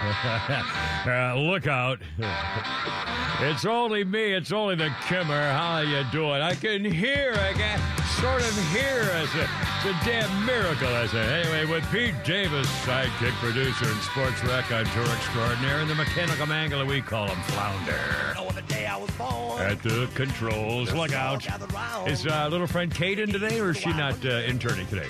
[1.06, 1.98] uh, look out.
[3.40, 4.32] it's only me.
[4.32, 5.52] It's only the Kimmer.
[5.52, 6.40] How you doing?
[6.40, 7.34] I can hear.
[7.34, 7.78] I can
[8.20, 9.10] sort of hear.
[9.22, 11.42] It's a, it's a damn miracle, I say.
[11.42, 16.46] Anyway, with Pete Davis, sidekick producer and sports rec on tour extraordinaire, and the mechanical
[16.46, 18.34] mangler, we call him Flounder.
[19.60, 20.92] At the controls.
[20.94, 21.46] Look out.
[22.08, 25.08] Is uh, little friend Kate in today, or is she not uh, interning today?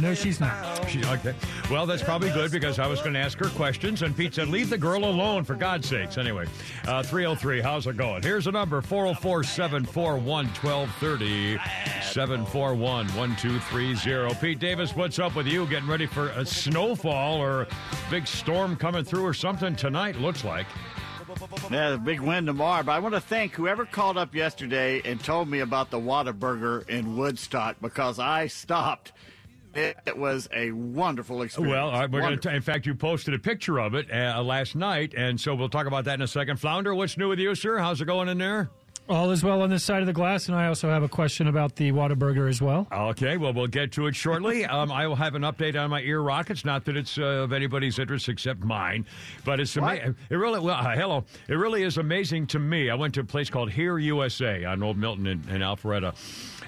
[0.00, 0.80] No, she's not.
[0.86, 1.34] Okay.
[1.70, 4.48] Well, that's probably good because I was going to ask her questions, and Pete said,
[4.48, 6.18] Leave the girl alone, for God's sakes.
[6.18, 6.46] Anyway,
[6.86, 8.22] uh, 303, how's it going?
[8.22, 11.58] Here's a number 404 741 1230.
[12.02, 14.34] 741 1230.
[14.40, 15.66] Pete Davis, what's up with you?
[15.66, 17.68] Getting ready for a snowfall or a
[18.10, 20.66] big storm coming through or something tonight, looks like.
[21.70, 22.82] Yeah, the big win tomorrow.
[22.82, 26.88] But I want to thank whoever called up yesterday and told me about the Whataburger
[26.88, 29.12] in Woodstock because I stopped.
[29.76, 31.70] It, it was a wonderful experience.
[31.70, 32.54] Well, all right, we're going to.
[32.54, 35.86] In fact, you posted a picture of it uh, last night, and so we'll talk
[35.86, 36.58] about that in a second.
[36.58, 37.78] Flounder, what's new with you, sir?
[37.78, 38.70] How's it going in there?
[39.08, 41.46] All is well on this side of the glass, and I also have a question
[41.46, 42.88] about the Whataburger as well.
[42.90, 44.64] Okay, well, we'll get to it shortly.
[44.66, 46.64] um, I will have an update on my ear rockets.
[46.64, 49.06] Not that it's uh, of anybody's interest except mine,
[49.44, 50.16] but it's amazing.
[50.28, 51.24] It really, well, uh, hello.
[51.48, 52.90] It really is amazing to me.
[52.90, 56.14] I went to a place called Hear USA on Old Milton in, in Alpharetta.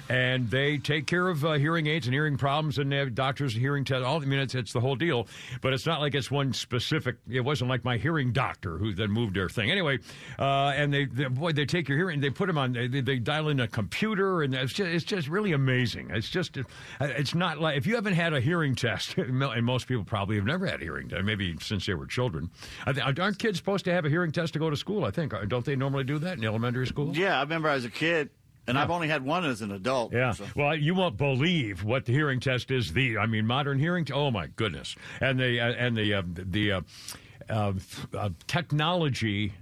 [0.09, 3.55] And they take care of uh, hearing aids and hearing problems, and they have doctors,
[3.55, 4.05] and hearing tests.
[4.05, 5.27] All I mean, it's, it's the whole deal.
[5.61, 7.17] But it's not like it's one specific.
[7.28, 9.70] It wasn't like my hearing doctor who then moved their thing.
[9.70, 9.98] Anyway,
[10.39, 13.19] uh, and they, they, boy, they take your hearing, they put them on, they, they
[13.19, 16.10] dial in a computer, and it's just, it's just really amazing.
[16.10, 16.59] It's just,
[17.00, 20.44] it's not like if you haven't had a hearing test, and most people probably have
[20.44, 22.50] never had a hearing test, maybe since they were children.
[22.87, 25.04] Aren't kids supposed to have a hearing test to go to school?
[25.04, 27.16] I think don't they normally do that in elementary school?
[27.16, 28.31] Yeah, I remember as a kid,
[28.69, 30.12] and I've only had one as an adult.
[30.12, 30.33] Yeah.
[30.33, 32.93] so- Well, you won't believe what the hearing test is.
[32.93, 34.05] The I mean, modern hearing.
[34.05, 34.95] T- oh my goodness!
[35.21, 36.81] And the uh, and the uh, the uh,
[37.49, 37.73] uh,
[38.17, 39.53] uh, technology.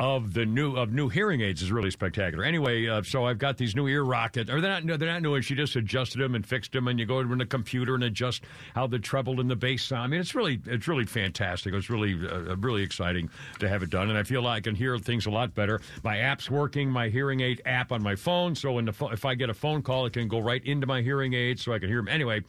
[0.00, 2.42] Of the new of new hearing aids is really spectacular.
[2.42, 4.48] Anyway, uh, so I've got these new ear rockets.
[4.48, 5.42] Or they're not no, they're not new.
[5.42, 6.88] She just adjusted them and fixed them.
[6.88, 8.44] And you go in the computer and adjust
[8.74, 10.04] how the treble and the bass sound.
[10.04, 11.74] I mean, it's really it's really fantastic.
[11.74, 13.28] It's really uh, really exciting
[13.58, 14.08] to have it done.
[14.08, 15.82] And I feel like I can hear things a lot better.
[16.02, 16.90] My app's working.
[16.90, 18.54] My hearing aid app on my phone.
[18.54, 20.86] So when the pho- if I get a phone call, it can go right into
[20.86, 22.08] my hearing aid, so I can hear them.
[22.08, 22.42] Anyway,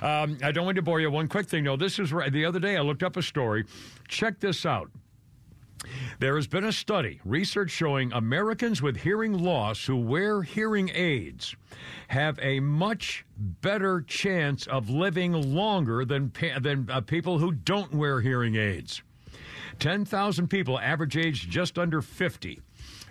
[0.00, 1.10] um, I don't want to bore you.
[1.10, 1.76] One quick thing though.
[1.76, 2.32] This is right.
[2.32, 3.66] The other day I looked up a story.
[4.08, 4.90] Check this out.
[6.18, 11.56] There has been a study, research showing Americans with hearing loss who wear hearing aids
[12.08, 18.20] have a much better chance of living longer than, than uh, people who don't wear
[18.20, 19.02] hearing aids.
[19.80, 22.60] 10,000 people, average age just under 50.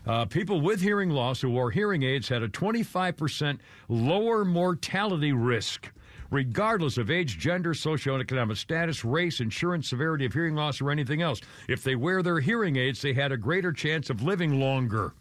[0.06, 5.92] Uh, people with hearing loss who wore hearing aids had a 25% lower mortality risk,
[6.34, 11.40] regardless of age, gender, socioeconomic status, race, insurance, severity of hearing loss, or anything else.
[11.70, 15.14] If they wear their hearing aids, they had a greater chance of living longer.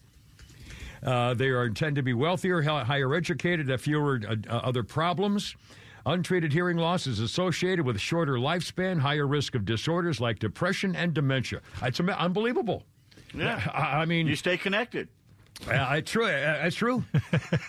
[1.03, 5.55] Uh, they are tend to be wealthier, higher educated, have fewer uh, uh, other problems.
[6.06, 11.12] Untreated hearing loss is associated with shorter lifespan, higher risk of disorders like depression and
[11.12, 11.61] dementia.
[11.83, 12.84] It's unbelievable.
[13.34, 13.61] Yeah.
[13.73, 15.09] I, I mean, You stay connected.
[15.69, 16.27] Uh, it's true.
[16.27, 17.05] Uh, That's true.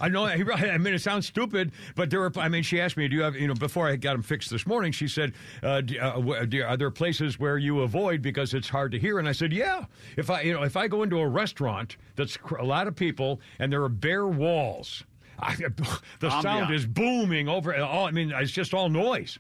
[0.02, 0.26] I know.
[0.28, 2.32] he- I mean, it sounds stupid, but there were.
[2.38, 4.50] I mean, she asked me, "Do you have?" You know, before I got him fixed
[4.50, 8.54] this morning, she said, uh, do, uh, do, "Are there places where you avoid because
[8.54, 9.86] it's hard to hear?" And I said, "Yeah.
[10.18, 12.96] If I, you know, if I go into a restaurant that's cr- a lot of
[12.96, 15.04] people and there are bare walls,
[15.40, 15.56] I,
[16.20, 16.74] the sound Ambiance.
[16.76, 17.76] is booming over.
[17.76, 19.38] All I mean, it's just all noise."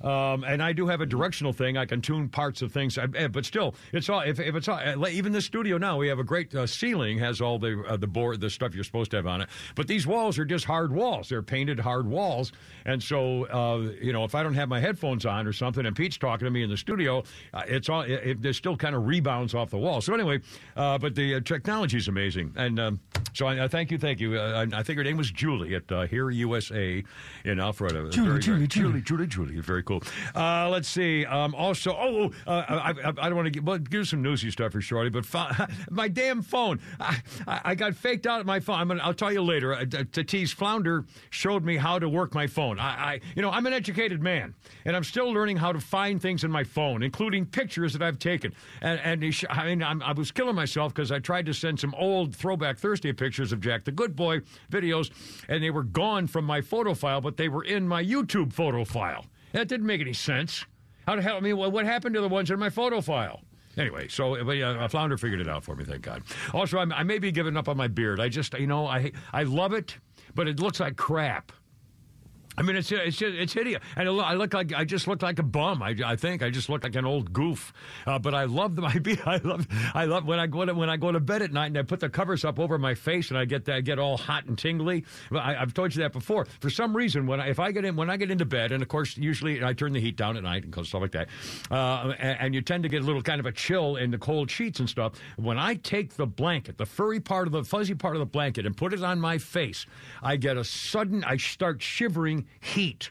[0.00, 1.76] Um, and I do have a directional thing.
[1.76, 4.20] I can tune parts of things, eh, but still, it's all.
[4.20, 7.18] If, if it's all, eh, even the studio now, we have a great uh, ceiling
[7.18, 9.48] has all the uh, the board, the stuff you're supposed to have on it.
[9.74, 11.28] But these walls are just hard walls.
[11.28, 12.52] They're painted hard walls,
[12.86, 15.94] and so uh, you know, if I don't have my headphones on or something, and
[15.94, 17.22] Pete's talking to me in the studio,
[17.52, 18.00] uh, it's all.
[18.02, 20.00] It, it, there's still kind of rebounds off the wall.
[20.00, 20.40] So anyway,
[20.76, 23.00] uh, but the uh, technology is amazing, and um,
[23.34, 24.36] so I, I thank you, thank you.
[24.38, 27.04] Uh, I, I think her name was Julie at uh, Hear USA
[27.44, 28.10] in Alpharetta.
[28.10, 29.00] Julie, Very, very- Julie, Julie.
[29.00, 29.60] Julie, Julie, Julie.
[29.60, 30.02] Very cool.
[30.34, 31.24] Uh, let's see.
[31.26, 34.50] Um, also, oh, uh, I, I, I don't want to give, well, give some newsy
[34.50, 36.80] stuff for Shorty, but fi- my damn phone.
[37.00, 38.78] I, I got faked out at my phone.
[38.78, 39.74] I'm gonna, I'll tell you later.
[39.74, 42.78] Uh, Tatis Flounder showed me how to work my phone.
[42.78, 44.54] I, I, you know, I'm an educated man,
[44.84, 48.18] and I'm still learning how to find things in my phone, including pictures that I've
[48.18, 48.52] taken.
[48.80, 51.80] And, and sh- I mean, I'm, I was killing myself because I tried to send
[51.80, 54.40] some old Throwback Thursday pictures of Jack the Good Boy
[54.70, 55.10] videos,
[55.48, 58.84] and they were gone from my photo file, but they were in my YouTube photo
[58.84, 59.26] file.
[59.52, 60.64] That didn't make any sense.
[61.06, 61.36] How the hell?
[61.36, 63.40] I mean, what, happened to the ones in my photo file?
[63.76, 66.22] Anyway, so but, uh, Flounder figured it out for me, thank God.
[66.52, 68.20] Also, I'm, I may be giving up on my beard.
[68.20, 69.96] I just, you know, I I love it,
[70.34, 71.52] but it looks like crap.
[72.58, 75.38] I mean, it's it's just, it's hideous, and I look, like I just look like
[75.38, 75.82] a bum.
[75.82, 77.72] I, I think I just look like an old goof.
[78.06, 80.90] Uh, but I love the my I love I love when I go to when
[80.90, 83.30] I go to bed at night and I put the covers up over my face
[83.30, 85.04] and I get I get all hot and tingly.
[85.30, 86.46] I, have told you that before.
[86.60, 88.82] For some reason, when I, if I get in when I get into bed, and
[88.82, 91.28] of course usually I turn the heat down at night and stuff like that,
[91.70, 94.18] uh, and, and you tend to get a little kind of a chill in the
[94.18, 95.12] cold sheets and stuff.
[95.36, 98.66] When I take the blanket, the furry part of the fuzzy part of the blanket,
[98.66, 99.86] and put it on my face,
[100.20, 103.10] I get a sudden I start shivering heat.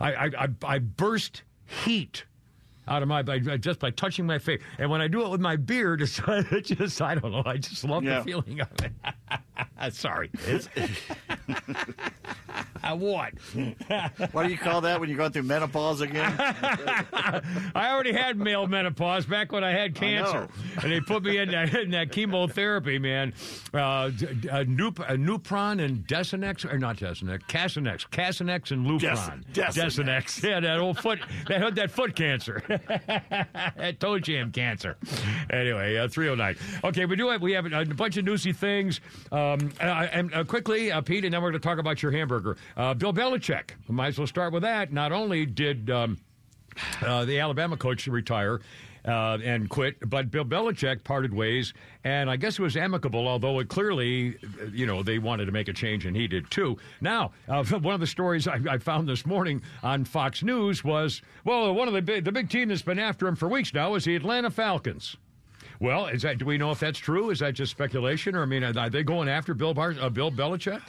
[0.00, 2.24] I, I, I, I burst heat
[2.88, 4.60] out of my by, just by touching my face.
[4.78, 7.42] And when I do it with my beard, it's, it's just I don't know.
[7.46, 8.18] I just love Yeah.
[8.18, 8.92] the feeling of it.
[9.94, 10.30] Sorry.
[12.96, 13.32] What?
[14.32, 16.32] What do you call that when you're going through menopause again?
[16.38, 20.48] I already had male menopause back when I had cancer,
[20.82, 23.32] and they put me in that, in that chemotherapy, man.
[23.72, 29.42] Uh, d- uh, Nup, uh, Nupron and Desenex, or not Desenex, Casinex, Casinex and Lupron.
[29.52, 30.42] Des- Desenex.
[30.42, 32.62] Yeah, that old foot, that had that foot cancer,
[33.76, 34.96] that toe jam cancer.
[35.50, 36.56] Anyway, uh, 309.
[36.84, 39.00] Okay, we do have we have a bunch of newsy things.
[39.32, 42.56] Um, and uh, quickly, uh, Pete, and then we're going to talk about your hamburger.
[42.76, 43.70] Uh, Bill Belichick.
[43.88, 44.92] Might as well start with that.
[44.92, 46.18] Not only did um,
[47.02, 48.60] uh, the Alabama coach retire
[49.06, 51.74] uh, and quit, but Bill Belichick parted ways,
[52.04, 54.36] and I guess it was amicable, although it clearly,
[54.72, 56.78] you know, they wanted to make a change, and he did too.
[57.00, 61.22] Now, uh, one of the stories I, I found this morning on Fox News was,
[61.44, 63.94] well, one of the big, the big team that's been after him for weeks now
[63.94, 65.16] is the Atlanta Falcons.
[65.80, 66.38] Well, is that?
[66.38, 67.30] Do we know if that's true?
[67.30, 70.30] Is that just speculation, or I mean, are they going after Bill Bar- uh, Bill
[70.30, 70.80] Belichick?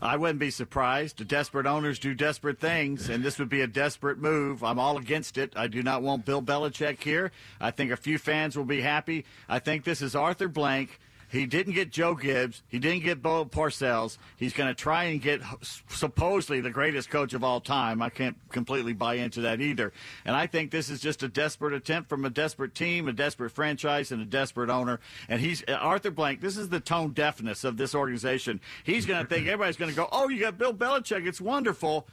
[0.00, 1.26] I wouldn't be surprised.
[1.26, 4.62] Desperate owners do desperate things, and this would be a desperate move.
[4.62, 5.52] I'm all against it.
[5.56, 7.32] I do not want Bill Belichick here.
[7.60, 9.24] I think a few fans will be happy.
[9.48, 11.00] I think this is Arthur Blank.
[11.30, 12.62] He didn't get Joe Gibbs.
[12.68, 14.18] He didn't get Bo Parcells.
[14.36, 15.42] He's going to try and get
[15.88, 18.00] supposedly the greatest coach of all time.
[18.02, 19.92] I can't completely buy into that either.
[20.24, 23.50] And I think this is just a desperate attempt from a desperate team, a desperate
[23.50, 25.00] franchise, and a desperate owner.
[25.28, 26.40] And he's uh, Arthur Blank.
[26.40, 28.60] This is the tone deafness of this organization.
[28.84, 31.26] He's going to think everybody's going to go, "Oh, you got Bill Belichick.
[31.26, 32.06] It's wonderful."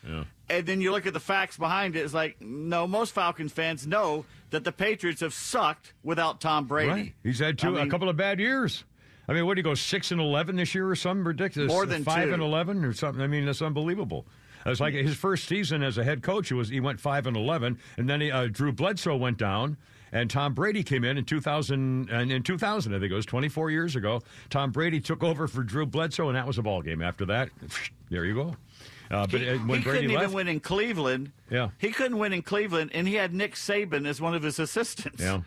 [0.47, 2.01] And then you look at the facts behind it.
[2.01, 6.89] It's like, no, most Falcons fans know that the Patriots have sucked without Tom Brady.
[6.91, 7.13] Right.
[7.23, 8.83] He's had two, I mean- a couple of bad years.
[9.27, 11.71] I mean, what do you go six and eleven this year or something ridiculous?
[11.71, 12.33] More than five two.
[12.33, 13.21] and eleven or something.
[13.21, 14.25] I mean, that's unbelievable.
[14.65, 16.51] It's like his first season as a head coach.
[16.51, 19.77] It was he went five and eleven, and then he, uh, Drew Bledsoe went down,
[20.11, 22.09] and Tom Brady came in in two thousand.
[22.09, 24.23] And in two thousand, I think it was twenty four years ago.
[24.49, 27.01] Tom Brady took over for Drew Bledsoe, and that was a ball game.
[27.03, 27.49] After that,
[28.09, 28.55] there you go.
[29.11, 31.31] Uh, but he, uh, when he Brady couldn't left, even win in Cleveland.
[31.51, 31.69] Yeah.
[31.77, 35.21] He couldn't win in Cleveland, and he had Nick Saban as one of his assistants.
[35.21, 35.41] Yeah,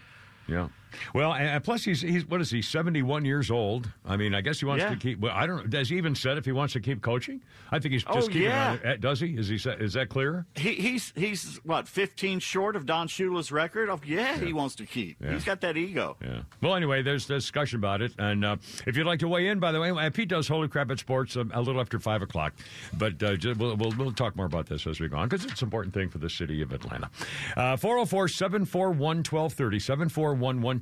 [0.46, 0.68] yeah.
[1.14, 3.90] Well, and, plus he's he's what is he seventy one years old?
[4.06, 4.90] I mean, I guess he wants Yeah.
[4.90, 5.20] to keep.
[5.20, 5.66] Well, I don't know.
[5.66, 7.40] Does he even said if he wants to keep coaching?
[7.70, 8.42] I think he's just Oh, keeping.
[8.42, 8.78] yeah.
[8.82, 9.00] on it.
[9.00, 9.28] Does he?
[9.36, 9.56] Is he?
[9.56, 10.46] Is that clear?
[10.54, 13.88] He, he's he's what fifteen short of Don Shula's record.
[13.90, 15.16] Oh, yeah, he wants to keep.
[15.22, 15.32] Yeah.
[15.34, 16.16] He's got that ego.
[16.22, 16.40] Yeah.
[16.60, 19.72] Well, anyway, there's discussion about it, and uh, if you'd like to weigh in, by
[19.72, 22.54] the way, uh, Pete does Holy Crap It's Sports um, a little after five o'clock,
[22.94, 25.44] but uh, ju- we'll, we'll we'll talk more about this as we go on because
[25.44, 27.10] it's an important thing for the city of Atlanta.
[27.56, 29.80] Uh, 404-741-1230,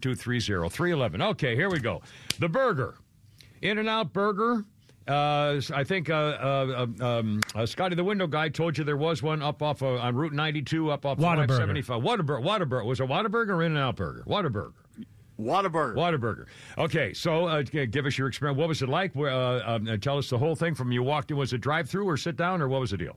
[0.00, 1.22] 741-1230, 311.
[1.22, 2.02] Okay, here we go.
[2.38, 2.96] The burger,
[3.62, 4.64] In and Out Burger.
[5.08, 9.22] Uh, I think uh, uh, um, uh, Scotty the Window Guy told you there was
[9.22, 11.46] one up off uh, on Route 92, up off Whataburger.
[11.48, 12.02] 575.
[12.02, 12.42] Whataburger.
[12.42, 12.84] Whataburger.
[12.84, 14.24] Was it Whataburger or In and Out Burger?
[14.26, 14.72] Whataburger.
[15.38, 15.94] Whataburger.
[15.94, 16.46] Whataburger.
[16.78, 18.58] Okay, so uh, give us your experience.
[18.58, 19.14] What was it like?
[19.14, 21.36] Uh, um, uh, tell us the whole thing from you walked in.
[21.36, 23.16] Was it drive through or sit down or what was the deal?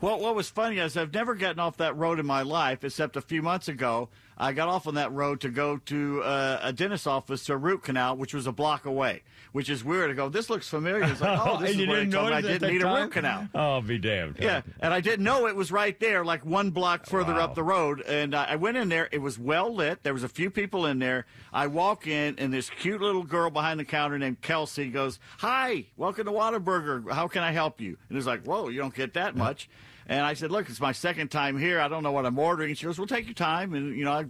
[0.00, 3.16] Well, what was funny is I've never gotten off that road in my life, except
[3.16, 4.08] a few months ago.
[4.38, 7.56] I got off on that road to go to uh, a dentist's office to a
[7.56, 9.22] root canal, which was a block away.
[9.56, 10.10] Which is weird.
[10.10, 11.04] I go, this looks familiar.
[11.04, 13.04] It's like, oh, this is where didn't it told me I didn't need a time?
[13.04, 13.48] root canal.
[13.54, 14.36] Oh, be damned.
[14.38, 17.40] Yeah, and I didn't know it was right there, like one block oh, further Wow.
[17.40, 18.02] up the road.
[18.02, 19.08] And I, I went in there.
[19.10, 20.02] It was well lit.
[20.02, 21.24] There was a few people in there.
[21.54, 25.86] I walk in, and this cute little girl behind the counter named Kelsey goes, "Hi,
[25.96, 27.10] welcome to Whataburger.
[27.10, 29.70] How can I help you?" And it's like, "Whoa, you don't get that much."
[30.06, 31.80] And I said, "Look, it's my second time here.
[31.80, 34.12] I don't know what I'm ordering." She goes, "Well, take your time." And you know,
[34.12, 34.26] I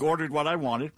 [0.00, 0.92] ordered what I wanted.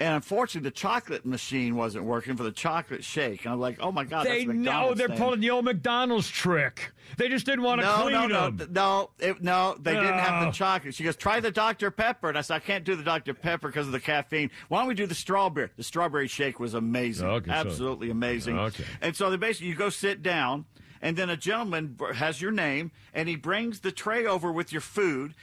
[0.00, 3.44] And unfortunately, the chocolate machine wasn't working for the chocolate shake.
[3.44, 5.16] And I'm like, "Oh my god, They know they're thing.
[5.16, 6.92] pulling the old McDonald's trick.
[7.16, 8.58] They just didn't want to no, clean no, no, them.
[8.58, 9.76] th- no, it, no.
[9.80, 10.94] They didn't have the chocolate.
[10.94, 13.68] She goes, try the Dr Pepper, and I said, I can't do the Dr Pepper
[13.68, 14.50] because of the caffeine.
[14.68, 15.68] Why don't we do the strawberry?
[15.76, 18.58] The strawberry shake was amazing, Okay, so- absolutely amazing.
[18.58, 18.84] Okay.
[19.00, 20.64] And so they basically, you go sit down.
[21.04, 24.80] And then a gentleman has your name, and he brings the tray over with your
[24.80, 25.34] food,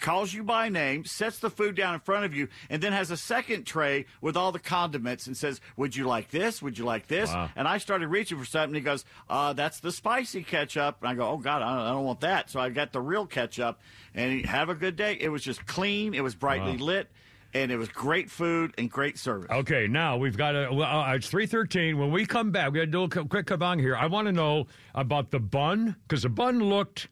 [0.00, 3.10] calls you by name, sets the food down in front of you, and then has
[3.10, 6.62] a second tray with all the condiments and says, "Would you like this?
[6.62, 7.50] Would you like this?" Wow.
[7.54, 8.74] And I started reaching for something.
[8.74, 11.90] He goes, uh, "That's the spicy ketchup." And I go, "Oh God, I don't, I
[11.90, 13.78] don't want that." So I got the real ketchup.
[14.14, 15.18] And he, have a good day.
[15.20, 16.14] It was just clean.
[16.14, 17.10] It was brightly lit,
[17.54, 19.50] and it was great food and great service.
[19.50, 20.68] Okay, now we've got a.
[20.72, 21.98] Well, uh, it's three thirteen.
[21.98, 23.96] When we come back, we got to do a quick kabang here.
[23.96, 27.08] I want to know about the bun because the bun looked.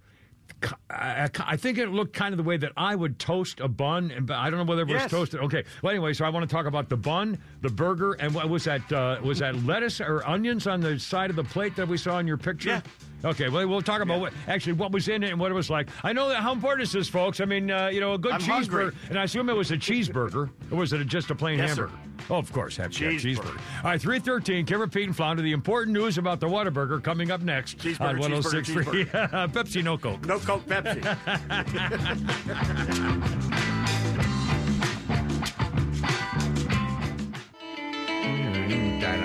[0.90, 4.10] I, I think it looked kind of the way that I would toast a bun,
[4.10, 5.10] and but I don't know whether it was Yes.
[5.10, 5.40] toasted.
[5.40, 8.48] Okay, well anyway, so I want to talk about the bun, the burger, and what
[8.48, 8.90] was that?
[8.92, 12.18] Uh, was that lettuce or onions on the side of the plate that we saw
[12.18, 12.70] in your picture?
[12.70, 12.80] Yeah.
[13.24, 14.20] Okay, well we'll talk about Yeah.
[14.20, 15.88] what actually what was in it and what it was like.
[16.04, 17.40] I know that how important is this, folks.
[17.40, 18.96] I mean, uh, you know, a good I'm cheeseburger, hungry.
[19.08, 21.88] and I assume it was a cheeseburger, or was it just a plain Yes, sir.
[21.88, 22.02] hamburger?
[22.30, 23.36] Oh, of course, have Cheeseburger.
[23.36, 23.58] cheeseburger.
[23.82, 27.40] All right, 313, Kimmer Pete and Flounder, the important news about the Whataburger coming up
[27.40, 29.48] next Cheeseburger, on cheeseburger, 106.3.
[29.52, 30.24] Pepsi, no Coke.
[30.26, 31.02] No Coke, Pepsi.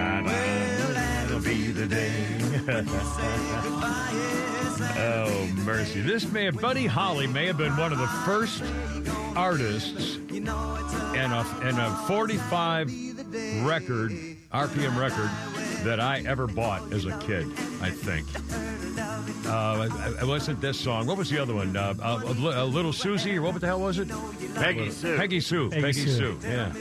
[0.06, 2.43] That'll be the day.
[4.98, 6.02] Oh, mercy.
[6.02, 8.64] This may have, Buddy Holly may have been one of the first
[9.36, 12.92] artists in a, in a 45
[13.66, 14.12] record,
[14.52, 15.30] RPM record,
[15.84, 17.48] that I ever bought as a kid,
[17.82, 18.28] I think.
[19.46, 21.06] Uh, it wasn't this song.
[21.06, 21.76] What was the other one?
[21.76, 24.10] Uh, uh, uh, Little Susie, or what the hell was it?
[24.56, 25.18] Peggy Sue.
[25.18, 25.70] Peggy Sue.
[25.70, 26.40] Peggy Peggy, Sue.
[26.40, 26.48] Sue.
[26.48, 26.74] Yeah.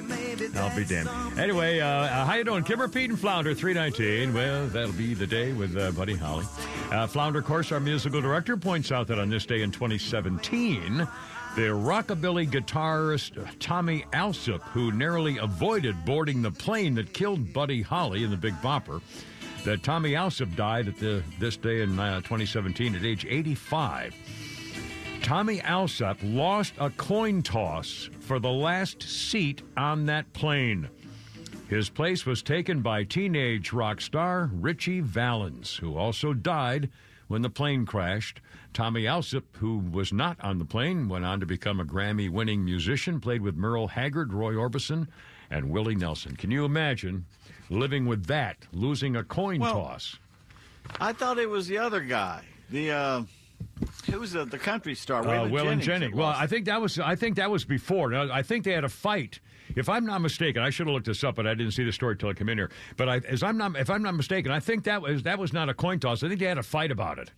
[0.56, 1.08] I'll be damned.
[1.38, 2.64] Anyway, uh, uh, how you doing?
[2.64, 4.32] Kimmer, Pete, and Flounder, 319.
[4.32, 6.46] Well, that'll be the day with uh, Buddy Holly.
[6.90, 10.98] Uh, Flounder, of course, our musical director, points out that on this day in 2017,
[11.54, 18.24] the rockabilly guitarist Tommy Allsup, who narrowly avoided boarding the plane that killed Buddy Holly
[18.24, 19.02] in the Big Bopper,
[19.64, 24.14] that Tommy Allsup died at the, this day in uh, 2017 at age 85.
[25.22, 30.88] Tommy Allsup lost a coin toss for the last seat on that plane.
[31.68, 36.90] His place was taken by teenage rock star Ritchie Valens, who also died
[37.28, 38.40] when the plane crashed.
[38.74, 42.64] Tommy Allsup, who was not on the plane, went on to become a Grammy winning
[42.64, 45.06] musician, played with Merle Haggard, Roy Orbison,
[45.50, 46.36] and Willie Nelson.
[46.36, 47.26] Can you imagine
[47.72, 50.18] living with that, losing a coin Well, toss?
[51.00, 52.44] I thought it was the other guy.
[52.70, 53.22] The uh,
[54.10, 55.22] who was the, the country star?
[55.22, 55.86] Uh, Waylon Jennings.
[55.86, 56.14] Jennings.
[56.14, 56.28] Well.
[56.28, 58.14] I think that was I think that was before.
[58.14, 59.40] I think they had a fight.
[59.74, 61.92] If I'm not mistaken, I should have looked this up, but I didn't see the
[61.92, 62.70] story till I came in here.
[62.96, 65.52] But I, as I'm not, if I'm not mistaken, I think that was that was
[65.52, 66.22] not a coin toss.
[66.22, 67.30] I think they had a fight about it.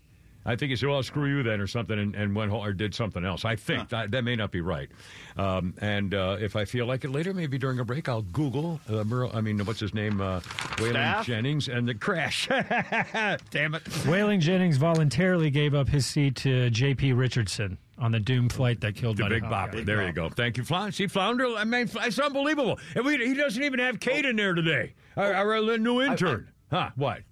[0.47, 2.73] I think he said, "Well, screw you then," or something, and, and went home, or
[2.73, 3.45] did something else.
[3.45, 4.91] I think that, that may not be right.
[5.37, 8.81] Um, and uh, if I feel like it later, maybe during a break, I'll Google.
[8.89, 10.21] Uh, Merle, I mean, what's his name?
[10.21, 10.41] Uh,
[10.77, 12.47] Waylon Jennings and the crash.
[13.51, 13.85] Damn it!
[14.05, 17.13] Waylon Jennings voluntarily gave up his seat to J.P.
[17.15, 19.71] Richardson on the doomed flight that killed The Buddy big Holly.
[19.83, 19.85] bopper.
[19.87, 20.29] There you go.
[20.29, 20.93] Thank you, Flounder.
[20.93, 21.47] See, Flounder.
[21.57, 22.79] I mean, it's unbelievable.
[22.95, 24.95] And we, he doesn't even have Kate in there today.
[25.17, 26.49] Our, our new intern.
[26.71, 26.91] huh?
[26.97, 27.23] What?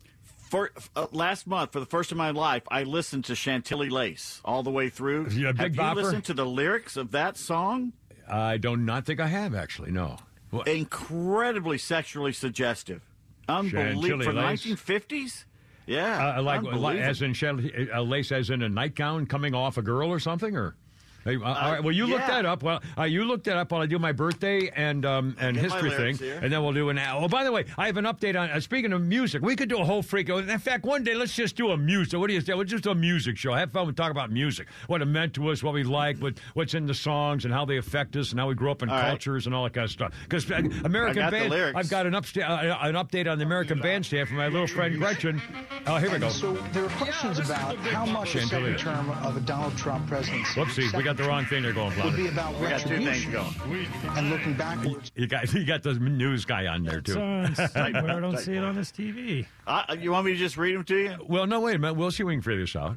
[0.53, 3.89] For, uh, last month, for the first time in my life, I listened to Chantilly
[3.89, 5.25] Lace all the way through.
[5.25, 5.95] Have you Bopper?
[5.95, 7.95] listened to the lyrics of that song?
[8.31, 9.93] I do not think I have actually.
[9.93, 10.19] No.
[10.51, 10.69] What?
[10.69, 13.01] Incredibly sexually suggestive.
[13.49, 14.03] Unbelievable.
[14.03, 15.45] Chantilly For the 1950s?
[15.87, 16.37] Yeah.
[16.37, 16.67] Uh, like,
[16.99, 17.59] as in shell-
[17.91, 20.77] a lace, as in a nightgown coming off a girl or something, or.
[21.25, 21.83] Hey, uh, all right.
[21.83, 22.63] Well, you look that up.
[22.63, 25.65] Well, uh, you look that up while I do my birthday and um, and get
[25.65, 26.39] history thing, here.
[26.43, 26.99] and then we'll do an.
[26.99, 28.51] Oh, by the way, I have an update on.
[28.51, 30.29] Uh, speaking of music, we could do a whole freak.
[30.29, 32.19] In fact, one day let's just do a music.
[32.19, 32.55] What do you say?
[32.55, 33.53] We'll just do a music show.
[33.53, 33.87] Have fun.
[33.87, 36.87] We talk about music, what it meant to us, what we like, what what's in
[36.87, 39.09] the songs, and how they affect us, and how we grew up in All right.
[39.09, 40.13] cultures and all that kind of stuff.
[40.25, 41.79] Because American I got the band, lyrics.
[41.79, 44.99] I've got an upsta- uh, an update on the American Bandstand from my little friend
[44.99, 45.41] Gretchen.
[45.87, 46.29] Oh, here we go.
[46.31, 50.33] So there are questions about how much the second term of a Donald Trump presidency
[50.61, 53.27] Whoopsie, we got the wrong thing there going, would be about We got two things
[53.27, 53.87] retribution going.
[54.17, 55.11] and looking backwards.
[55.15, 57.19] You got you got the news guy on there too.
[57.21, 57.55] on.
[57.75, 57.91] I
[58.21, 59.47] don't see it on this TV.
[59.67, 61.17] Uh, you want me to just read them to you?
[61.27, 61.95] Well, no, wait a minute.
[61.95, 62.97] We'll see if we can figure this out.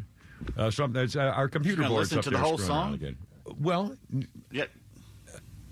[0.58, 2.94] Uh, some, it's, uh, our computer gonna listen up to the whole song?
[2.94, 3.16] Again.
[3.60, 4.66] Well, n- Yeah.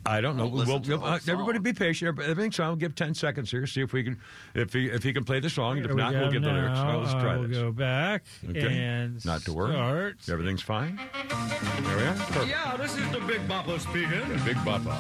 [0.05, 0.43] I don't know.
[0.43, 2.19] I'll We'll, we'll- uh, everybody be patient.
[2.19, 2.67] Everything's fine.
[2.67, 4.19] We'll give 10 seconds here, see if we can,
[4.53, 5.77] if he, if he can play the song.
[5.77, 6.77] Here if not, we'll go give the lyrics.
[6.77, 6.83] now.
[6.91, 7.57] Now, let's try Uh, we'll this.
[7.57, 8.60] go back Okay.
[8.83, 9.72] and Not to worry.
[9.74, 10.17] start.
[10.29, 10.98] Everything's fine.
[10.98, 12.13] There we are.
[12.15, 12.48] Perfect.
[12.48, 14.27] Yeah, this is the Big Bopper speaking.
[14.27, 14.93] The Big Bopper.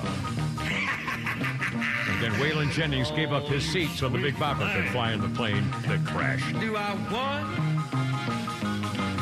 [2.09, 5.19] and then Waylon Jennings gave up his seat so the Big Bopper could fly in
[5.21, 6.57] the plane that crashed.
[6.59, 7.47] Do I want?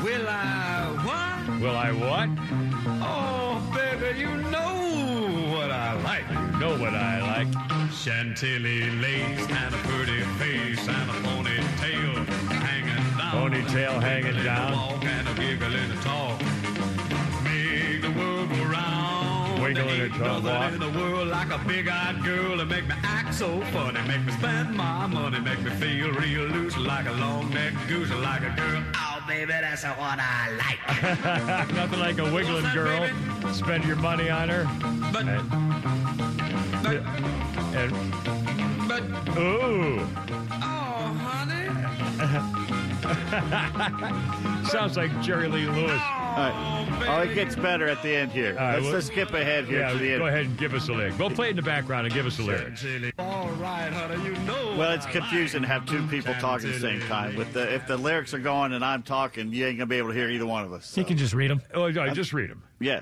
[0.04, 1.62] Will I what?
[1.62, 2.30] Will I what?
[3.04, 4.71] Oh, baby, you know
[6.62, 7.92] know what I like.
[7.92, 12.24] Chantilly lace and a pretty face and a ponytail
[12.62, 13.34] hanging down.
[13.34, 14.72] Ponytail hanging Giggle in the down.
[14.74, 16.40] Walk and a giggle in the talk.
[17.44, 19.64] Make the world go round.
[19.64, 22.68] Wiggle There in ain't the talk, nothing in the world like a big-eyed girl that
[22.68, 26.78] make me act so funny, make me spend my money, make me feel real loose
[26.78, 28.84] like a long-necked goose, like a girl.
[28.96, 31.74] Oh, baby, that's what I like.
[31.74, 33.10] Nothing like a wiggling girl.
[33.52, 34.66] Spend your money on her.
[35.12, 36.01] But, And, but,
[36.86, 37.92] and
[38.88, 39.04] but,
[39.38, 41.70] ooh, oh, honey.
[44.70, 45.92] sounds like Jerry Lee Lewis.
[45.94, 47.06] Oh, All right.
[47.08, 48.56] Oh, it gets better at the end here.
[48.56, 50.20] right, Let's well- just skip ahead here Yeah, to the end.
[50.20, 51.18] go ahead and give us a lyric.
[51.18, 52.74] Go play it in the background and give us a lyric.
[53.18, 54.76] All right, honey, you know.
[54.78, 57.36] Well, it's I confusing to have two people talking at the same time.
[57.36, 60.10] With the if the lyrics are going and I'm talking, you ain't gonna be able
[60.10, 60.98] to hear either one of us.
[60.98, 61.62] You can just read them.
[61.74, 62.64] Oh, yeah, just read them.
[62.80, 63.02] Yeah.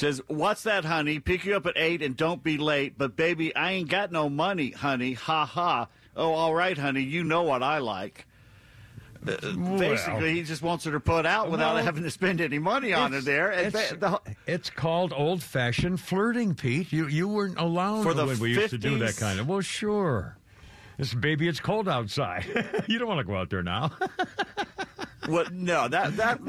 [0.00, 1.20] Says, What's that, honey?
[1.20, 2.96] Pick you up at eight and don't be late.
[2.96, 5.12] But baby, I ain't got no money, honey.
[5.12, 5.88] Ha ha.
[6.16, 7.02] Oh, all right, honey.
[7.02, 8.26] You know what I like.
[9.28, 9.36] Uh,
[9.76, 12.94] basically, he just wants her to put out without Well, having to spend any money
[12.94, 13.50] on her there.
[13.52, 16.90] It's, the, it's called old fashioned flirting, Pete.
[16.90, 19.46] You you weren't allowed For the when we used to do that kind of.
[19.46, 20.38] Well, sure.
[20.96, 22.46] This baby, it's cold outside.
[22.88, 23.92] you don't want to go out there now.
[25.30, 25.52] what?
[25.52, 26.40] No, that that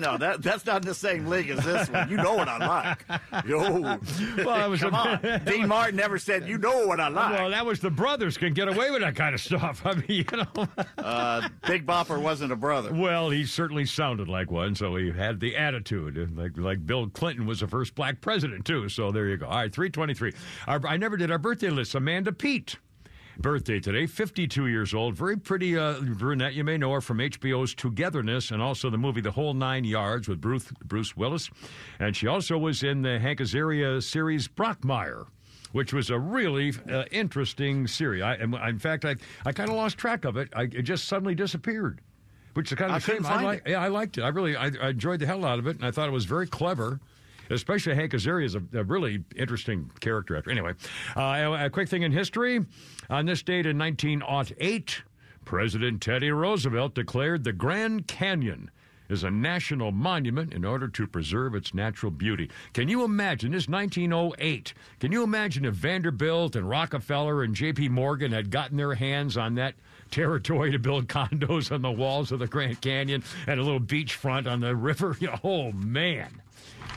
[0.00, 2.08] no, that that's not in the same league as this one.
[2.10, 3.46] You know what I like.
[3.46, 3.98] Yo,
[4.38, 5.20] Well, I was come on.
[5.44, 7.38] Dean Martin never said you know what I like.
[7.38, 9.82] well, that was the brothers can get away with that kind of stuff.
[9.86, 10.68] I mean, you know.
[10.98, 12.92] uh, Big Bopper wasn't a brother.
[12.92, 17.46] Well, he certainly sounded like one, so he had the attitude, like like Bill Clinton
[17.46, 18.88] was the first black president too.
[18.88, 19.46] So there you go.
[19.46, 20.32] All right, three twenty three.
[20.66, 21.94] I never did our birthday list.
[21.94, 22.76] Amanda Pete.
[23.38, 25.14] Birthday today, 52 years old.
[25.14, 26.54] Very pretty uh, brunette.
[26.54, 30.28] You may know her from HBO's Togetherness and also the movie The Whole Nine Yards
[30.28, 31.50] with Bruce, Bruce Willis.
[31.98, 35.26] And she also was in the Hank Azaria series Brockmire
[35.72, 38.22] which was a really uh, interesting series.
[38.22, 39.16] I, in fact, I,
[39.46, 40.50] I kind of lost track of it.
[40.54, 42.02] I, it just suddenly disappeared,
[42.52, 43.24] which is kind of I a shame.
[43.24, 43.62] I it.
[43.66, 44.22] yeah, I liked it.
[44.22, 46.26] I really, I, I enjoyed the hell out of it, and I thought it was
[46.26, 47.00] very clever.
[47.50, 50.36] Especially Hank Azaria is a, a really interesting character.
[50.36, 50.50] Actor.
[50.50, 50.74] Anyway,
[51.16, 52.64] uh, a, quick thing in history:
[53.10, 55.02] on this date in 1908,
[55.44, 58.70] President Teddy Roosevelt declared the Grand Canyon
[59.12, 62.50] is a national monument in order to preserve its natural beauty.
[62.72, 64.72] Can you imagine this 1908?
[65.00, 67.90] Can you imagine if Vanderbilt and Rockefeller and J.P.
[67.90, 69.74] Morgan had gotten their hands on that
[70.10, 74.50] territory to build condos on the walls of the Grand Canyon and a little beachfront
[74.50, 75.16] on the river?
[75.44, 76.42] Oh man,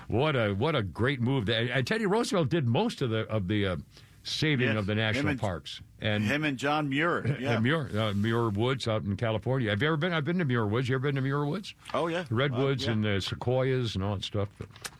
[0.07, 1.45] what a what a great move!
[1.47, 3.75] That, and Teddy Roosevelt did most of the of the uh,
[4.23, 5.81] saving Yes, of the national and- parks.
[6.01, 7.37] And Him and John Muir.
[7.39, 7.57] Yeah.
[7.57, 9.69] Muir, uh, Muir Woods out in California.
[9.71, 10.13] Have you ever been?
[10.13, 10.87] I've been to Muir Woods.
[10.89, 11.73] You ever been to Muir Woods?
[11.95, 12.25] Oh, yeah.
[12.29, 12.93] The redwoods Uh, yeah.
[12.93, 14.49] and the sequoias and all that stuff.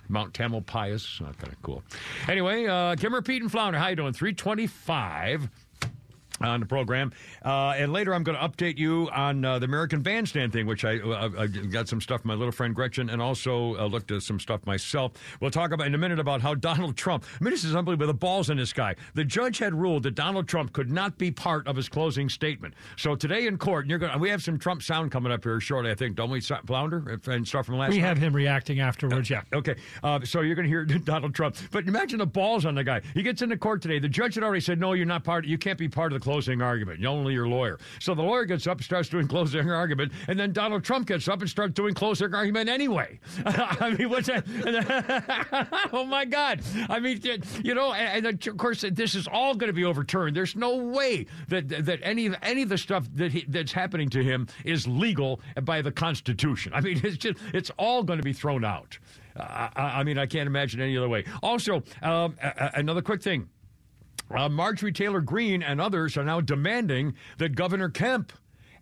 [0.08, 1.84] Mount Tamalpais, not kind of cool.
[2.28, 4.13] Anyway, uh, Kimmer, Pete, and Flounder, how you doing?
[4.13, 5.50] Three twenty-five
[6.41, 7.12] on the program,
[7.43, 10.84] uh, and later I'm going to update you on uh, the American Bandstand thing, which
[10.84, 14.12] I, uh, I got some stuff from my little friend Gretchen, and also uh, looked
[14.12, 15.13] at some stuff myself.
[15.39, 17.26] We'll talk about in a minute about how Donald Trump.
[17.39, 18.08] I mean, this is unbelievable.
[18.08, 18.95] The balls in this guy.
[19.13, 22.74] The judge had ruled that Donald Trump could not be part of his closing statement.
[22.98, 24.19] So today in court, and you're going.
[24.19, 27.19] We have some Trump sound coming up here shortly, I think, don't we, Flounder?
[27.28, 27.91] And stuff from last.
[27.91, 28.08] We night?
[28.08, 29.30] have him reacting afterwards.
[29.30, 29.41] Yeah.
[29.54, 32.84] Okay, uh, so you're going to hear Donald Trump, but imagine the balls on the
[32.84, 33.02] guy.
[33.13, 34.00] He gets into court today.
[34.00, 35.45] The judge had already said, "No, you're not part.
[35.45, 37.00] You can't be part of the closing argument.
[37.00, 40.52] You're only your lawyer." So the lawyer gets up, starts doing closing argument, and then
[40.52, 43.20] Donald Trump gets up and starts doing closing argument anyway.
[43.46, 44.44] I mean, what's that?
[45.94, 46.62] oh my God!
[46.90, 47.22] I mean,
[47.64, 50.36] you know, and, of course, this is all going to be overturned.
[50.36, 54.24] There's no way that that any any of the stuff that he, that's happening to
[54.24, 56.74] him is legal by the Constitution.
[56.74, 58.98] I mean, it's just it's all going to be thrown out.
[59.38, 61.26] Uh, I, I mean, I can't imagine any other way.
[61.44, 63.50] Also, um, a- a- another quick thing.
[64.30, 68.34] Uh, Marjorie Taylor Greene and others are now demanding that Governor Kemp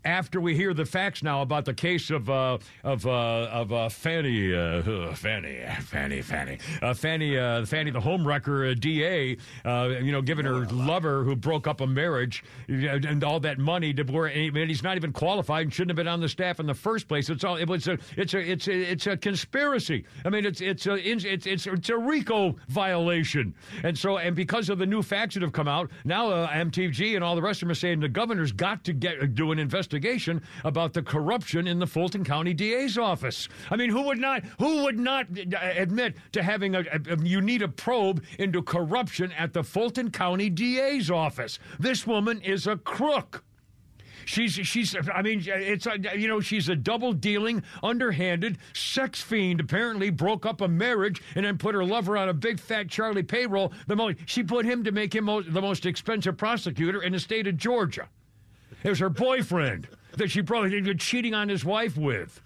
[0.05, 3.89] after we hear the facts now about the case of uh, of uh, of uh,
[3.89, 10.11] Fanny uh, Fanny Fanny Fanny uh, Fanny uh, Fanny the homewrecker uh, DA, uh, you
[10.11, 14.03] know, giving her lover who broke up a marriage uh, and all that money to
[14.03, 16.73] where mean, he's not even qualified and shouldn't have been on the staff in the
[16.73, 17.29] first place.
[17.29, 20.05] It's all it was a it's a it's a it's a conspiracy.
[20.25, 24.69] I mean, it's it's a it's it's it's a RICO violation, and so and because
[24.69, 27.61] of the new facts that have come out now, uh, MTG and all the rest
[27.61, 29.92] of them are saying the governor's got to get do an investigation
[30.63, 33.47] about the corruption in the Fulton County DA's office.
[33.69, 37.41] I mean, who would not who would not uh, admit to having a, a you
[37.41, 41.59] need a probe into corruption at the Fulton County DA's office?
[41.79, 43.43] This woman is a crook.
[44.25, 49.59] She's she's I mean it's a, you know she's a double dealing underhanded sex fiend
[49.59, 53.23] apparently broke up a marriage and then put her lover on a big fat Charlie
[53.23, 57.19] payroll the most she put him to make him the most expensive prosecutor in the
[57.19, 58.07] state of Georgia
[58.83, 62.41] it was her boyfriend that she probably been cheating on his wife with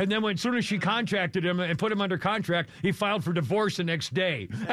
[0.00, 2.90] and then when as soon as she contracted him and put him under contract he
[2.90, 4.48] filed for divorce the next day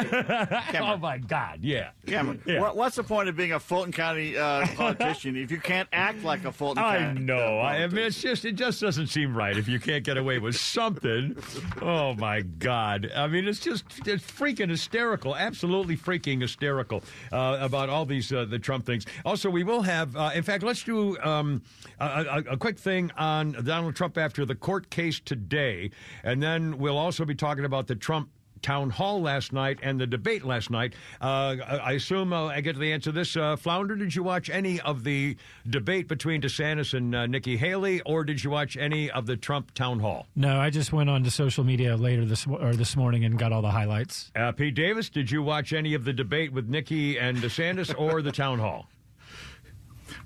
[0.79, 2.61] oh my god yeah Cameron, Yeah.
[2.61, 6.23] what, what's the point of being a Fulton County uh, politician if you can't act
[6.23, 7.19] like a Fulton I County?
[7.21, 7.59] know.
[7.59, 10.17] uh, I, I mean, it's just it just doesn't seem right if you can't get
[10.17, 11.35] away with something.
[11.81, 13.11] Oh my God!
[13.15, 15.35] I mean, it's just it's freaking hysterical.
[15.35, 19.05] Absolutely freaking hysterical uh, about all these uh, the Trump things.
[19.25, 20.15] Also, we will have.
[20.15, 21.61] Uh, in fact, let's do um,
[21.99, 25.91] a, a, a quick thing on Donald Trump after the court case today,
[26.23, 28.29] and then we'll also be talking about the Trump
[28.61, 30.93] town hall last night and the debate last night.
[31.21, 33.37] Uh, I I assume uh, I get to the answer to this.
[33.37, 35.37] Uh, Flounder, did you watch any of the
[35.69, 39.73] debate between DeSantis and uh, Nikki Haley, or did you watch any of the Trump
[39.73, 40.27] town hall?
[40.35, 43.51] No, I just went on to social media later this or this morning and got
[43.51, 44.31] all the highlights.
[44.35, 48.21] Uh, Pete Davis, did you watch any of the debate with Nikki and DeSantis or
[48.21, 48.87] the town hall?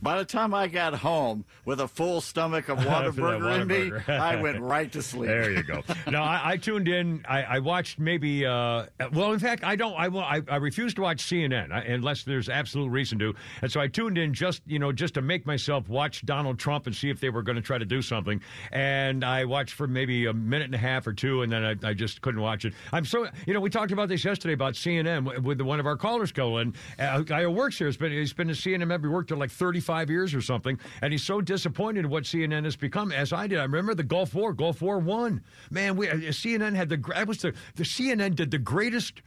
[0.02, 4.36] By the time I got home with a full stomach of Whataburger in me, I
[4.42, 5.28] went right to sleep.
[5.28, 5.84] There you go.
[6.10, 7.24] no, I, I tuned in.
[7.30, 8.46] I, I watched maybe.
[8.46, 9.94] Uh, well, in fact, I don't.
[9.98, 13.36] I, will- I I refuse to watch CNN unless there's absolute reason to.
[13.62, 16.88] And so I tuned in just you know just to make myself watch Donald Trump
[16.88, 18.42] and see if they were going to try to do something.
[18.72, 21.90] And I watched for maybe a minute and a half or two, and then I,
[21.90, 22.74] I just couldn't watch it.
[22.92, 25.98] I'm so you know we talked about this yesterday about CNN with- one of our
[25.98, 26.74] callers going.
[26.98, 28.88] Uh, a guy who works here has been he's been in CNN.
[28.88, 32.64] Maybe worked there like 35 years or something, and he's so disappointed in what CNN
[32.66, 33.12] has become.
[33.12, 34.54] As I did, I remember the Gulf War.
[34.54, 35.44] Gulf War one.
[35.70, 39.22] Man, we uh, CNN had the that was the the CNN did the greatest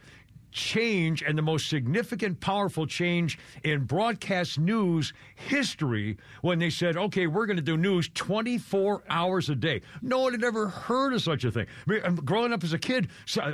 [0.55, 7.27] change and the most significant, powerful change in broadcast news history when they said, okay,
[7.27, 9.81] we're going to do news 24 hours a day.
[10.01, 11.67] No one had ever heard of such a thing.
[11.87, 13.09] I mean, um, growing up as a kid,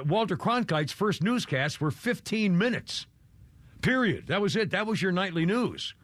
[0.05, 3.07] Walter Cronkite's first newscasts were 15 minutes.
[3.81, 4.27] Period.
[4.27, 4.69] That was it.
[4.69, 5.95] That was your nightly news.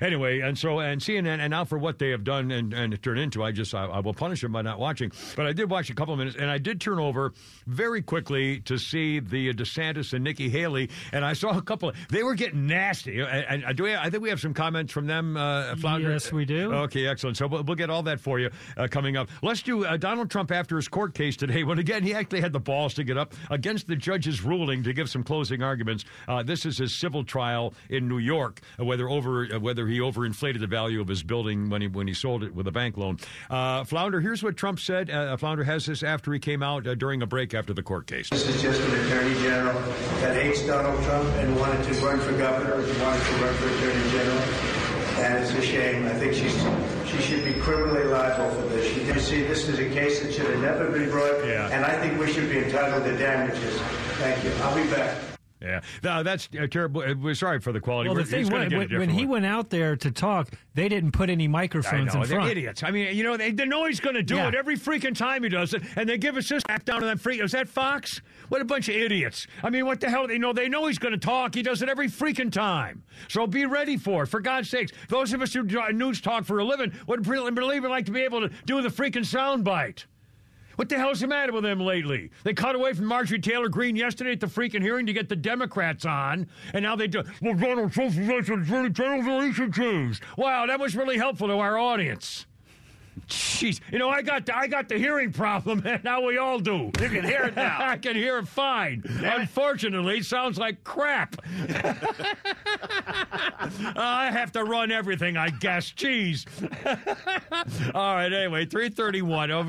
[0.00, 3.18] Anyway, and so and CNN, and now for what they have done and, and turned
[3.18, 5.12] into, I just I, I will punish them by not watching.
[5.36, 7.32] But I did watch a couple of minutes, and I did turn over
[7.66, 11.90] very quickly to see the DeSantis and Nikki Haley, and I saw a couple.
[11.90, 13.20] Of, they were getting nasty.
[13.20, 15.36] And, and do we, I think we have some comments from them.
[15.36, 16.10] Uh, Flounder?
[16.10, 16.72] Yes, we do.
[16.72, 17.36] Okay, excellent.
[17.36, 19.28] So we'll, we'll get all that for you uh, coming up.
[19.42, 21.62] Let's do uh, Donald Trump after his court case today.
[21.72, 24.92] When again he actually had the balls to get up against the judge's ruling to
[24.92, 26.04] give some closing arguments.
[26.28, 29.98] Uh, this is his civil trial in New York, uh, whether over uh, whether he
[30.00, 32.96] overinflated the value of his building when he when he sold it with a bank
[32.96, 33.18] loan.
[33.48, 35.10] Uh, Flounder, here's what Trump said.
[35.10, 38.06] Uh, Flounder has this after he came out uh, during a break after the court
[38.06, 38.30] case.
[38.30, 39.80] This is just an attorney general
[40.20, 44.10] that hates Donald Trump and wanted to run for governor, wanted to run for attorney
[44.10, 44.38] general.
[45.22, 46.06] And it's a shame.
[46.06, 46.56] I think she's
[47.06, 48.96] she should be criminally liable for this.
[48.96, 51.44] You see this is a case that should have never been brought.
[51.46, 51.68] Yeah.
[51.70, 53.78] And I think we should be entitled to damages.
[54.18, 54.50] Thank you.
[54.62, 55.31] I'll be back.
[55.62, 57.02] Yeah, no, that's uh, terrible.
[57.02, 58.08] Uh, We're sorry for the quality.
[58.08, 60.10] Well, the thing he's gonna was, get a when, when he went out there to
[60.10, 62.50] talk, they didn't put any microphones know, in they're front.
[62.50, 62.82] idiots.
[62.82, 64.48] I mean, you know, they, they know he's going to do Yeah.
[64.48, 67.06] it every freaking time he does it, and they give us this back down to
[67.06, 67.40] that freak.
[67.40, 68.20] Is that Fox?
[68.48, 69.46] What a bunch of idiots!
[69.62, 70.26] I mean, what the hell?
[70.26, 71.54] They know they know he's going to talk.
[71.54, 73.04] He does it every freaking time.
[73.28, 74.26] So be ready for it.
[74.26, 77.52] For God's sakes, those of us who do news talk for a living would really,
[77.52, 80.06] really like to be able to do the freaking soundbite.
[80.76, 82.30] What the hell's the matter with them lately?
[82.44, 85.36] They cut away from Marjorie Taylor Greene yesterday at the freaking hearing to get the
[85.36, 87.22] Democrats on, and now they do.
[87.40, 90.22] Well, Donald Trump's attorney general relation changed.
[90.36, 92.46] Wow, that was really helpful to our audience.
[93.28, 96.58] Jeez, you know I got the, I got the hearing problem, and now we all
[96.58, 96.90] do.
[97.00, 97.76] You can hear it now.
[97.80, 99.02] I can hear it fine.
[99.22, 101.36] Unfortunately, it sounds like crap.
[103.96, 105.92] I have to run everything, I guess.
[105.92, 106.46] Jeez.
[107.94, 108.32] all right.
[108.32, 109.50] Anyway, three thirty-one.
[109.50, 109.62] Uh,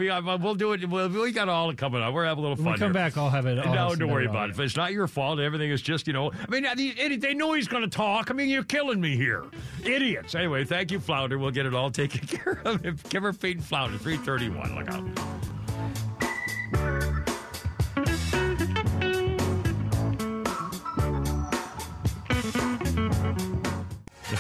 [0.43, 0.87] We'll do it.
[0.89, 2.13] We'll, we got all coming up.
[2.13, 2.73] We're having a little When fun.
[2.73, 2.93] we come here.
[2.93, 3.59] back, I'll have it.
[3.59, 4.53] I'll no, don't worry about it.
[4.53, 6.31] If it's not your fault, everything is just, you know.
[6.31, 8.31] I mean, they, they know he's going to talk.
[8.31, 9.45] I mean, you're killing me here.
[9.85, 10.35] Idiots.
[10.35, 11.37] Anyway, thank you, Flounder.
[11.37, 13.09] We'll get it all taken care of.
[13.09, 13.97] Give her feet and Flounder.
[13.97, 14.75] 331.
[14.75, 15.03] Look out.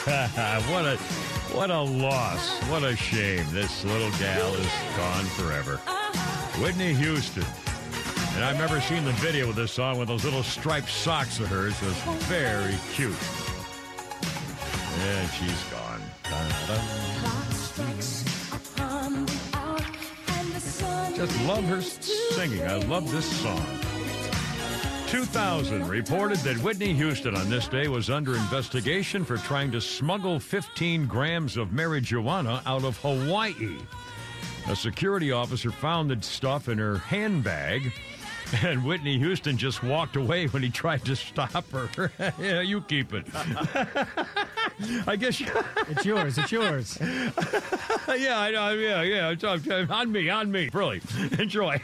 [0.69, 0.97] what a
[1.53, 2.59] what a loss.
[2.63, 3.45] What a shame.
[3.51, 5.77] This little gal is gone forever.
[6.61, 7.45] Whitney Houston.
[8.35, 11.47] And I've remember seeing the video of this song with those little striped socks of
[11.47, 11.79] hers.
[11.81, 13.15] It was very cute.
[14.99, 16.01] And she's gone.
[21.23, 22.63] Just love her singing.
[22.63, 23.65] I love this song.
[25.07, 30.37] 2000 reported that Whitney Houston on this day was under investigation for trying to smuggle
[30.37, 33.77] 15 grams of marijuana out of Hawaii.
[34.67, 37.93] A security officer found the stuff in her handbag,
[38.61, 42.11] and Whitney Houston just walked away when he tried to stop her.
[42.37, 43.25] yeah, you keep it.
[45.07, 45.39] I guess.
[45.39, 45.47] You,
[45.89, 46.37] It's yours.
[46.37, 46.97] It's yours.
[47.01, 48.71] yeah, I know.
[48.73, 49.29] Yeah, yeah.
[49.29, 50.69] It's on, on me, on me.
[50.73, 51.01] Really.
[51.39, 51.81] Enjoy.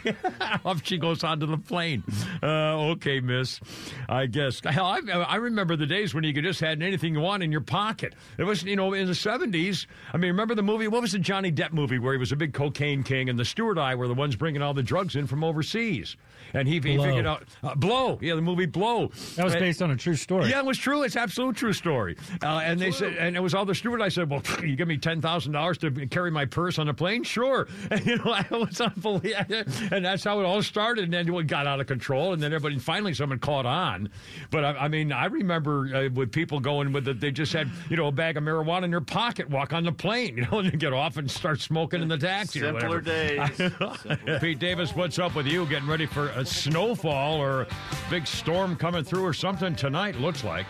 [0.64, 2.02] Off she goes onto the plane.
[2.42, 3.60] Uh, okay, miss.
[4.08, 4.60] I guess.
[4.64, 7.52] Hell, I, I remember the days when you could just had anything you want in
[7.52, 8.14] your pocket.
[8.38, 9.86] It was, you know, in the 70s.
[10.12, 10.88] I mean, remember the movie?
[10.88, 13.44] What was the Johnny Depp movie where he was a big cocaine king and the
[13.44, 16.16] Stewart I were the ones bringing all the drugs in from overseas?
[16.54, 17.44] And he, he figured out.
[17.62, 18.18] Uh, Blow.
[18.20, 19.08] Yeah, the movie Blow.
[19.36, 20.50] That was And- based on a true story.
[20.50, 21.02] yeah, it was true.
[21.02, 22.16] It's absolute true story.
[22.42, 24.02] Uh, and they said, and it was all the steward.
[24.02, 26.94] I said, "Well, you give me ten thousand dollars to carry my purse on a
[26.94, 27.22] plane?
[27.24, 29.64] Sure." And, you know, it was unbelievable.
[29.90, 31.04] And that's how it all started.
[31.04, 32.32] And then it got out of control.
[32.32, 34.10] And then everybody finally someone caught on.
[34.50, 37.68] But I, I mean, I remember uh, with people going with it, they just had
[37.88, 40.58] you know a bag of marijuana in their pocket, walk on the plane, you know,
[40.60, 42.60] and then get off and start smoking in the taxi.
[42.60, 43.00] Simpler whatever.
[43.00, 44.38] days.
[44.40, 45.66] Pete Davis, what's up with you?
[45.66, 47.66] Getting ready for a snowfall or
[48.08, 50.16] big storm coming through or something tonight?
[50.16, 50.66] Looks like.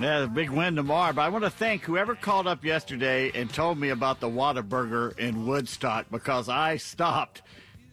[0.00, 1.12] Yeah, big win tomorrow.
[1.12, 5.18] But I want to thank whoever called up yesterday and told me about the Whataburger
[5.18, 7.42] in Woodstock because I stopped.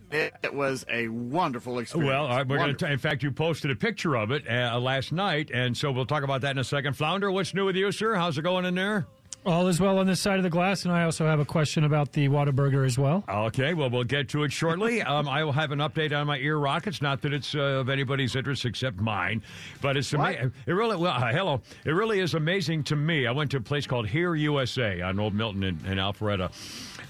[0.10, 2.10] It, it was a wonderful experience.
[2.10, 2.90] Well, right, we're going to.
[2.90, 6.24] In fact, you posted a picture of it uh, last night, and so we'll talk
[6.24, 6.94] about that in a second.
[6.94, 8.16] Flounder, what's new with you, sir?
[8.16, 9.06] How's it going in there?
[9.46, 11.86] All is well on this side of the glass, and I also have a question
[11.86, 13.24] about the Whataburger as well.
[13.30, 15.02] Okay, well, we'll get to it shortly.
[15.04, 17.02] um, I will have an update on my ear rockets.
[17.02, 19.42] Not that it's uh, of anybody's interest except mine,
[19.82, 20.52] but it's amazing.
[20.66, 21.62] It really, well, uh, hello.
[21.86, 23.26] It really is amazing to me.
[23.26, 26.52] I went to a place called Hear USA on Old Milton in, in Alpharetta.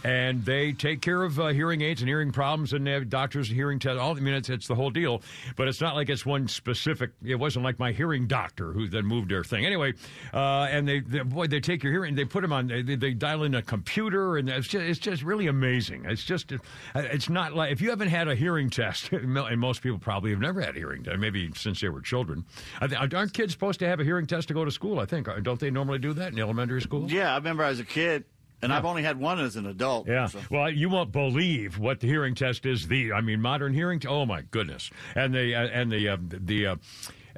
[0.03, 3.49] And they take care of uh, hearing aids and hearing problems, and they have doctors
[3.49, 3.99] and hearing tests.
[3.99, 5.21] All I mean, it's, it's the whole deal.
[5.55, 7.11] But it's not like it's one specific.
[7.23, 9.65] It wasn't like my hearing doctor who then moved their thing.
[9.65, 9.93] Anyway,
[10.33, 13.13] uh, and they, they boy, they take your hearing, they put them on, they, they
[13.13, 16.05] dial in a computer, and it's just, it's just really amazing.
[16.05, 16.53] It's just,
[16.95, 20.39] it's not like if you haven't had a hearing test, and most people probably have
[20.39, 22.45] never had a hearing test, maybe since they were children.
[22.81, 24.99] Aren't kids supposed to have a hearing test to go to school?
[24.99, 27.11] I think don't they normally do that in elementary school?
[27.11, 28.25] Yeah, I remember as a kid,
[28.61, 30.07] and I've only had one as an adult.
[30.07, 30.27] Yeah.
[30.27, 32.87] so- Well, you won't believe what the hearing test is.
[32.87, 33.99] The I mean, modern hearing.
[33.99, 34.89] T- oh my goodness!
[35.15, 36.75] And the uh, and the uh, the uh,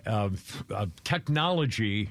[0.06, 0.30] uh,
[0.74, 2.10] uh, technology.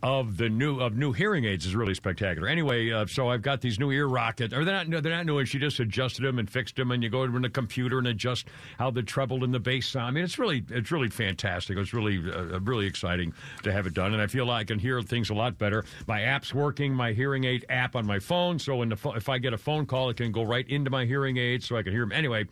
[0.00, 2.46] Of the new of new hearing aids is really spectacular.
[2.46, 5.26] Anyway, uh, so I've got these new ear rockets, or they're not no, they're not
[5.26, 5.38] new.
[5.38, 8.06] And she just adjusted them and fixed them, and you go in the computer and
[8.06, 8.46] adjust
[8.78, 10.06] how the treble and the bass sound.
[10.06, 11.76] I mean, it's really it's really fantastic.
[11.76, 13.32] It's really uh, really exciting
[13.64, 15.84] to have it done, and I feel like I can hear things a lot better.
[16.06, 19.28] My app's working, my hearing aid app on my phone, so when the pho- if
[19.28, 21.82] I get a phone call, it can go right into my hearing aid, so I
[21.82, 22.12] can hear them.
[22.12, 22.46] Anyway,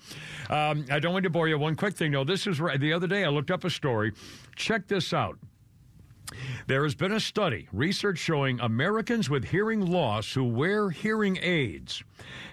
[0.51, 1.57] um, I don't want to bore you.
[1.59, 2.25] One quick thing, though.
[2.25, 2.81] This is right.
[2.81, 4.15] The other day, I looked up a story.
[4.57, 5.39] Check this out.
[6.67, 12.03] There has been a study, research showing Americans with hearing loss who wear hearing aids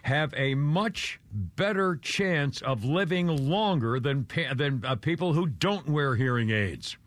[0.04, 6.16] have a much better chance of living longer than, than uh, people who don't wear
[6.16, 6.98] hearing aids.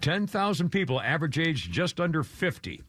[0.00, 2.80] 10,000 people, average age just under 50.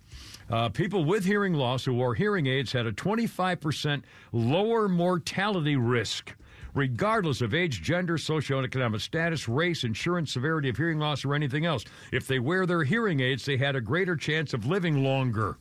[0.50, 6.36] Uh, people with hearing loss who wore hearing aids had a 25% lower mortality risk,
[6.74, 11.86] regardless of age, gender, socioeconomic status, race, insurance, severity of hearing loss, or anything else.
[12.12, 15.58] If they wear their hearing aids, they had a greater chance of living longer.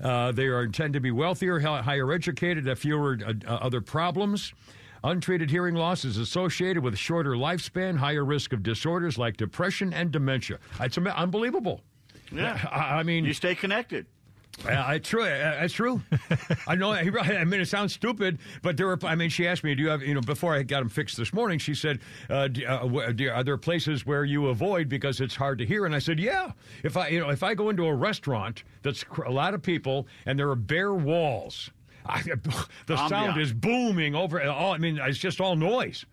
[0.00, 4.52] Uh, they are tend to be wealthier, higher educated, have fewer uh, uh, other problems.
[5.02, 10.10] Untreated hearing loss is associated with shorter lifespan, higher risk of disorders like depression and
[10.10, 10.58] dementia.
[10.80, 11.82] It's unbelievable.
[12.32, 12.58] Yeah.
[12.70, 14.06] I, I mean, You stay connected.
[14.66, 15.24] Uh, I true.
[15.24, 16.00] Uh, that's true.
[16.66, 16.92] I know.
[16.94, 18.98] he- I mean, it sounds stupid, but there were.
[19.04, 21.16] I mean, she asked me, "Do you have?" You know, before I got him fixed
[21.16, 24.88] this morning, she said, uh, do, uh, wh- do, "Are there places where you avoid
[24.88, 26.52] because it's hard to hear?" And I said, "Yeah.
[26.82, 29.62] If I, you know, if I go into a restaurant that's cr- a lot of
[29.62, 31.70] people and there are bare walls,
[32.06, 32.22] I,
[32.86, 33.40] the sound Ambiance.
[33.40, 34.42] is booming over.
[34.42, 36.06] All I mean, it's just all noise."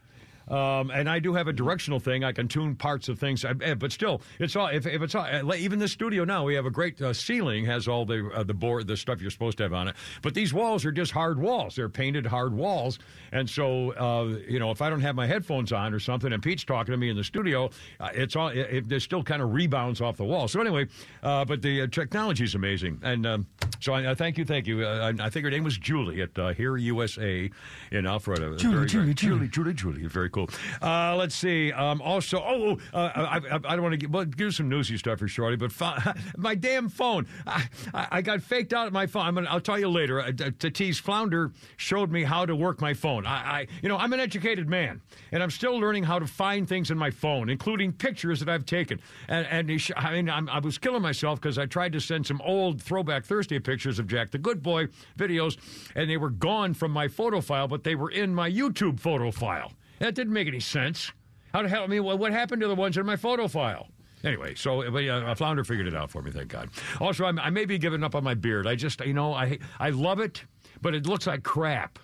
[0.51, 2.25] Um, and I do have a directional thing.
[2.25, 4.67] I can tune parts of things, eh, but still, it's all.
[4.67, 7.65] If, if it's all, eh, even the studio now, we have a great uh, ceiling
[7.65, 9.95] has all the uh, the board, the stuff you're supposed to have on it.
[10.21, 11.75] But these walls are just hard walls.
[11.75, 12.99] They're painted hard walls,
[13.31, 16.43] and so uh, you know, if I don't have my headphones on or something, and
[16.43, 17.69] Pete's talking to me in the studio,
[18.01, 18.49] uh, it's all.
[18.49, 20.47] It, it, still kind of rebounds off the wall.
[20.47, 20.87] So anyway,
[21.23, 23.47] uh, but the uh, technology is amazing, and um,
[23.81, 24.85] so I, I thank you, thank you.
[24.85, 27.49] Uh, I, I think her name was Julie at uh, Hear USA
[27.91, 28.57] in Alpharetta.
[28.57, 29.47] Julie, Julie, Julie.
[29.47, 30.49] Julie, Julie, Very cool.
[30.81, 31.71] Uh, let's see.
[31.71, 34.69] Um, also, oh, oh, uh, I, I, I don't want to give, well, give some
[34.69, 37.25] newsy stuff for Shorty, but fi- my damn phone.
[37.47, 39.25] I, I I got faked out at my phone.
[39.25, 40.19] I'm gonna, I'll tell you later.
[40.21, 43.25] Uh, t- to tease, Flounder showed me how to work my phone.
[43.25, 46.67] I, I, you know, I'm an educated man, and I'm still learning how to find
[46.69, 48.99] things in my phone, including pictures that I've taken.
[49.27, 51.99] And, and he sh- I mean, I'm, I was killing myself because I tried to
[51.99, 55.57] send some old throwback Thursday pictures of Jack the Good Boy videos,
[55.95, 59.31] and they were gone from my photo file, but they were in my YouTube photo
[59.31, 59.71] file.
[59.99, 61.11] That didn't make any sense.
[61.53, 61.83] How the hell?
[61.83, 63.87] I mean, what happened to the ones in my photo file?
[64.23, 66.69] Anyway, so but, uh, Flounder figured it out for me, thank God.
[66.99, 68.67] Also, I'm, I may be giving up on my beard.
[68.67, 70.43] I just, you know, I I love it,
[70.81, 71.97] but it looks like crap.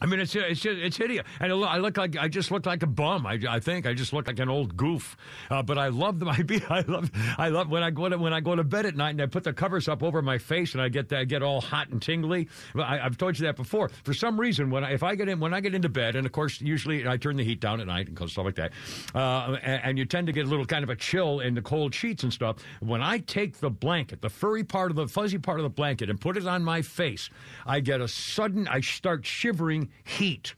[0.00, 2.82] I mean, it's it's just, it's hideous, and I look, like I just look like
[2.82, 3.26] a bum.
[3.26, 5.16] I, I think I just look like an old goof.
[5.50, 6.28] Uh, but I love them.
[6.28, 8.94] I I love I love when I go to when I go to bed at
[8.94, 11.24] night and I put the covers up over my face and I get that I
[11.24, 12.48] get all hot and tingly.
[12.76, 13.88] I, I've told you that before.
[14.04, 16.26] For some reason, when I, if I get in when I get into bed, and
[16.26, 18.72] of course usually I turn the heat down at night and stuff like that,
[19.14, 21.62] uh, and, and you tend to get a little kind of a chill in the
[21.62, 22.56] cold sheets and stuff.
[22.80, 26.08] When I take the blanket, the furry part of the fuzzy part of the blanket,
[26.08, 27.30] and put it on my face,
[27.66, 28.68] I get a sudden.
[28.68, 30.54] I start shivering heat.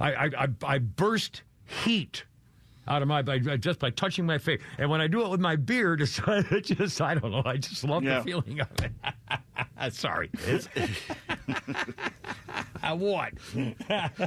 [0.00, 2.24] I, I, I, I burst heat
[2.88, 5.40] out of my by, just by touching my face, and when I do it with
[5.40, 7.42] my beard, it's, it just I don't know.
[7.44, 8.18] I just love Yeah.
[8.18, 8.92] the feeling of it.
[9.94, 10.28] Sorry,
[12.96, 13.32] what?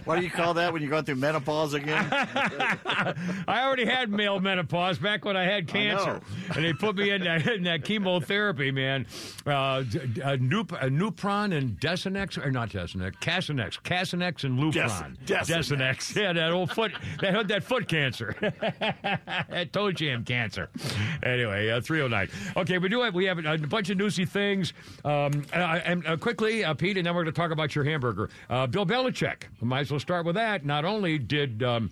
[0.05, 2.07] What do you call that when you're going through menopause again?
[2.11, 6.21] I already had male menopause back when I had cancer, know.
[6.55, 9.05] and they put me in that, in that chemotherapy, man.
[9.45, 15.17] Uh, uh, Nup- uh, Nupron and Desenex, or not Desenex, Casinex, Casinex and Lupron.
[15.25, 15.75] Des- Desenex.
[15.75, 16.15] Desenex.
[16.15, 20.69] Yeah, that old foot, that had that foot cancer, that toe jam cancer.
[21.23, 22.29] Anyway, uh, 309.
[22.57, 24.73] Okay, we do have we have a, a bunch of newsy things,
[25.05, 27.83] um, uh, and uh, quickly, uh, Pete, and then we're going to talk about your
[27.83, 28.29] hamburger.
[28.49, 29.43] Uh, Bill Belichick.
[29.61, 30.65] Might as well start with that.
[30.65, 31.91] Not only did um,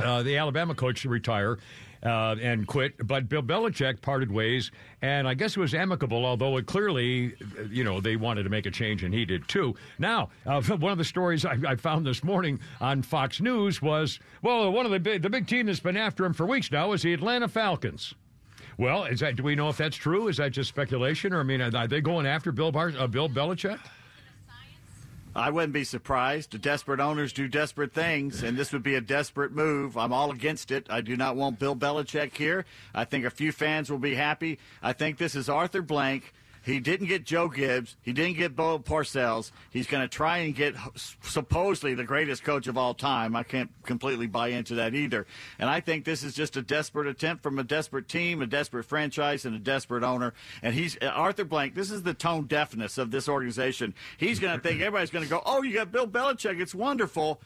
[0.00, 1.58] uh, the Alabama coach retire
[2.06, 4.70] uh, and quit, but Bill Belichick parted ways,
[5.02, 7.34] and I guess it was amicable, although it clearly,
[7.68, 9.74] you know, they wanted to make a change, and he did too.
[9.98, 14.20] Now, uh, one of the stories I, I found this morning on Fox News was,
[14.42, 16.92] well, one of the big, the big team that's been after him for weeks now
[16.92, 18.14] is the Atlanta Falcons.
[18.78, 20.28] Well, is that do we know if that's true?
[20.28, 23.28] Is that just speculation, or I mean, are they going after Bill Bar- uh, Bill
[23.28, 23.80] Belichick?
[25.36, 26.58] I wouldn't be surprised.
[26.62, 29.98] Desperate owners do desperate things, and this would be a desperate move.
[29.98, 30.86] I'm all against it.
[30.88, 32.64] I do not want Bill Belichick here.
[32.94, 34.58] I think a few fans will be happy.
[34.82, 36.32] I think this is Arthur Blank.
[36.66, 37.96] He didn't get Joe Gibbs.
[38.02, 39.52] He didn't get Bo Parcells.
[39.70, 40.74] He's going to try and get
[41.22, 43.36] supposedly the greatest coach of all time.
[43.36, 45.28] I can't completely buy into that either.
[45.60, 48.82] And I think this is just a desperate attempt from a desperate team, a desperate
[48.82, 50.34] franchise, and a desperate owner.
[50.60, 51.76] And he's uh, Arthur Blank.
[51.76, 53.94] This is the tone deafness of this organization.
[54.16, 56.60] He's going to think everybody's going to go, "Oh, you got Bill Belichick.
[56.60, 57.40] It's wonderful."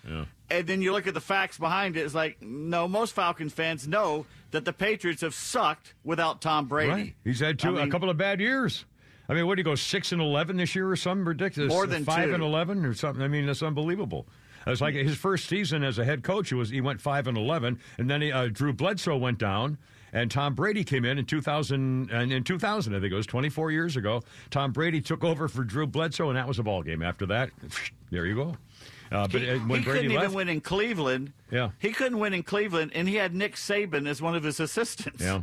[0.51, 2.01] And then you look at the facts behind it.
[2.01, 6.91] It's like, no, most Falcons fans know that the Patriots have sucked without Tom Brady.
[6.91, 7.15] Right.
[7.23, 8.85] He's had two I mean- a couple of bad years.
[9.31, 11.71] I mean, what do you go six and eleven this year or something ridiculous?
[11.73, 12.35] More than five two.
[12.35, 13.23] and eleven or something.
[13.23, 14.27] I mean, that's unbelievable.
[14.67, 16.49] It's like his first season as a head coach.
[16.49, 19.79] He was he went five and eleven, and then he, uh, Drew Bledsoe went down,
[20.13, 22.11] and Tom Brady came in in two thousand.
[22.11, 24.23] And in two thousand, I think it was twenty four years ago.
[24.51, 27.01] Tom Brady took over for Drew Bledsoe, and that was a ball game.
[27.01, 27.51] After that,
[28.11, 28.57] there you go.
[29.13, 31.33] Uh, but He, uh, when he Brady couldn't left, even win in Cleveland.
[31.51, 31.71] Yeah.
[31.79, 35.23] He couldn't win in Cleveland, and he had Nick Saban as one of his assistants.
[35.23, 35.43] Yeah,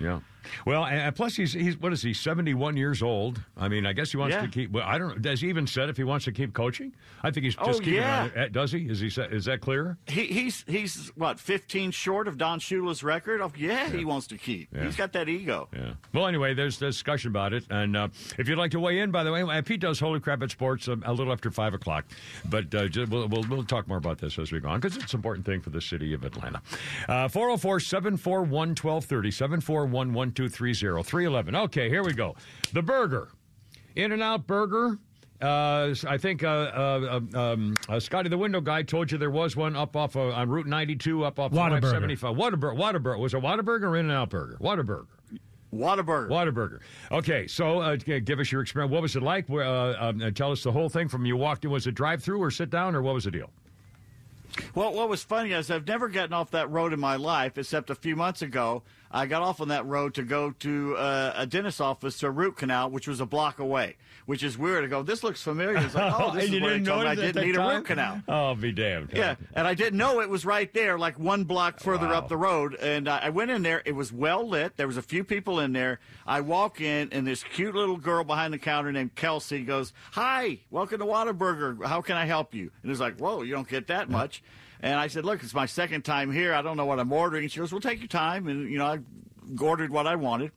[0.00, 0.20] yeah.
[0.66, 3.40] Well, and plus he's he's what is he seventy one years old?
[3.56, 4.42] I mean, I guess he wants Yeah.
[4.42, 4.70] to keep.
[4.70, 5.08] Well, I don't.
[5.08, 5.14] know.
[5.16, 6.94] Does he even said if he wants to keep coaching?
[7.22, 7.94] I think he's just Oh, keeping.
[7.94, 8.22] yeah.
[8.34, 8.52] on it.
[8.52, 8.80] Does he?
[8.88, 9.06] Is he?
[9.08, 9.96] Is that clear?
[10.06, 13.40] He, he's he's what fifteen short of Don Shula's record.
[13.40, 14.68] Oh, yeah, he wants to keep.
[14.74, 14.84] Yeah.
[14.84, 15.68] He's got that ego.
[15.74, 15.92] Yeah.
[16.12, 19.24] Well, anyway, there's discussion about it, and uh, if you'd like to weigh in, by
[19.24, 22.04] the way, uh, Pete does Holy Crap It's Sports um, a little after five o'clock,
[22.46, 24.96] but uh, ju- we'll, we'll we'll talk more about this as we go on because
[24.96, 26.60] it's an important thing for the city of Atlanta.
[27.08, 31.56] Uh, 404 741 1230 741 1230 311.
[31.56, 32.34] Okay, here we go.
[32.72, 33.30] The burger.
[33.96, 34.98] In and Out Burger.
[35.40, 39.56] Uh, I think uh, uh, um, uh, Scotty the window guy told you there was
[39.56, 41.82] one up off of, on Route 92 up off of Whataburger.
[41.82, 42.36] 575.
[42.36, 42.76] Whataburger.
[42.76, 43.18] Whataburger.
[43.18, 44.56] Was it Whataburger or In and Out Burger?
[44.60, 45.06] Whataburger.
[45.74, 46.28] Whataburger.
[46.28, 46.80] Whataburger.
[47.10, 48.92] Okay, so uh, give us your experience.
[48.92, 49.50] What was it like?
[49.50, 51.70] Uh, um, uh, tell us the whole thing from you walked in.
[51.70, 53.50] Was it drive through or sit down or what was the deal?
[54.74, 57.90] Well, what was funny is I've never gotten off that road in my life, except
[57.90, 58.82] a few months ago.
[59.10, 62.30] I got off on that road to go to uh, a dentist's office to a
[62.32, 63.94] root canal, which was a block away.
[64.26, 64.82] Which is weird.
[64.84, 65.76] I go, this looks familiar.
[65.76, 68.22] It's like, oh, this is where didn't I didn't need a root canal.
[68.28, 69.10] Oh, be damned.
[69.14, 72.14] Yeah, and I didn't know it was right there, like one block further Wow.
[72.14, 72.74] up the road.
[72.74, 73.82] And I I went in there.
[73.84, 74.76] It was well lit.
[74.78, 76.00] There was a few people in there.
[76.26, 80.60] I walk in, and this cute little girl behind the counter named Kelsey goes, "Hi,
[80.70, 81.84] welcome to Whataburger.
[81.84, 84.42] How can I help you?" And it's like, "Whoa, you don't get that much."
[84.84, 86.52] And I said, "Look, it's my second time here.
[86.52, 88.84] I don't know what I'm ordering." She goes, "Well, take your time." And you know,
[88.86, 88.98] I
[89.60, 90.52] ordered what I wanted.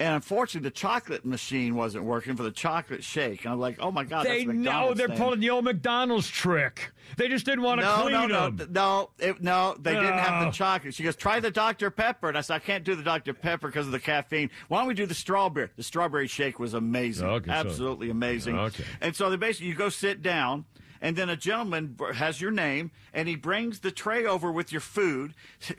[0.00, 3.44] And unfortunately, the chocolate machine wasn't working for the chocolate shake.
[3.44, 6.90] And I'm like, "Oh my god, They know they're thing." pulling the old McDonald's trick.
[7.16, 8.72] They just didn't want to no, clean no, no, them.
[8.72, 9.76] no, it, no.
[9.80, 10.44] They didn't have Oh.
[10.46, 10.94] the chocolate.
[10.94, 13.68] She goes, try the Dr Pepper, and I said, I can't do the Dr Pepper
[13.68, 14.50] because of the caffeine.
[14.68, 15.68] Why don't we do the strawberry?
[15.76, 18.58] The strawberry shake was amazing, Okay, so- absolutely amazing.
[18.58, 18.84] Okay.
[19.00, 20.64] And so they basically, you go sit down.
[21.00, 24.80] And then a gentleman has your name, and he brings the tray over with your
[24.80, 25.34] food,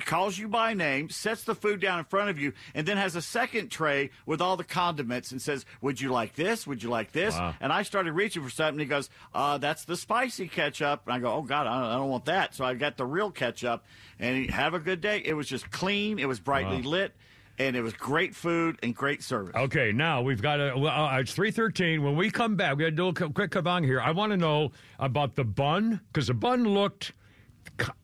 [0.06, 3.16] calls you by name, sets the food down in front of you, and then has
[3.16, 6.66] a second tray with all the condiments and says, "Would you like this?
[6.66, 7.56] Would you like this?" Wow.
[7.60, 8.80] And I started reaching for something.
[8.80, 11.96] He goes, uh, "That's the spicy ketchup." And I go, "Oh God, I don't, I
[11.96, 13.84] don't want that." So I got the real ketchup.
[14.20, 15.22] And he, have a good day.
[15.24, 16.20] It was just clean.
[16.20, 17.16] It was brightly lit,
[17.60, 19.54] and it was great food and great service.
[19.56, 20.76] Okay, now we've got a.
[20.76, 22.02] Uh, it's three thirteen.
[22.02, 24.02] When we come back, we got to do a quick kabang here.
[24.02, 27.14] I want to know about the bun because the bun looked.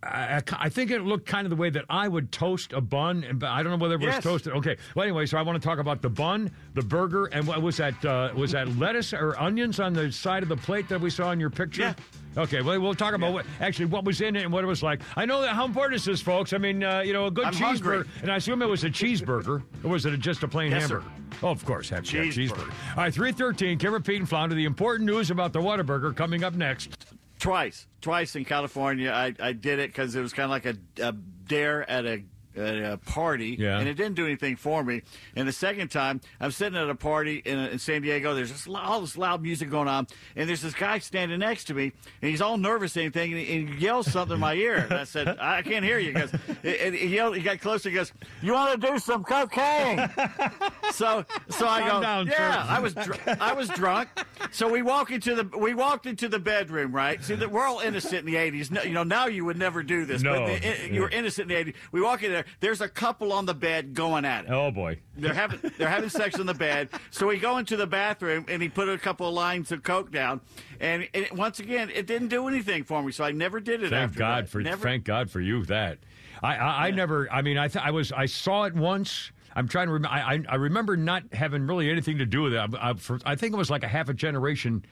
[0.04, 3.24] I, I think it looked kind of the way that I would toast a bun,
[3.24, 4.24] and- but I don't know whether it was Yes.
[4.24, 4.54] toasted.
[4.54, 4.78] Okay.
[4.96, 7.78] Well, anyway, so I want to talk about the bun, the burger, and what was
[7.78, 8.04] that?
[8.06, 11.32] Uh, was that lettuce or onions on the side of the plate that we saw
[11.32, 11.82] in your picture?
[11.82, 11.94] Yeah.
[12.38, 12.62] Okay.
[12.62, 15.00] Well, we'll talk about what actually what was in it and what it was like.
[15.16, 16.52] I know that how important is this, folks.
[16.52, 18.10] I mean, uh, you know, a good I'm cheeseburger, hungry.
[18.24, 21.00] and I assume it was a cheeseburger, or was it just a plain Yes, sir.
[21.00, 21.22] hamburger?
[21.44, 22.34] Oh, of course, have cheeseburger.
[22.50, 22.70] Cheeseburger.
[22.98, 23.78] All right, three thirteen.
[23.78, 24.54] Kimmer Pete and Flounder.
[24.56, 27.15] The important news about the Whataburger coming up next.
[27.40, 31.08] Twice, twice in California, I, I did it because it was kind of like a,
[31.08, 32.24] a dare at a,
[32.58, 33.80] at a party, Yeah.
[33.80, 35.02] and it didn't do anything for me.
[35.36, 38.34] And the second time, I'm sitting at a party in, in San Diego.
[38.34, 41.92] There's all this loud music going on, and there's this guy standing next to me,
[42.22, 44.76] and he's all nervous and anything, and he, and he yells something in my ear.
[44.90, 46.08] And I said, I can't hear you.
[46.08, 46.32] He goes,
[46.64, 47.36] and he yelled.
[47.36, 47.90] He got closer.
[47.90, 49.98] He goes, "You want to do some cocaine?"
[50.92, 52.70] so, so I go, down, "Yeah." sir.
[52.72, 54.10] I was dr- I was drunk.
[54.52, 57.24] So we walk into the we walked into the bedroom, right?
[57.24, 58.72] See that we're all innocent in the eighties.
[58.72, 60.22] No, you know, now you would never do this.
[60.22, 60.34] No.
[60.46, 61.76] But the, you were innocent in the eighties.
[61.92, 62.45] We walk in there.
[62.60, 64.52] There's a couple on the bed going at it.
[64.52, 65.00] Oh boy.
[65.18, 66.90] They're having they're having sex in the bed.
[67.12, 70.12] So we go into the bathroom and he put a couple of lines of coke
[70.12, 70.42] down.
[70.80, 73.12] And it, once again, it didn't do anything for me.
[73.12, 73.90] So I never did it.
[73.90, 74.50] Thank after God that.
[74.50, 74.84] for never.
[74.84, 76.00] thank God for you that.
[76.44, 77.32] I I, I never.
[77.32, 79.32] I mean, I th- I was I saw it once.
[79.56, 80.14] I'm trying to remember.
[80.14, 82.58] I, I I remember not having really anything to do with it.
[82.58, 84.86] I, I, for, I think it was like a half a generation.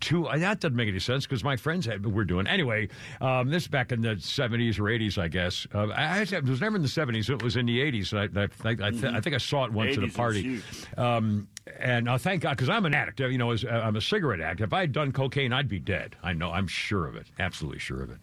[0.00, 2.88] Two, uh, that doesn't make any sense because my friends had, were doing anyway.
[3.20, 5.66] Um, this back in the seventies or eighties, I guess.
[5.74, 8.14] Uh, I, it was never in the seventies; it was in the eighties.
[8.14, 10.62] I, I, I, I, th- I think I saw it once at a party.
[10.96, 11.48] Um,
[11.78, 13.20] and uh, thank God, because I'm an addict.
[13.20, 14.62] You know, as, uh, I'm a cigarette addict.
[14.62, 16.16] If I had done cocaine, I'd be dead.
[16.22, 16.50] I know.
[16.50, 17.26] I'm sure of it.
[17.38, 18.18] Absolutely sure of it.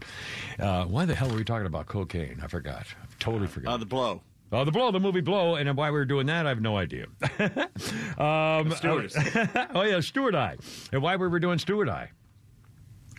[0.60, 2.40] Uh, why the hell were we talking about cocaine?
[2.44, 2.88] I forgot.
[3.02, 3.74] I totally forgot.
[3.74, 4.22] Uh, the blow.
[4.52, 6.78] Oh, the blow, the movie Blow, and why we were doing that, I have no
[6.78, 7.06] idea.
[8.18, 9.16] um, Stewardess.
[9.76, 10.56] oh yeah, Stewart Eye,
[10.94, 12.12] and why we were doing Stewart Eye.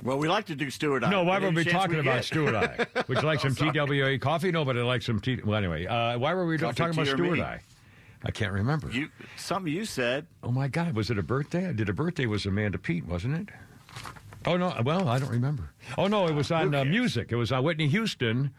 [0.02, 1.04] Well, we like to do Stewart.
[1.04, 1.10] Eye.
[1.10, 2.24] No, why were we talking about get.
[2.24, 2.86] Stewart Eye?
[3.08, 4.52] Would you like some TWA coffee?
[4.52, 5.40] No, but I like some T.
[5.44, 7.42] Well, anyway, uh, why were we Coffee, talking about tea, Stewart me?
[7.42, 7.60] Eye?
[8.24, 8.90] I can't remember.
[8.90, 10.26] You something you said.
[10.42, 11.68] Oh my God, was it a birthday?
[11.68, 13.54] I did a birthday was Amanda Peet, wasn't it?
[14.46, 15.72] Oh no, well I don't remember.
[15.98, 17.32] Oh no, it was on uh, music.
[17.32, 18.52] It was on Whitney Houston.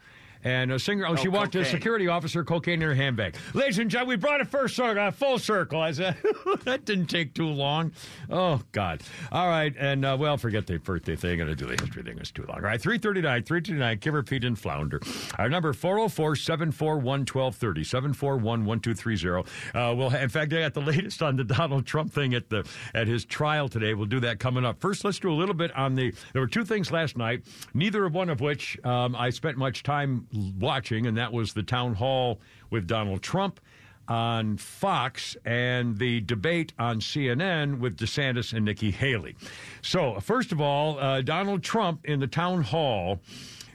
[0.43, 3.35] And a singer, oh, she Oh, walked to a security officer, cocaine in her handbag.
[3.53, 5.81] Ladies and gentlemen, we brought it first circle, uh, full circle.
[5.81, 6.15] I said,
[6.63, 7.91] that didn't take too long.
[8.29, 9.01] Oh, God.
[9.31, 9.73] All right.
[9.77, 11.37] And, uh, well, forget the birthday thing.
[11.39, 12.17] going to do the history thing.
[12.19, 12.57] It's too long.
[12.57, 12.81] All right.
[12.81, 15.01] 339, 329, Kimmer, Pete, and Flounder.
[15.37, 19.49] Our number 404 741 1230, 741 1230.
[19.77, 22.65] Uh, Well, in fact, I got the latest on the Donald Trump thing at the
[22.93, 23.93] at his trial today.
[23.93, 24.79] We'll do that coming up.
[24.79, 26.13] First, let's do a little bit on the.
[26.33, 29.83] There were two things last night, neither of one of which um, I spent much
[29.83, 33.59] time watching, and that was the town hall with Donald Trump
[34.07, 39.35] on Fox and the debate on CNN with DeSantis and Nikki Haley.
[39.81, 43.19] So, first of all, uh, Donald Trump in the town hall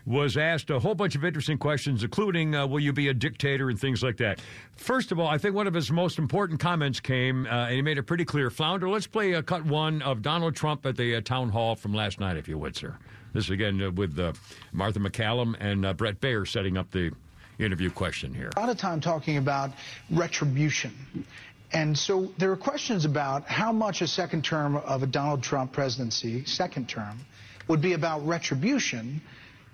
[0.07, 3.70] was asked a whole bunch of interesting questions, including uh, will you be a dictator
[3.70, 4.38] and things like that.
[4.76, 7.82] First of all, I think one of his most important comments came, uh, and he
[7.82, 8.50] made it pretty clear.
[8.50, 11.94] Flounder, let's play a cut one of Donald Trump at the uh, town hall from
[11.94, 12.98] last night, if you would, sir.
[13.35, 14.32] This is again uh, with uh,
[14.72, 17.11] Martha MacCallum and uh, Bret Baier setting up the
[17.59, 18.51] interview question here.
[18.57, 19.72] A lot of time talking about
[20.09, 21.26] retribution.
[21.72, 25.72] And so there are questions about how much a second term of a Donald Trump
[25.72, 27.18] presidency, second term,
[27.66, 29.20] would be about retribution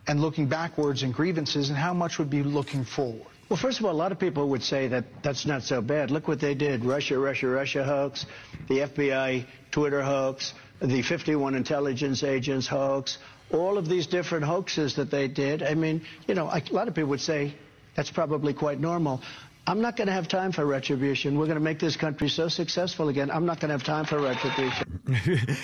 [0.07, 3.27] and looking backwards and grievances, and how much would be looking forward.
[3.51, 6.11] Well, first of all, a lot of people would say that that's not so bad.
[6.11, 8.25] Look what they did Russia, Russia, Russia hoax,
[8.69, 13.19] the FBI Twitter hoax, the 51 intelligence agents hoax,
[13.53, 15.63] all of these different hoaxes that they did.
[15.63, 17.55] I mean, you know, a lot of people would say
[17.95, 19.21] that's probably quite normal.
[19.67, 21.39] I'm not going to have time for retribution.
[21.39, 23.31] We're going to make this country so successful again.
[23.31, 25.01] I'm not going to have time for retribution.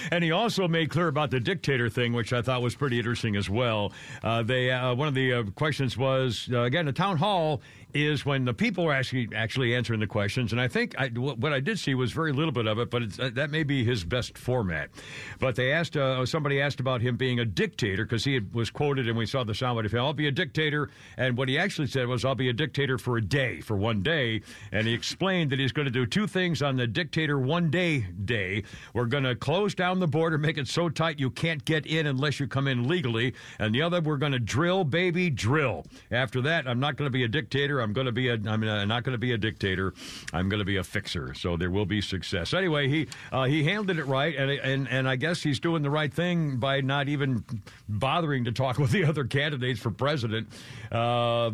[0.12, 3.36] and he also made clear about the dictator thing, which I thought was pretty interesting
[3.36, 3.92] as well.
[4.22, 7.62] Uh, they uh, one of the uh, questions was uh, again, a town hall
[7.94, 11.52] is when the people are actually actually answering the questions, and I think I, what
[11.52, 14.04] I did see was very little bit of it, but uh, that may be his
[14.04, 14.90] best format.
[15.38, 18.70] But they asked uh, somebody asked about him being a dictator because he had, was
[18.70, 19.96] quoted, and we saw the soundbite.
[19.96, 23.16] I'll be a dictator, and what he actually said was, "I'll be a dictator for
[23.16, 26.62] a day, for one day," and he explained that he's going to do two things
[26.62, 28.64] on the dictator one day day.
[28.92, 32.06] We're going to close down the border, make it so tight you can't get in
[32.06, 35.86] unless you come in legally, and the other we're going to drill, baby, drill.
[36.10, 37.75] After that, I'm not going to be a dictator.
[37.80, 38.34] I'm going to be a.
[38.34, 39.94] I'm not going to be a dictator.
[40.32, 41.34] I'm going to be a fixer.
[41.34, 42.54] So there will be success.
[42.54, 45.90] Anyway, he uh, he handled it right, and and and I guess he's doing the
[45.90, 47.44] right thing by not even
[47.88, 50.48] bothering to talk with the other candidates for president.
[50.90, 51.50] Uh,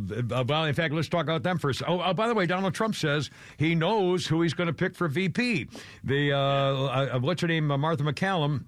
[0.46, 1.82] well, in fact, let's talk about them first.
[1.86, 4.94] Oh, oh, by the way, Donald Trump says he knows who he's going to pick
[4.94, 5.68] for VP.
[6.04, 8.64] The uh, uh, what's her name, uh, Martha MacCallum.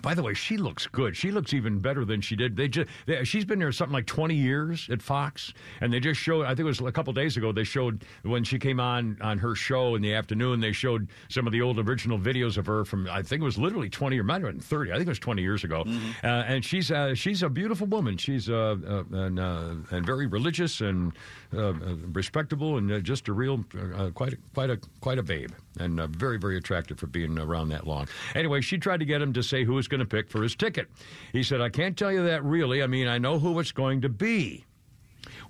[0.00, 1.16] By the way, she looks good.
[1.16, 2.56] She looks even better than she did.
[2.56, 6.20] They just they, she's been there something like 20 years at Fox, and they just
[6.20, 6.44] showed.
[6.46, 7.52] I think it was a couple days ago.
[7.52, 10.60] They showed when she came on on her show in the afternoon.
[10.60, 13.58] They showed some of the old original videos of her from I think it was
[13.58, 14.92] literally 20 or might have been 30.
[14.92, 15.84] I think it was 20 years ago.
[16.24, 18.16] Uh, and she's uh, she's a beautiful woman.
[18.16, 21.12] She's uh, uh, and, uh, and very religious and
[21.54, 21.74] uh, uh,
[22.12, 23.64] respectable and uh, just a real
[23.96, 27.38] uh, quite a, quite a quite a babe and uh, very very attractive for being
[27.38, 28.08] around that long.
[28.34, 30.54] Anyway, she tried to get him to say who was going to pick for his
[30.54, 30.88] ticket.
[31.32, 32.82] He said, "I can't tell you that really.
[32.82, 34.64] I mean, I know who it's going to be."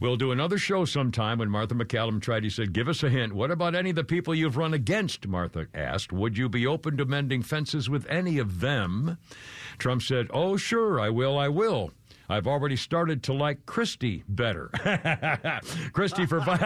[0.01, 1.39] We'll do another show sometime.
[1.39, 3.35] When Martha MacCallum tried, he said, Give us a hint.
[3.35, 5.29] What about any of the people you've run against?
[5.29, 6.13] Martha asked.
[6.13, 9.19] Would you be open to mending fences with any of them?
[9.79, 11.93] Trump said, Oh, sure, I will, I will.
[12.29, 14.71] I've already started to like Christie better.
[15.93, 16.63] Christie for Vice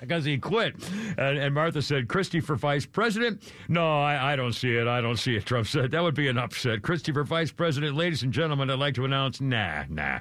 [0.00, 0.74] because he quit.
[1.18, 3.42] And, and, Martha said, Christie for vice president?
[3.68, 4.86] No, I, I, don't see it.
[4.86, 5.46] I don't see it.
[5.46, 6.82] Trump said that would be an upset.
[6.82, 10.20] Christie for vice president, ladies and gentlemen, I'd like to announce, nah, nah.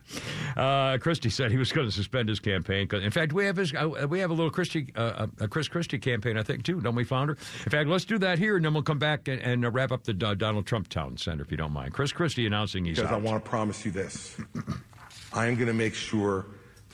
[0.56, 2.88] Uh, Christie said he was going to suspend his campaign.
[2.94, 6.00] In fact, we have his, uh, we have a little Christie, uh, a Chris Christie
[6.00, 6.82] campaign, I think, too.
[6.82, 7.34] Don't we, Founder?
[7.66, 9.92] In fact, let's do that here, and then we'll come back and, and uh, wrap
[9.92, 11.94] up the Donald Trump Town Center, if you don't mind.
[11.94, 13.12] Chris Christie announcing he's because.
[13.12, 14.23] I want to promise you this.
[15.34, 16.46] I am going to make sure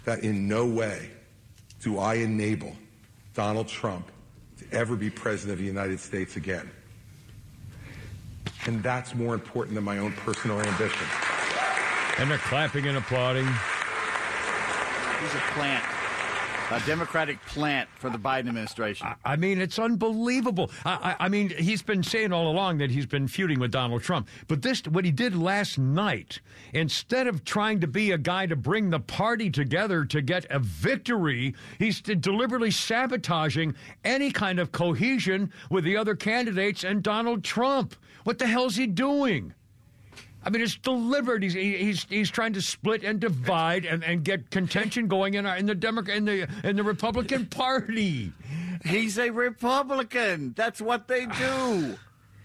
[0.05, 1.09] that in no way
[1.81, 2.73] do I enable
[3.33, 4.11] Donald Trump
[4.57, 6.69] to ever be president of the United States again.
[8.65, 11.07] And that's more important than my own personal ambition.
[12.17, 13.45] And they're clapping and applauding.
[13.45, 15.98] He's a plant.
[16.71, 19.07] A Democratic plant for the Biden administration.
[19.07, 20.69] I, I mean, it's unbelievable.
[20.85, 24.03] I, I, I, mean, he's been saying all along that he's been feuding with Donald
[24.03, 24.27] Trump.
[24.47, 26.41] But this, what he did last night,
[26.73, 30.59] instead of trying to be a guy to bring the party together to get a
[30.59, 37.95] victory, he's deliberately sabotaging any kind of cohesion with the other candidates and Donald Trump.
[38.25, 39.55] What the hell's he doing?
[40.43, 41.43] I mean, it's deliberate.
[41.43, 45.57] He's he's he's trying to split and divide and, and get contention going in our,
[45.57, 48.31] in the Democrat in the in the Republican Party.
[48.85, 50.53] He's a Republican.
[50.55, 51.97] That's what they do.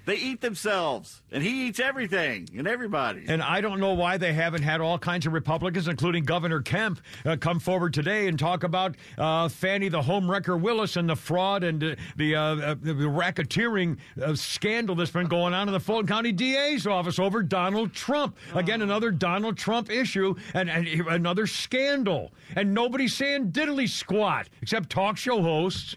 [0.06, 3.24] They eat themselves, and he eats everything and everybody.
[3.26, 7.00] And I don't know why they haven't had all kinds of Republicans, including Governor Kemp,
[7.24, 11.64] uh, come forward today and talk about uh, Fani the homewrecker Willis and the fraud
[11.64, 16.06] and uh, the, uh, the racketeering uh, scandal that's been going on in the Fulton
[16.06, 18.36] County DA's office over Donald Trump.
[18.54, 22.32] Again, another Donald Trump issue and, and another scandal.
[22.56, 25.96] And nobody's saying diddly squat except talk show hosts.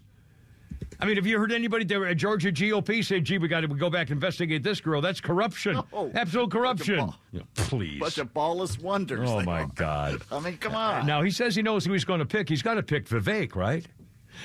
[0.99, 3.67] I mean, have you heard anybody there at Georgia GOP say, gee, we got to
[3.67, 4.99] go back and investigate this girl?
[4.99, 5.79] That's corruption.
[5.93, 6.11] No.
[6.15, 6.97] Absolute corruption.
[6.97, 7.99] Ball, yeah, please.
[7.99, 9.29] Bunch of ballless wonders.
[9.29, 10.21] Oh, my God.
[10.31, 11.05] I mean, come on.
[11.05, 12.49] Now, he says he knows who he's going to pick.
[12.49, 13.85] He's got to pick Vivek, right?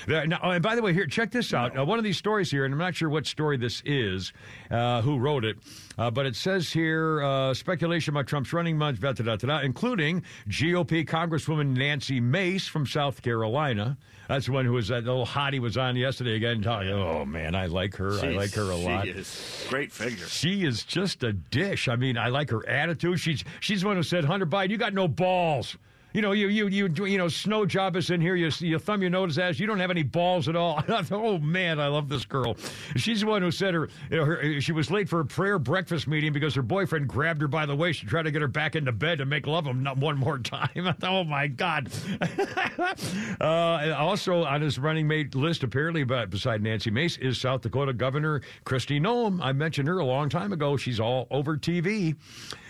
[0.07, 1.77] Now, oh, and by the way, here, check this out.
[1.77, 4.33] Uh, one of these stories here, and I'm not sure what story this is,
[4.71, 5.57] uh, who wrote it,
[5.97, 9.59] uh, but it says here uh, speculation about Trump's running months, da, da, da, da,
[9.59, 13.97] including GOP Congresswoman Nancy Mace from South Carolina.
[14.33, 16.63] That's the one who was that little hottie was on yesterday again.
[16.63, 18.19] Talking, oh man, I like her.
[18.19, 19.05] I like her a lot.
[19.05, 20.25] She is great figure.
[20.25, 21.87] She is just a dish.
[21.87, 23.19] I mean, I like her attitude.
[23.19, 25.77] She's she's the one who said, "Hunter Biden, you got no balls."
[26.13, 28.35] You know, you you you you know, snow job is in here.
[28.35, 29.59] You you thumb your nose at us.
[29.59, 30.83] You don't have any balls at all.
[31.11, 32.55] Oh man, I love this girl.
[32.95, 35.59] She's the one who said her, you know, her she was late for a prayer
[35.59, 38.47] breakfast meeting because her boyfriend grabbed her by the waist to try to get her
[38.47, 40.69] back into bed to make love him one more time.
[41.03, 41.91] Oh my god.
[43.41, 47.93] uh, also on his running mate list, apparently, but beside Nancy Mace is South Dakota
[47.93, 49.39] Governor Kristi Noem.
[49.41, 50.77] I mentioned her a long time ago.
[50.77, 52.15] She's all over TV.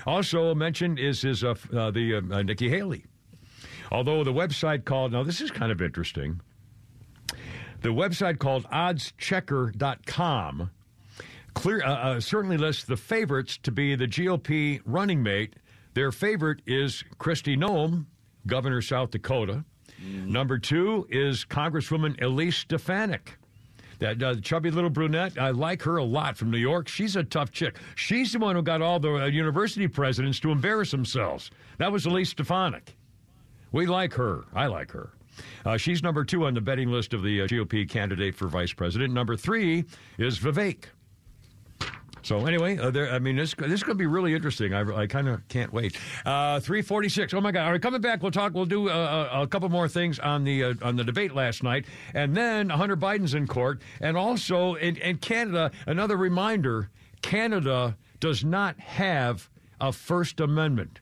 [0.06, 3.06] Also mentioned is his uh, uh, the uh, uh, Nikki Haley.
[3.94, 6.42] Although the website called now this is kind of interesting.
[7.82, 10.72] The website called oddschecker.com
[11.54, 15.56] clear uh, uh, certainly lists the favorites to be the GOP running mate.
[15.94, 18.06] Their favorite is Kristi Noem,
[18.48, 19.64] Governor of South Dakota.
[20.04, 23.38] Number two is Congresswoman Elise Stefanik.
[24.00, 26.90] That uh, chubby little brunette, I like her a lot from New York.
[26.90, 27.78] She's a tough chick.
[27.96, 31.52] She's the one who got all the uh, university presidents to embarrass themselves.
[31.78, 32.98] That was Elise Stefanik.
[33.74, 34.46] We like her.
[34.54, 35.10] I like her.
[35.66, 38.72] Uh, she's number two on the betting list of the uh, GOP candidate for vice
[38.72, 39.14] president.
[39.14, 39.84] Number three
[40.18, 40.86] is Vivek.
[42.22, 44.74] So anyway, uh, there, I mean, this this is going to be really interesting.
[44.74, 45.98] I, I kind of can't wait.
[46.26, 47.34] Uh, Three forty six.
[47.34, 47.66] Oh my God!
[47.66, 48.54] All right, coming back, we'll talk.
[48.54, 51.64] We'll do uh, a, a couple more things on the uh, on the debate last
[51.64, 55.72] night, and then Hunter Biden's in court, and also in, in Canada.
[55.86, 56.90] Another reminder:
[57.22, 59.50] Canada does not have
[59.82, 61.02] a First Amendment.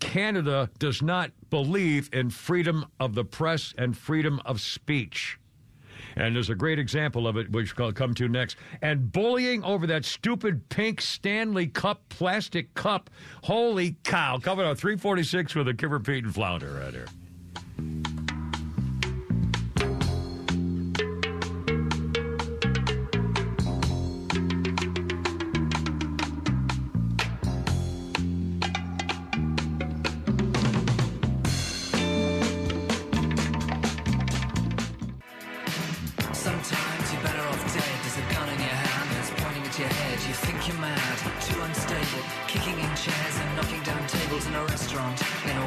[0.00, 5.38] Canada does not believe in freedom of the press and freedom of speech.
[6.16, 8.56] And there's a great example of it, which I'll come to next.
[8.80, 13.10] And bullying over that stupid pink Stanley Cup plastic cup.
[13.42, 14.38] Holy cow.
[14.38, 17.06] Coming on 346 with a Kimmer Pete and Flounder right here.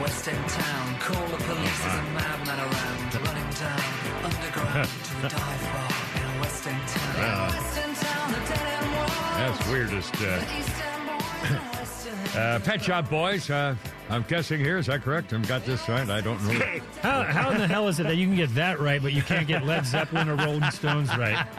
[0.09, 0.99] In West End town.
[0.99, 3.79] Call the police, there's a madman around, running down
[4.23, 7.15] underground to a dive bar in a West End town.
[7.17, 7.49] Yeah.
[7.49, 9.11] West End town, a dead end world.
[9.37, 10.15] That's weirdest.
[10.15, 10.98] Uh,
[11.43, 12.37] East End boys and West End.
[12.37, 13.49] uh, Pet Shop Boys.
[13.49, 13.75] Uh,
[14.09, 14.77] I'm guessing here.
[14.79, 15.31] Is that correct?
[15.33, 16.09] I've got this right.
[16.09, 16.59] I don't know.
[17.01, 19.21] How, how in the hell is it that you can get that right, but you
[19.21, 21.45] can't get Led Zeppelin or Rolling Stones right?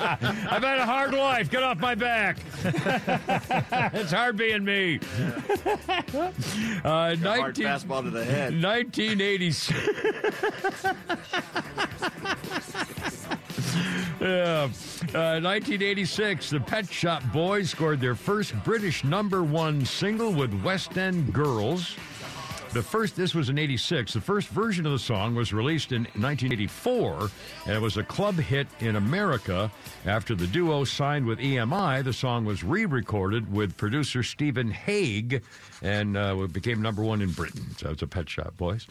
[0.00, 1.48] I've had a hard life.
[1.48, 2.36] Get off my back.
[2.64, 4.98] it's hard being me.
[4.98, 5.00] uh,
[6.84, 8.52] Hard fastball to the head.
[8.62, 10.84] 1986.
[14.22, 14.68] Yeah.
[15.14, 20.96] Uh, 1986, the Pet Shop Boys scored their first British number one single with West
[20.96, 21.96] End Girls.
[22.72, 24.12] The first, this was in 86.
[24.14, 27.30] The first version of the song was released in 1984,
[27.66, 29.70] and it was a club hit in America.
[30.06, 35.42] After the duo signed with EMI, the song was re recorded with producer Stephen Hague
[35.82, 37.66] and uh, became number one in Britain.
[37.76, 38.86] So it's a Pet Shop Boys.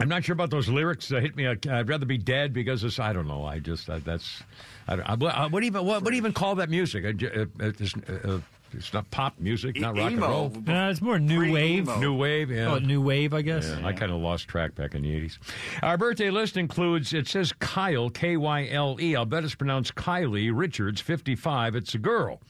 [0.00, 1.12] I'm not sure about those lyrics.
[1.12, 1.46] Uh, hit me.
[1.46, 2.98] Uh, I'd rather be dead because it's.
[2.98, 3.44] I don't know.
[3.44, 4.42] I just uh, that's.
[4.88, 7.04] I, don't, I, what- what even what, what do you even call that music?
[7.04, 8.40] Uh, j- uh, it's, uh,
[8.72, 10.52] it's not pop music, not rock and roll.
[10.66, 11.84] No, it's more new wave.
[11.84, 12.00] Pre-emo.
[12.00, 12.72] New wave, yeah.
[12.74, 13.68] Oh, new wave, I guess.
[13.68, 15.38] Yeah, I kind of lost track back in the 80s.
[15.80, 19.14] Our birthday list includes, it says Kyle, K Y L E.
[19.14, 21.76] I'll bet it's pronounced Kylie Richards, 55.
[21.76, 22.40] It's a girl.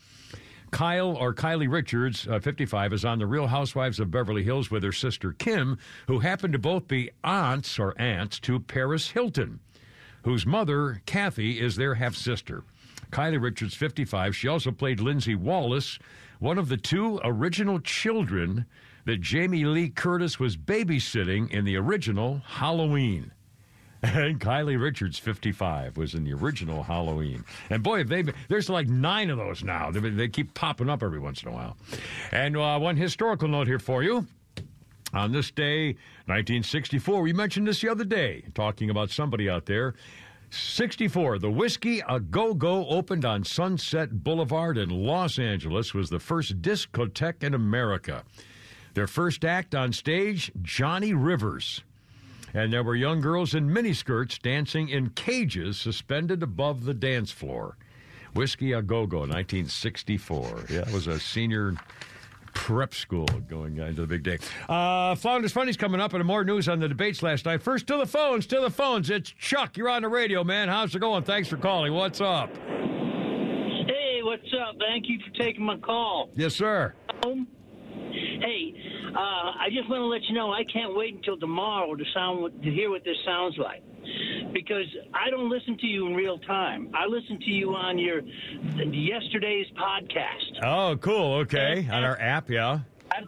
[0.74, 4.82] Kyle or Kylie Richards, uh, 55, is on The Real Housewives of Beverly Hills with
[4.82, 9.60] her sister Kim, who happen to both be aunts or aunts to Paris Hilton,
[10.24, 12.64] whose mother, Kathy, is their half sister.
[13.12, 14.34] Kylie Richards, 55.
[14.34, 16.00] She also played Lindsay Wallace,
[16.40, 18.66] one of the two original children
[19.04, 23.30] that Jamie Lee Curtis was babysitting in the original Halloween.
[24.04, 27.42] And Kylie Richards, 55, was in the original Halloween.
[27.70, 29.90] And boy, they there's like nine of those now.
[29.90, 31.78] They, they keep popping up every once in a while.
[32.30, 34.26] And uh, one historical note here for you.
[35.14, 35.92] On this day,
[36.26, 39.94] 1964, we mentioned this the other day, talking about somebody out there.
[40.50, 46.20] 64, the Whiskey A Go Go opened on Sunset Boulevard in Los Angeles, was the
[46.20, 48.22] first discotheque in America.
[48.92, 51.82] Their first act on stage, Johnny Rivers.
[52.54, 57.76] And there were young girls in miniskirts dancing in cages suspended above the dance floor.
[58.34, 60.64] Whiskey a Go Go, 1964.
[60.70, 61.74] Yeah, it was a senior
[62.54, 64.38] prep school going into the big day.
[64.68, 67.62] Uh, Flounders Funny's coming up, and more news on the debates last night.
[67.62, 69.10] First to the phones, to the phones.
[69.10, 69.76] It's Chuck.
[69.76, 70.68] You're on the radio, man.
[70.68, 71.24] How's it going?
[71.24, 71.92] Thanks for calling.
[71.92, 72.50] What's up?
[72.56, 74.76] Hey, what's up?
[74.78, 76.30] Thank you for taking my call.
[76.34, 76.94] Yes, sir.
[77.24, 77.46] Um,
[78.40, 78.74] Hey,
[79.14, 82.62] uh, I just want to let you know I can't wait until tomorrow to sound
[82.62, 83.82] to hear what this sounds like,
[84.52, 86.90] because I don't listen to you in real time.
[86.94, 90.64] I listen to you on your yesterday's podcast.
[90.64, 91.34] Oh, cool.
[91.34, 91.88] Okay.
[91.90, 92.80] On our app, yeah.
[93.12, 93.20] I,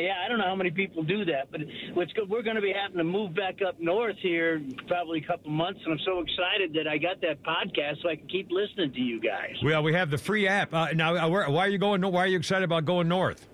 [0.00, 1.60] yeah, I don't know how many people do that, but
[1.92, 5.26] what's good, we're going to be having to move back up north here probably a
[5.26, 8.50] couple months, and I'm so excited that I got that podcast so I can keep
[8.50, 9.54] listening to you guys.
[9.62, 10.72] Well, we have the free app.
[10.72, 12.00] Uh, now, uh, where, why are you going?
[12.00, 13.46] Why are you excited about going north?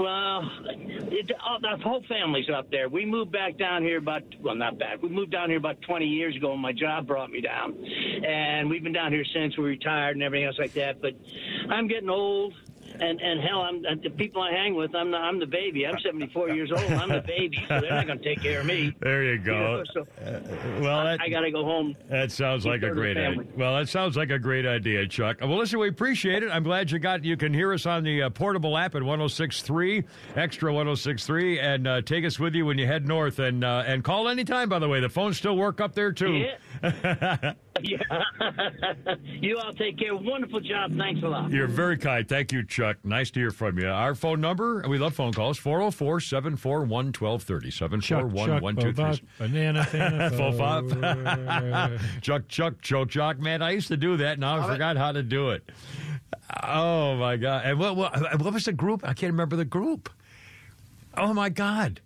[0.00, 2.88] Well, it, uh, the whole family's up there.
[2.88, 5.02] We moved back down here about well, not back.
[5.02, 7.76] We moved down here about 20 years ago, and my job brought me down,
[8.26, 11.02] and we've been down here since we retired and everything else like that.
[11.02, 11.16] But
[11.68, 12.54] I'm getting old.
[13.00, 14.94] And and hell, I'm uh, the people I hang with.
[14.94, 15.86] I'm the I'm the baby.
[15.86, 16.82] I'm 74 years old.
[16.82, 18.94] I'm the baby, so they're not going to take care of me.
[19.00, 19.52] There you go.
[19.52, 20.06] know, so
[20.80, 21.96] well, that, I got to go home.
[22.08, 23.44] That sounds like a great idea.
[23.56, 25.38] Well, that sounds like a great idea, Chuck.
[25.40, 26.50] Well, listen, we appreciate it.
[26.50, 30.04] I'm glad you got you can hear us on the uh, portable app at 106.3,
[30.36, 33.38] extra 106.3, and uh, take us with you when you head north.
[33.38, 34.68] And uh, and call anytime.
[34.68, 36.44] By the way, the phones still work up there too.
[36.82, 37.52] Yeah.
[39.24, 40.14] you all take care.
[40.14, 40.96] Wonderful job.
[40.96, 41.50] Thanks a lot.
[41.50, 42.28] You're very kind.
[42.28, 42.89] Thank you, Chuck.
[43.04, 43.88] Nice to hear from you.
[43.88, 47.70] Our phone number, we love phone calls, 404 741 1230.
[47.70, 50.84] Chuck, 741 Chuck, Bobot, banana, fana, Full pop.
[50.88, 53.38] fo- Chuck, Chuck, choke, Chuck.
[53.38, 54.38] Man, I used to do that.
[54.38, 55.70] Now I forgot how to do it.
[56.64, 57.64] Oh, my God.
[57.64, 59.02] And what, what, what was the group?
[59.04, 60.10] I can't remember the group.
[61.16, 62.00] Oh, my God.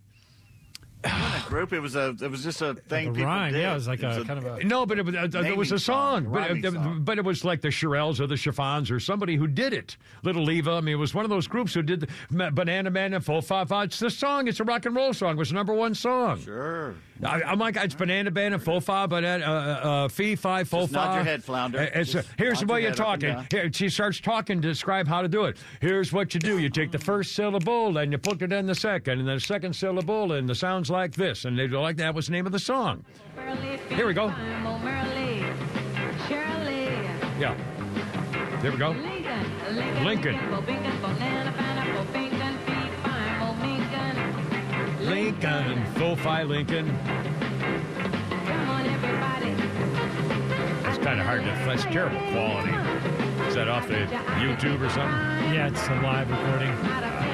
[1.05, 1.72] A group.
[1.72, 2.16] It was a.
[2.20, 3.09] It was just a thing.
[3.12, 3.61] The people rhyme, did.
[3.61, 5.55] yeah, it was like a a kind of a- No, but it, was- uh, there
[5.57, 7.00] was a song, song, but, rhyming uh, song.
[7.05, 9.96] but it was like the Shirelles or the Chiffons or somebody who did it.
[10.22, 10.72] Little Eva.
[10.72, 13.42] I mean, it was one of those groups who did the Banana Man and Full
[13.42, 13.86] Five Five.
[13.86, 14.48] It's the song.
[14.48, 15.32] It's a rock and roll song.
[15.32, 16.40] It was the number one song.
[16.40, 16.94] Sure.
[17.22, 20.80] I, I'm like, it's Banana Band and Full Five, Banana, uh, uh, Fee Five, Full
[20.82, 21.14] Just nod Five.
[21.16, 21.78] your head, Flounder.
[21.78, 23.46] Uh, It's, uh, here's the way you're head up and talking.
[23.50, 25.56] Here, she starts talking to describe how to do it.
[25.80, 28.74] Here's what you do: you take the first syllable and you put it in the
[28.74, 31.96] second, and then the second syllable, and the sounds like this, and they go like
[31.96, 33.04] that was the name of the song.
[33.90, 34.26] Here we go.
[37.38, 37.54] Yeah.
[38.60, 38.90] There we go.
[40.02, 40.38] Lincoln.
[45.05, 45.84] Lincoln.
[45.94, 46.86] Full Fi Lincoln.
[50.82, 51.46] That's kind of hard to.
[51.46, 52.70] That's terrible quality.
[53.48, 54.07] Is that off the
[54.40, 55.55] YouTube or something?
[55.55, 57.34] Yeah, it's a live recording.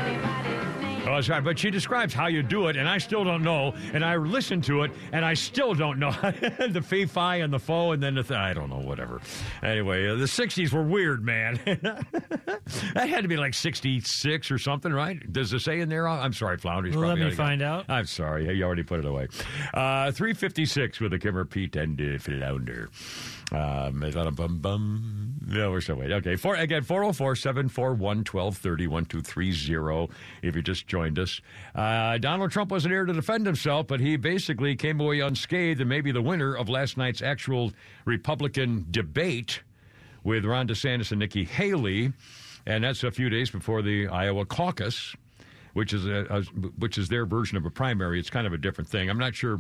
[1.11, 1.43] Oh, that's right.
[1.43, 3.75] But she describes how you do it, and I still don't know.
[3.93, 6.13] And I listened to it, and I still don't know
[6.71, 9.21] the fee fi and the foe, and then the th- I don't know, whatever.
[9.63, 11.59] Anyway, uh, the '60s were weird, man.
[11.65, 15.21] that had to be like '66 or something, right?
[15.33, 16.07] Does it say in there?
[16.07, 16.97] I'm sorry, Flounders.
[16.97, 17.87] Well, let me find out.
[17.89, 19.27] I'm sorry, you already put it away.
[19.75, 22.89] Uh, 356 with the Kimmer Pete and uh, Flounder.
[23.53, 25.35] Um, is that a bum bum?
[25.47, 26.17] No, we're still waiting.
[26.19, 31.41] Okay, four, again, 404 741 1230 1230 if you just joined us.
[31.75, 35.89] Uh, Donald Trump wasn't here to defend himself, but he basically came away unscathed and
[35.89, 37.73] maybe the winner of last night's actual
[38.05, 39.63] Republican debate
[40.23, 42.13] with Ron DeSantis and Nikki Haley.
[42.67, 45.17] And that's a few days before the Iowa caucus
[45.73, 46.43] which is a, a
[46.79, 48.19] which is their version of a primary.
[48.19, 49.09] It's kind of a different thing.
[49.09, 49.59] I'm not sure.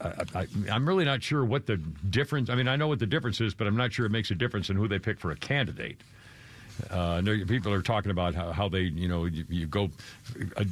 [0.00, 2.48] I, I'm really not sure what the difference.
[2.48, 4.34] I mean, I know what the difference is, but I'm not sure it makes a
[4.34, 5.98] difference in who they pick for a candidate.
[6.90, 9.90] Uh, people are talking about how, how they, you know, you, you go
[10.56, 10.64] uh,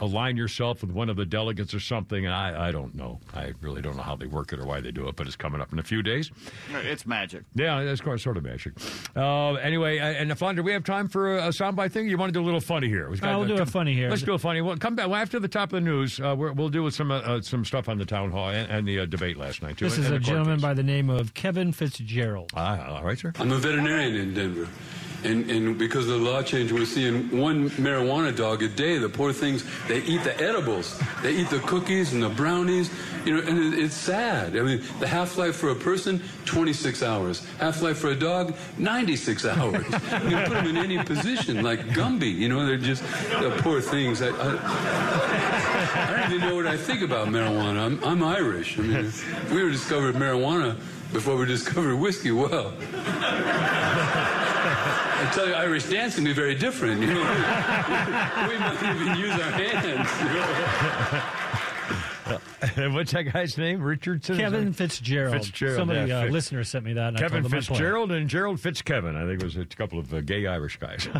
[0.00, 2.24] align yourself with one of the delegates or something.
[2.24, 3.20] And I, I don't know.
[3.34, 5.36] I really don't know how they work it or why they do it, but it's
[5.36, 6.30] coming up in a few days.
[6.72, 7.42] It's magic.
[7.54, 8.74] Yeah, that's quite- sort of magic.
[9.16, 12.06] Uh, anyway, uh, and Flounder, do we have time for a, a soundbite thing?
[12.08, 13.08] You want to do a little funny here?
[13.10, 14.10] We've Uh, we'll do a funny here.
[14.10, 14.60] Let's do a funny.
[14.60, 16.20] Well, come back well, after the top of the news.
[16.20, 18.86] Uh, we're, we'll do some uh, uh, some stuff on the town hall and, and
[18.86, 19.86] the uh, debate last night too.
[19.86, 20.62] This and- is and a gentleman case.
[20.62, 22.50] by the name of Kevin Fitzgerald.
[22.54, 23.32] Ah, all right, sir.
[23.38, 24.68] I'm a veterinarian in Denver.
[25.24, 28.98] And, and because of the law change, we're seeing one marijuana dog a day.
[28.98, 31.00] The poor things, they eat the edibles.
[31.22, 32.90] They eat the cookies and the brownies.
[33.24, 34.56] You know, and it, it's sad.
[34.56, 37.46] I mean, the half-life for a person, 26 hours.
[37.58, 39.84] Half-life for a dog, 96 hours.
[39.84, 42.34] you can put them in any position, like Gumby.
[42.34, 43.02] You know, they're just
[43.40, 44.22] the poor things.
[44.22, 44.58] I, I,
[45.94, 47.78] I don't even know what I think about marijuana.
[47.84, 48.78] I'm, I'm Irish.
[48.78, 49.12] I mean,
[49.50, 50.76] we were discovered marijuana
[51.12, 52.30] before we discovered whiskey.
[52.30, 52.72] Well,
[55.22, 57.00] I tell you, Irish dance can be very different.
[57.00, 57.14] You know?
[58.48, 60.10] we might even use our hands.
[62.76, 62.94] you know?
[62.94, 63.82] What's that guy's name?
[63.82, 64.36] Richardson?
[64.36, 65.34] Kevin Fitzgerald.
[65.44, 65.76] Fitzgerald.
[65.76, 67.08] Somebody, yeah, uh, Fitz- listener sent me that.
[67.08, 67.60] And I Kevin told them.
[67.60, 69.16] Fitzgerald and Gerald Fitzkevin.
[69.16, 71.08] I think it was a couple of uh, gay Irish guys.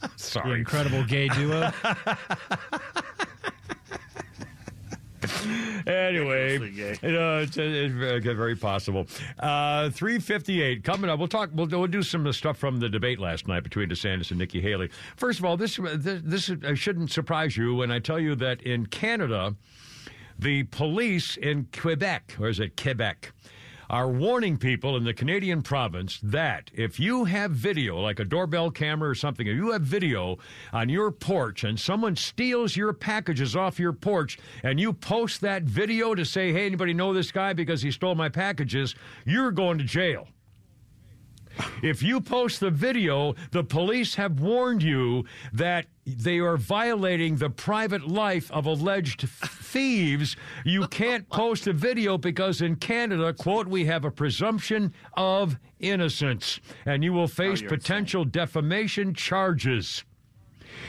[0.00, 0.58] The Sorry.
[0.60, 1.72] incredible gay duo.
[5.88, 6.58] Anyway,
[7.02, 9.06] you know, it's, it's very, very possible.
[9.38, 11.18] Uh, Three fifty-eight coming up.
[11.18, 11.50] We'll talk.
[11.52, 14.90] We'll, we'll do some stuff from the debate last night between DeSantis and Nikki Haley.
[15.16, 18.62] First of all, this this, this uh, shouldn't surprise you when I tell you that
[18.62, 19.54] in Canada,
[20.38, 23.32] the police in Quebec, or is it Quebec?
[23.90, 28.70] Are warning people in the Canadian province that if you have video, like a doorbell
[28.70, 30.36] camera or something, if you have video
[30.74, 35.62] on your porch and someone steals your packages off your porch and you post that
[35.62, 39.78] video to say, hey, anybody know this guy because he stole my packages, you're going
[39.78, 40.28] to jail.
[41.82, 47.50] If you post the video, the police have warned you that they are violating the
[47.50, 50.36] private life of alleged thieves.
[50.64, 56.60] You can't post a video because in Canada, quote, we have a presumption of innocence
[56.86, 60.04] and you will face you're potential defamation charges.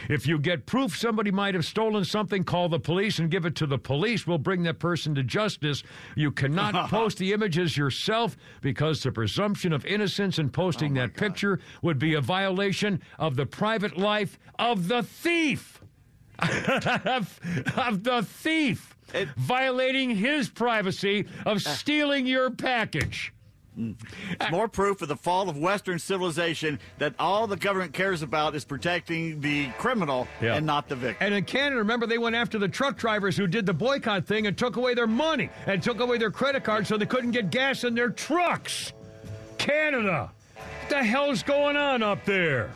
[0.10, 3.56] If you get proof somebody might have stolen something, call the police and give it
[3.56, 4.26] to the police.
[4.28, 5.84] We'll bring that person to justice.
[6.16, 11.60] You cannot post the images yourself because the presumption of innocence in posting that picture
[11.82, 15.82] would be a violation of the private life of the thief.
[16.42, 17.40] of,
[17.78, 18.96] of the thief.
[19.38, 23.34] violating his privacy of stealing your package.
[23.80, 28.56] It's more proof of the fall of Western civilization that all the government cares about
[28.56, 30.56] is protecting the criminal Yeah.
[30.56, 31.26] and not the victim.
[31.26, 34.48] And in Canada, remember, they went after the truck drivers who did the boycott thing
[34.48, 37.50] and took away their money and took away their credit cards so they couldn't get
[37.52, 38.92] gas in their trucks.
[39.58, 40.32] Canada.
[40.56, 42.72] What the hell's going on up there?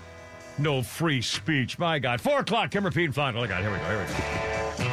[0.58, 1.80] No free speech.
[1.80, 2.22] My God.
[2.22, 2.70] Four o'clock.
[2.72, 3.44] Kimmer Pete and final.
[3.44, 3.62] Oh, God.
[3.62, 3.86] Here we go.
[3.86, 4.06] Here
[4.80, 4.93] we go.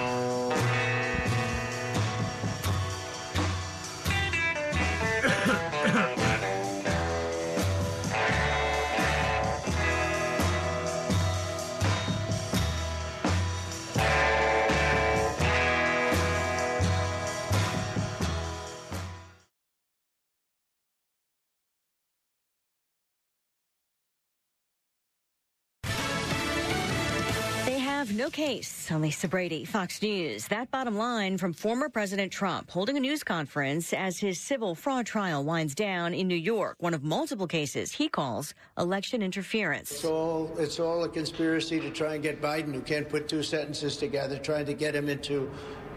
[28.21, 30.47] No case on Lisa Brady, Fox News.
[30.49, 35.07] That bottom line from former President Trump holding a news conference as his civil fraud
[35.07, 39.91] trial winds down in New York, one of multiple cases he calls election interference.
[39.91, 43.43] It's all, it's all a conspiracy to try and get Biden, who can't put two
[43.43, 45.51] sentences together, trying to get him into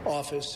[0.06, 0.56] office.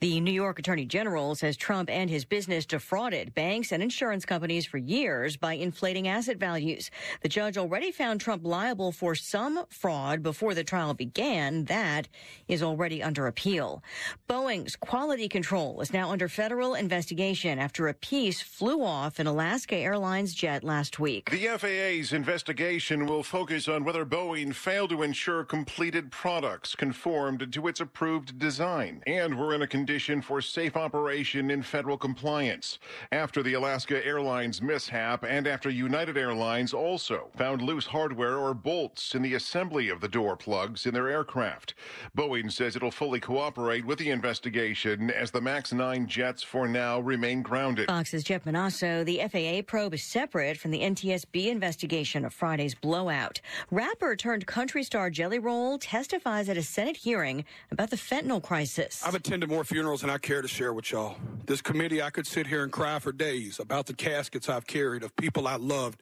[0.00, 4.64] The New York Attorney General says Trump and his business defrauded banks and insurance companies
[4.64, 6.90] for years by inflating asset values.
[7.20, 11.66] The judge already found Trump liable for some fraud before the trial began.
[11.66, 12.08] That
[12.48, 13.82] is already under appeal.
[14.26, 19.76] Boeing's quality control is now under federal investigation after a piece flew off an Alaska
[19.76, 21.28] Airlines jet last week.
[21.28, 27.68] The FAA's investigation will focus on whether Boeing failed to ensure completed products conformed to
[27.68, 32.78] its approved design and were in a condition for safe operation in federal compliance.
[33.10, 39.16] After the Alaska Airlines mishap and after United Airlines also found loose hardware or bolts
[39.16, 41.74] in the assembly of the door plugs in their aircraft.
[42.16, 47.00] Boeing says it'll fully cooperate with the investigation as the MAX 9 jets for now
[47.00, 47.88] remain grounded.
[47.88, 49.04] Fox's Jeff Monosso.
[49.04, 53.40] The FAA probe is separate from the NTSB investigation of Friday's blowout.
[53.72, 59.02] Rapper turned country star Jelly Roll testifies at a Senate hearing about the fentanyl crisis.
[59.04, 61.16] I've attended more funerals than I care to share with y'all.
[61.46, 65.02] This committee, I could sit here and cry for days about the caskets I've carried
[65.02, 66.00] of people I loved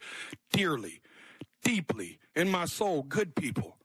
[0.53, 1.01] dearly,
[1.63, 3.78] deeply, in my soul, good people,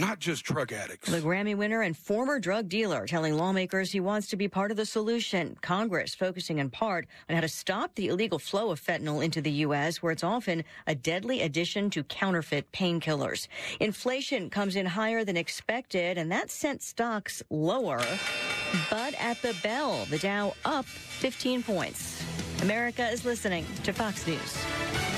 [0.00, 1.10] not just drug addicts.
[1.10, 4.76] The Grammy winner and former drug dealer telling lawmakers he wants to be part of
[4.76, 5.56] the solution.
[5.60, 9.50] Congress focusing in part on how to stop the illegal flow of fentanyl into the
[9.50, 13.46] U.S., where it's often a deadly addition to counterfeit painkillers.
[13.78, 18.02] Inflation comes in higher than expected, and that sent stocks lower.
[18.88, 22.24] But at the bell, the Dow up 15 points.
[22.62, 25.09] America is listening to Fox News.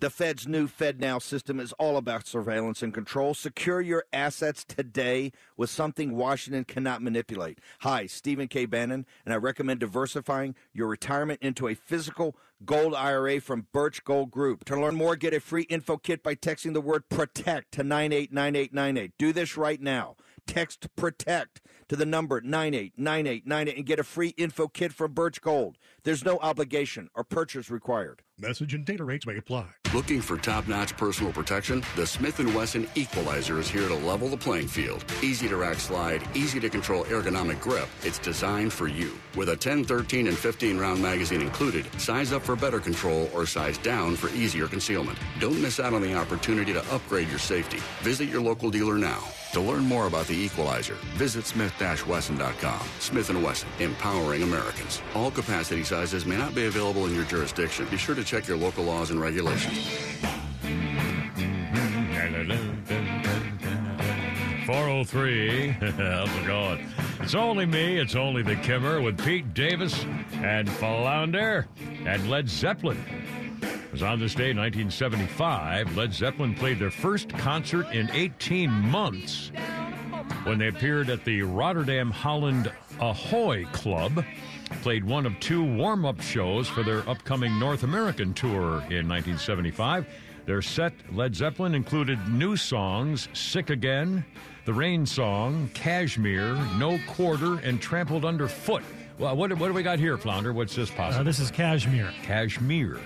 [0.00, 3.34] The Fed's new FedNow system is all about surveillance and control.
[3.34, 7.60] Secure your assets today with something Washington cannot manipulate.
[7.80, 8.66] Hi, Stephen K.
[8.66, 14.30] Bannon, and I recommend diversifying your retirement into a physical gold IRA from Birch Gold
[14.30, 14.64] Group.
[14.66, 19.12] To learn more, get a free info kit by texting the word PROTECT to 989898.
[19.18, 20.16] Do this right now.
[20.46, 25.76] Text PROTECT to the number 989898 and get a free info kit from Birch Gold.
[26.06, 28.22] There's no obligation or purchase required.
[28.38, 29.66] Message and data rates may apply.
[29.92, 31.82] Looking for top-notch personal protection?
[31.96, 35.04] The Smith & Wesson Equalizer is here to level the playing field.
[35.20, 37.88] Easy to rack slide, easy to control ergonomic grip.
[38.04, 39.18] It's designed for you.
[39.34, 43.44] With a 10, 13, and 15 round magazine included, size up for better control or
[43.44, 45.18] size down for easier concealment.
[45.40, 47.78] Don't miss out on the opportunity to upgrade your safety.
[48.02, 49.24] Visit your local dealer now.
[49.52, 52.86] To learn more about the Equalizer, visit smith-wesson.com.
[52.98, 55.00] Smith & Wesson, empowering Americans.
[55.14, 55.95] All capacity sizes
[56.26, 57.86] may not be available in your jurisdiction.
[57.90, 59.88] Be sure to check your local laws and regulations.
[64.66, 65.68] 403.
[65.68, 66.86] How's it going?
[67.20, 67.98] It's only me.
[67.98, 71.66] It's only the Kimmer with Pete Davis and Flounder
[72.04, 73.02] and Led Zeppelin.
[73.90, 75.96] Was on this day, 1975.
[75.96, 79.50] Led Zeppelin played their first concert in 18 months
[80.44, 82.70] when they appeared at the Rotterdam Holland
[83.00, 84.24] Ahoy Club.
[84.82, 90.06] Played one of two warm up shows for their upcoming North American tour in 1975.
[90.44, 94.24] Their set, Led Zeppelin, included new songs Sick Again,
[94.64, 98.82] The Rain Song, Kashmir, No Quarter, and Trampled Underfoot.
[99.18, 100.52] Well, what, what do we got here, Flounder?
[100.52, 101.22] What's this possible?
[101.22, 102.12] Uh, this is Kashmir.
[102.22, 103.00] Kashmir.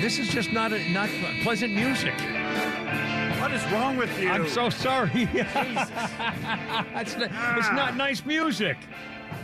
[0.00, 1.08] This is just not a, not
[1.42, 2.12] pleasant music.
[3.44, 4.30] What is wrong with you?
[4.30, 5.10] I'm so sorry.
[5.34, 8.78] it's, not, it's not nice music.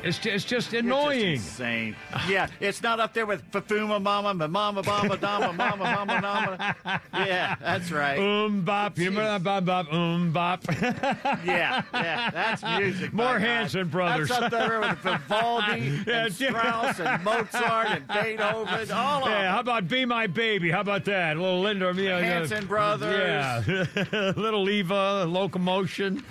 [0.02, 1.32] It's just, it's just annoying.
[1.34, 1.96] insane.
[2.28, 6.76] Yeah, it's not up there with Fafuma Mama, ma Mama, Mama, Dama, Mama, Mama, Mama.
[7.12, 8.18] Yeah, that's right.
[8.18, 10.64] Um bop, you bop, bop, bop, um bop.
[11.44, 13.12] Yeah, yeah, that's music.
[13.12, 13.38] More.
[13.38, 14.28] Hanson brothers.
[14.28, 16.34] That's up there with Vivaldi Yeah, and.
[16.34, 18.90] Strauss and Mozart and Beethoven.
[18.92, 20.70] All of Yeah, how about Be My Baby?
[20.70, 21.36] How about that?
[21.36, 23.16] A little Linda, yeah, Hanson Brothers.
[23.66, 26.22] Yeah, little Eva, Locomotion.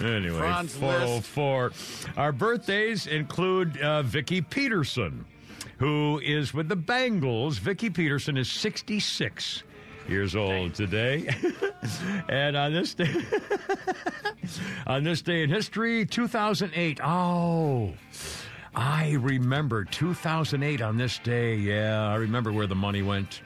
[0.00, 1.72] Anyway, Franz 404.
[2.16, 5.24] Our birthdays include uh, Vicki Peterson,
[5.78, 7.58] who is with the Bangles.
[7.58, 9.62] Vicki Peterson is 66
[10.08, 11.28] years old today.
[12.28, 13.14] and on this day,
[14.86, 17.00] on this day in history, 2008.
[17.02, 17.92] Oh.
[18.74, 21.56] I remember 2008 on this day.
[21.56, 23.42] Yeah, I remember where the money went.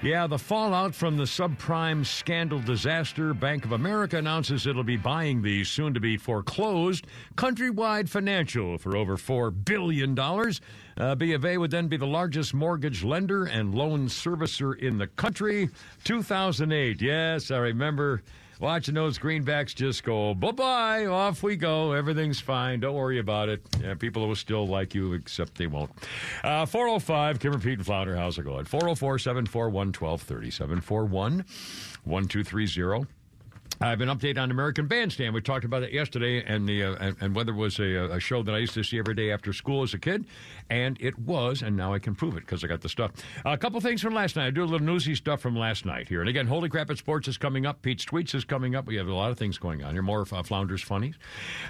[0.00, 3.34] Yeah, the fallout from the subprime scandal disaster.
[3.34, 8.96] Bank of America announces it'll be buying the soon to be foreclosed Countrywide Financial for
[8.96, 10.16] over $4 billion.
[10.16, 14.98] Uh, B of A would then be the largest mortgage lender and loan servicer in
[14.98, 15.68] the country.
[16.04, 17.02] 2008.
[17.02, 18.22] Yes, I remember
[18.60, 21.92] watching those greenbacks just go bye bye, off we go.
[21.92, 22.80] Everything's fine.
[22.80, 23.62] Don't worry about it.
[23.82, 25.90] Yeah, people will still like you, except they won't.
[26.42, 28.64] Uh, 405, Kimmer Pete and Flounder, how's it going?
[28.64, 31.44] 404 741 1230 741
[32.04, 33.06] 1230.
[33.80, 35.34] I have an update on American Bandstand.
[35.34, 38.18] We talked about it yesterday, and the uh, and, and whether it was a, a
[38.18, 40.24] show that I used to see every day after school as a kid,
[40.70, 43.12] and it was, and now I can prove it because I got the stuff.
[43.44, 44.46] a couple things from last night.
[44.46, 47.00] I do a little newsy stuff from last night here, and again, Holy Crap It's
[47.00, 47.82] Sports is coming up.
[47.82, 48.86] Pete's tweets is coming up.
[48.86, 50.02] We have a lot of things going on here.
[50.02, 51.14] More uh, Flounders funnies.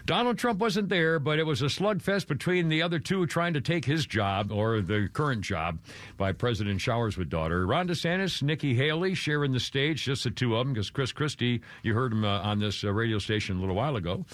[0.05, 3.61] Donald Trump wasn't there, but it was a slugfest between the other two trying to
[3.61, 5.79] take his job or the current job
[6.17, 10.57] by President Showers with daughter Ron DeSantis, Nikki Haley sharing the stage, just the two
[10.57, 13.61] of them because Chris Christie, you heard him uh, on this uh, radio station a
[13.61, 14.25] little while ago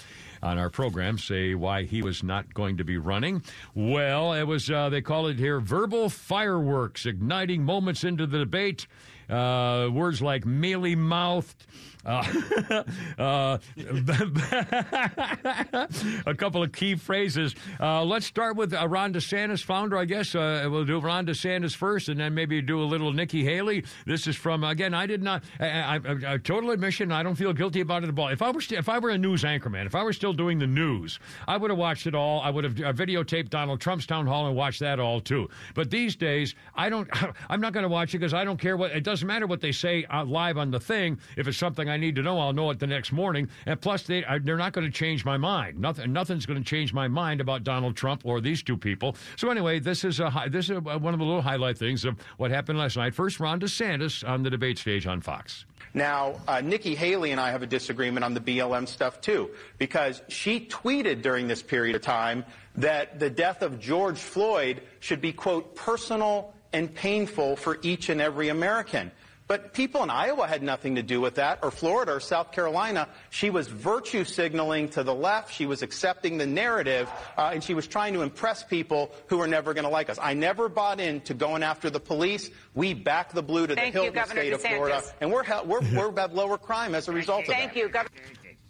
[0.45, 3.43] on our program say why he was not going to be running.
[3.73, 8.85] Well, it was, uh, they call it here, verbal fireworks, igniting moments into the debate.
[9.27, 11.65] Uh, words like mealy mouthed.
[12.05, 12.83] Uh,
[13.17, 13.57] uh,
[16.25, 17.55] a couple of key phrases.
[17.79, 20.35] Uh, let's start with uh, Ron DeSantis, founder, I guess.
[20.35, 23.85] Uh, we'll do Ron DeSantis first, and then maybe do a little Nikki Haley.
[24.05, 24.93] This is from again.
[24.93, 25.43] I did not.
[25.59, 27.11] I, I, I, total admission.
[27.11, 28.27] I don't feel guilty about it at all.
[28.27, 30.59] If I were st- if I were a news anchorman, if I were still doing
[30.59, 32.41] the news, I would have watched it all.
[32.41, 35.49] I would have uh, videotaped Donald Trump's town hall and watched that all too.
[35.73, 37.09] But these days, I don't.
[37.49, 38.91] I'm not going to watch it because I don't care what.
[38.91, 41.19] It doesn't matter what they say live on the thing.
[41.35, 43.49] If it's something I need to know, I'll know it the next morning.
[43.65, 45.79] And plus, they uh, they're not going to change my mind.
[45.79, 46.13] Nothing.
[46.13, 49.15] Nothing's going to change my mind about Donald Trump or these two people.
[49.35, 52.05] So anyway, this is a hi- this is a, one of the little highlight things
[52.05, 53.13] of what happened last night.
[53.13, 55.65] First, Ron DeSantis on the debate stage on Fox.
[55.93, 60.21] Now, uh, Nikki Haley and I have a disagreement on the BLM stuff too, because
[60.27, 62.43] she tweeted during this period of time
[62.75, 68.19] that the death of George Floyd should be, quote, personal and painful for each and
[68.19, 69.11] every American.
[69.47, 73.07] But people in Iowa had nothing to do with that, or Florida or South Carolina.
[73.29, 75.53] She was virtue signaling to the left.
[75.53, 79.47] She was accepting the narrative, uh, and she was trying to impress people who were
[79.47, 80.17] never going to like us.
[80.19, 82.49] I never bought into going after the police.
[82.73, 85.03] We back the blue to Thank the you, hilt in the Governor state of Florida,
[85.21, 87.57] and we're, hel- we're, we're have lower crime as a result of that.
[87.57, 88.09] Thank you, Governor.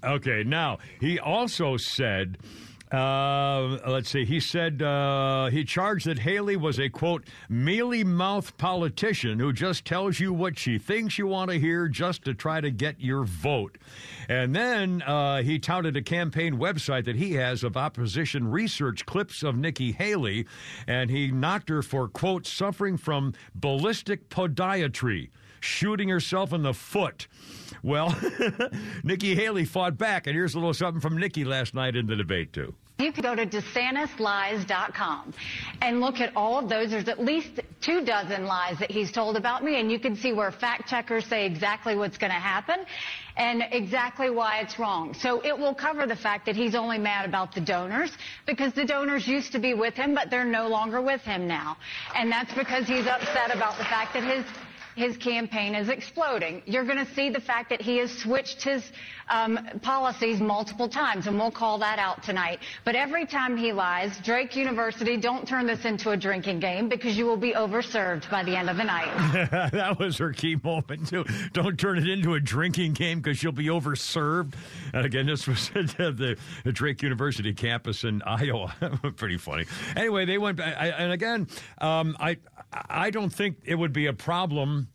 [0.03, 2.37] Okay, now he also said.
[2.91, 4.25] Uh, let's see.
[4.25, 9.85] He said uh, he charged that Haley was a quote mealy mouth politician who just
[9.85, 13.23] tells you what she thinks you want to hear just to try to get your
[13.23, 13.79] vote.
[14.29, 19.41] And then uh, he touted a campaign website that he has of opposition research clips
[19.41, 20.45] of Nikki Haley,
[20.87, 25.29] and he knocked her for quote suffering from ballistic podiatry,
[25.59, 27.27] shooting herself in the foot.
[27.85, 28.17] Well,
[29.03, 32.15] Nikki Haley fought back, and here's a little something from Nikki last night in the
[32.15, 32.73] debate, too.
[32.97, 35.33] You can go to DeSantisLies.com
[35.83, 36.89] and look at all of those.
[36.89, 40.33] There's at least two dozen lies that he's told about me, and you can see
[40.33, 42.77] where fact checkers say exactly what's going to happen
[43.37, 45.13] and exactly why it's wrong.
[45.13, 48.11] So it will cover the fact that he's only mad about the donors
[48.47, 51.77] because the donors used to be with him, but they're no longer with him now.
[52.15, 54.43] And that's because he's upset about the fact that his
[54.95, 56.61] his campaign is exploding.
[56.65, 58.83] You're going to see the fact that he has switched his
[59.29, 62.59] um, policies multiple times, and we'll call that out tonight.
[62.83, 67.17] But every time he lies, Drake University, don't turn this into a drinking game because
[67.17, 69.11] you will be overserved by the end of the night.
[69.71, 71.25] that was her key moment, too.
[71.53, 74.53] Don't turn it into a drinking game because you'll be overserved.
[74.93, 78.73] And again, this was at the, Drake University campus in Iowa.
[79.15, 79.65] Pretty funny.
[79.95, 81.47] Anyway, they went, and again,
[81.79, 82.37] um, I,
[82.71, 84.89] I don't think it would be a problem.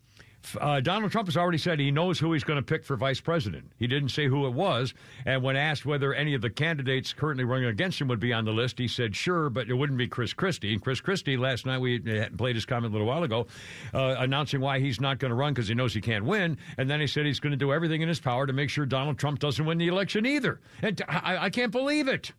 [0.59, 3.21] Uh, Donald Trump has already said he knows who he's going to pick for vice
[3.21, 3.71] president.
[3.79, 4.95] He didn't say who it was.
[5.27, 8.45] And when asked whether any of the candidates currently running against him would be on
[8.45, 10.73] the list, he said sure, but it wouldn't be Chris Christie.
[10.73, 12.01] And Chris Christie, last night, we
[12.37, 13.47] played his comment a little while ago,
[13.93, 16.59] uh, announcing why he's not going to run because he knows he can't win.
[16.79, 18.87] And then he said he's going to do everything in his power to make sure
[18.87, 20.61] Donald Trump doesn't win the election either.
[20.83, 22.33] And I, I can't believe it.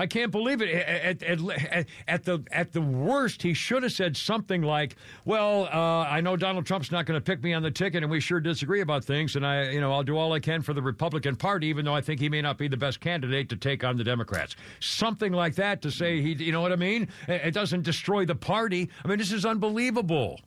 [0.00, 0.70] I can't believe it.
[0.70, 4.96] At, at, at, the at the worst, he should have said something like,
[5.26, 8.10] "Well, uh, I know Donald Trump's not going to pick me on the ticket, and
[8.10, 10.72] we sure disagree about things, and I, you know, I'll do all I can for
[10.72, 13.56] the Republican Party, even though I think he may not be the best candidate to
[13.56, 17.08] take on the Democrats." Something like that to say he, you know what I mean?
[17.28, 18.88] It doesn't destroy the party.
[19.04, 20.40] I mean, this is unbelievable.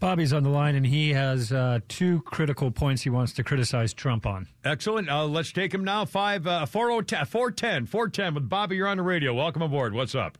[0.00, 3.92] Bobby's on the line, and he has uh, two critical points he wants to criticize
[3.92, 4.48] Trump on.
[4.64, 5.10] Excellent.
[5.10, 6.06] Uh, let's take him now.
[6.06, 8.76] Five uh, 410, 410, 410 with Bobby.
[8.76, 9.34] You're on the radio.
[9.34, 9.92] Welcome aboard.
[9.92, 10.38] What's up?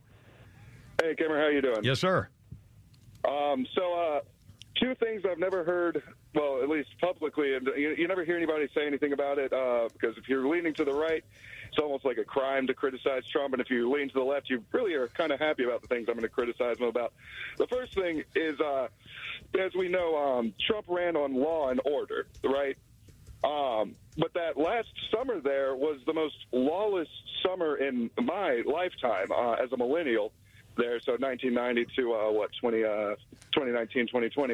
[0.99, 1.83] Hey, Cameron, how you doing?
[1.83, 2.27] Yes, sir.
[3.23, 4.19] Um, so, uh,
[4.79, 6.01] two things I've never heard,
[6.33, 9.89] well, at least publicly, and you, you never hear anybody say anything about it uh,
[9.93, 11.23] because if you're leaning to the right,
[11.71, 13.53] it's almost like a crime to criticize Trump.
[13.53, 15.87] And if you lean to the left, you really are kind of happy about the
[15.87, 17.13] things I'm going to criticize him about.
[17.57, 18.89] The first thing is, uh,
[19.57, 22.77] as we know, um, Trump ran on law and order, right?
[23.43, 27.07] Um, but that last summer there was the most lawless
[27.41, 30.33] summer in my lifetime uh, as a millennial
[30.75, 30.99] there.
[30.99, 33.15] So 1990 to uh, what 20, uh,
[33.53, 34.53] 2019, 2020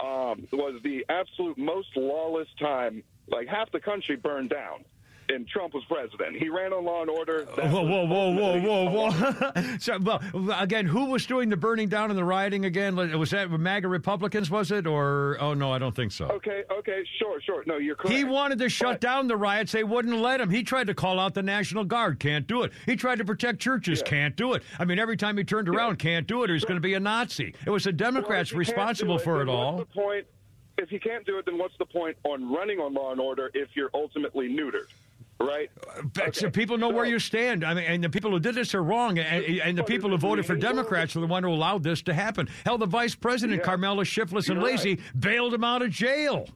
[0.00, 3.02] um, was the absolute most lawless time.
[3.26, 4.84] Like half the country burned down
[5.32, 6.36] and Trump was president.
[6.36, 7.44] He ran on law and order.
[7.44, 9.76] Whoa, whoa, whoa, whoa, whoa, whoa!
[9.80, 10.22] so, well,
[10.58, 12.96] again, who was doing the burning down and the rioting again?
[13.18, 14.50] Was that MAGA Republicans?
[14.50, 15.36] Was it or?
[15.40, 16.26] Oh no, I don't think so.
[16.26, 17.64] Okay, okay, sure, sure.
[17.66, 18.16] No, you're correct.
[18.16, 19.72] He wanted to shut down the riots.
[19.72, 20.50] They wouldn't let him.
[20.50, 22.20] He tried to call out the National Guard.
[22.20, 22.72] Can't do it.
[22.86, 24.02] He tried to protect churches.
[24.02, 24.62] Can't do it.
[24.78, 26.50] I mean, every time he turned around, can't do it.
[26.50, 27.54] Or he's going to be a Nazi.
[27.66, 29.76] It was the Democrats Well, if you can't responsible do for it all.
[29.76, 30.26] What's the point?
[30.78, 33.50] If you can't do it, then what's the point on running on law and order
[33.54, 34.86] if you're ultimately neutered?
[35.46, 35.70] Right?
[36.14, 37.64] But so people know where you stand.
[37.64, 40.18] I mean, and the people who did this are wrong, and, and the people who
[40.18, 42.48] voted for Democrats are the one who allowed this to happen.
[42.64, 46.46] Hell, the vice president, Carmela Shiftless and You're Lazy, bailed him out of jail.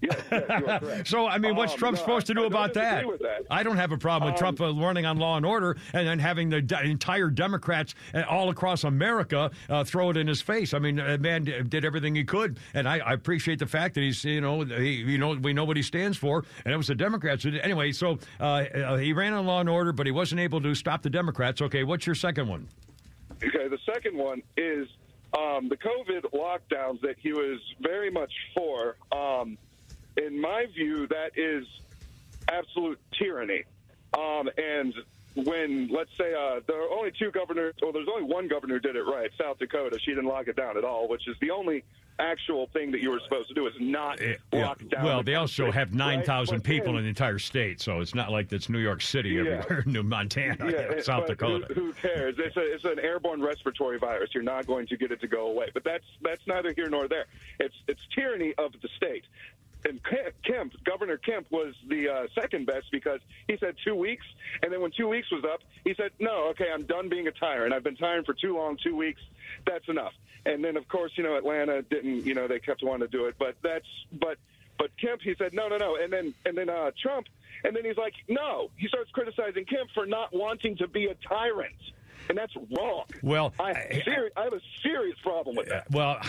[1.04, 3.04] so, I mean, what's Um, Trump no, supposed to do about that?
[3.20, 3.42] that.
[3.50, 6.06] I don't have a problem with Um, Trump uh, running on law and order and
[6.06, 10.40] then having the d- entire Democrats uh, all across America uh, throw it in his
[10.40, 10.72] face.
[10.74, 14.02] I mean, the man did everything he could, and I, I appreciate the fact that
[14.02, 16.86] he's, you know, he, you know, we know what he stands for, and it was
[16.86, 17.42] the Democrats.
[17.42, 20.40] who did- Anyway, so uh, uh, he ran on law and order, but he wasn't
[20.40, 21.60] able to stop the Democrats.
[21.60, 22.68] Okay, what's your second one?
[23.44, 24.88] Okay, the second one is
[25.36, 28.96] um, the COVID lockdowns that he was very much for.
[29.12, 29.58] Um,
[30.18, 31.66] in my view, that is
[32.48, 33.64] absolute tyranny.
[34.16, 34.94] Um, and
[35.34, 38.80] when, let's say, uh, there are only two governors, or there's only one governor who
[38.80, 39.98] did it right, South Dakota.
[39.98, 41.84] She didn't lock it down at all, which is the only
[42.20, 44.18] actual thing that you were supposed to do is not
[44.52, 45.04] lock down.
[45.04, 48.32] Well, the they also have 9,000 But people in the entire state, so it's not
[48.32, 49.40] like it's New York City Yeah.
[49.42, 51.72] everywhere, New Montana, you know, South Dakota.
[51.74, 52.34] Who, who cares?
[52.38, 54.30] It's, a, it's an airborne respiratory virus.
[54.34, 55.66] You're not going to get it to go away.
[55.72, 57.26] But that's that's neither here nor there.
[57.60, 59.24] It's it's tyranny of the state.
[59.84, 60.00] And
[60.44, 64.26] Kemp, Governor Kemp was the uh, second best because he said two weeks,
[64.62, 67.30] and then when two weeks was up, he said, "No, okay, I'm done being a
[67.32, 67.72] tyrant.
[67.72, 68.76] I've been tyrant for too long.
[68.82, 69.20] Two weeks,
[69.66, 70.12] that's enough."
[70.46, 72.26] And then, of course, you know, Atlanta didn't.
[72.26, 74.38] You know, they kept wanting to do it, but that's but
[74.78, 77.26] But Kemp, he said no, no, no, and then and then uh, Trump,
[77.64, 78.70] and then he's like, no.
[78.76, 81.74] He starts criticizing Kemp for not wanting to be a tyrant.
[82.28, 83.04] And that's wrong.
[83.22, 85.90] Well, I, seri- I have a serious problem with that.
[85.90, 86.18] Well,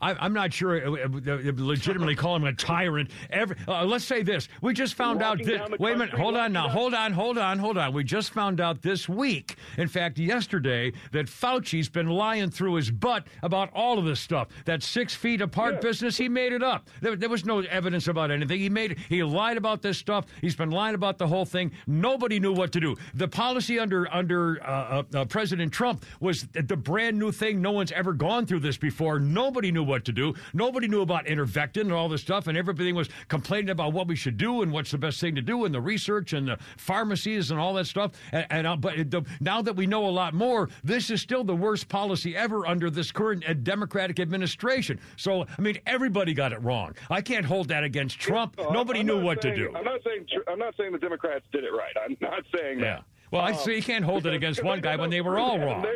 [0.00, 3.10] I, am not sure legitimately call him a tyrant.
[3.30, 5.60] Every, uh, let's say this: we just found out this.
[5.78, 7.92] Wait a minute, hold on now, down- hold on, hold on, hold on.
[7.92, 12.90] We just found out this week, in fact, yesterday, that Fauci's been lying through his
[12.90, 14.48] butt about all of this stuff.
[14.64, 16.88] That six feet apart business, he made it up.
[17.00, 18.60] There, there was no evidence about anything.
[18.60, 20.26] He made, he lied about this stuff.
[20.40, 21.72] He's been lying about the whole thing.
[21.86, 22.96] Nobody knew what to do.
[23.14, 27.60] The policy under under uh, uh, uh, President Trump was the brand new thing.
[27.60, 29.18] No one's ever gone through this before.
[29.18, 30.34] Nobody knew what to do.
[30.54, 34.16] Nobody knew about ivermectin and all this stuff, and everybody was complaining about what we
[34.16, 37.50] should do and what's the best thing to do, and the research and the pharmacies
[37.50, 38.12] and all that stuff.
[38.32, 41.44] And, and uh, but the, now that we know a lot more, this is still
[41.44, 45.00] the worst policy ever under this current uh, Democratic administration.
[45.16, 46.94] So I mean, everybody got it wrong.
[47.10, 48.56] I can't hold that against Trump.
[48.70, 49.76] Nobody I'm knew what saying- to do.
[49.76, 51.94] I'm not saying I'm not saying the Democrats did it right.
[52.04, 52.84] I'm not saying Yeah.
[52.96, 53.04] that.
[53.30, 55.58] Well, I Um, see you can't hold it against one guy when they were all
[55.58, 55.86] wrong.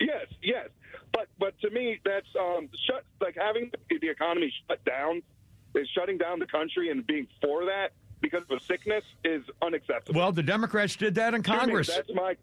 [0.00, 0.68] Yes, yes,
[1.12, 5.22] but but to me, that's um, shut like having the economy shut down,
[5.74, 10.18] is shutting down the country and being for that because of a sickness is unacceptable.
[10.18, 11.88] Well, the Democrats did that in To me, Congress.
[11.88, 12.36] that's my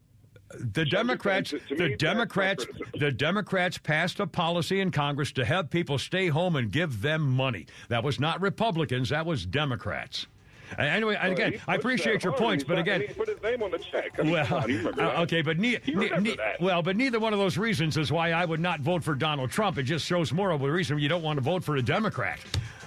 [0.54, 2.66] the Democrats, to- to me, the Democrats,
[3.00, 7.22] the Democrats passed a policy in Congress to have people stay home and give them
[7.22, 7.68] money.
[7.90, 9.10] That was not Republicans.
[9.10, 10.28] That was Democrats.
[10.78, 13.72] Anyway, and again, I appreciate your hard, points, but not- again, put his name on
[13.72, 14.12] the check.
[14.20, 17.40] I mean, well, on, uh, okay, but ne- ne- ne- well, but neither one of
[17.40, 19.78] those reasons is why I would not vote for Donald Trump.
[19.78, 22.40] It just shows more of a reason you don't want to vote for a Democrat.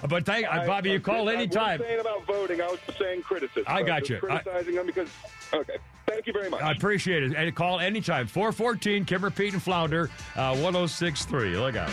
[0.07, 1.79] But thank, uh, Bobby, you call I anytime.
[1.79, 2.61] wasn't saying about voting.
[2.61, 3.63] I was saying criticism.
[3.67, 4.15] I got just you.
[4.29, 5.09] I- Criticizing them because.
[5.53, 5.77] Okay.
[6.07, 6.61] Thank you very much.
[6.61, 7.33] I appreciate it.
[7.35, 8.27] And call anytime.
[8.27, 11.57] 414 Kimmer, Pete, and Flounder, uh, 1063.
[11.57, 11.89] Look out.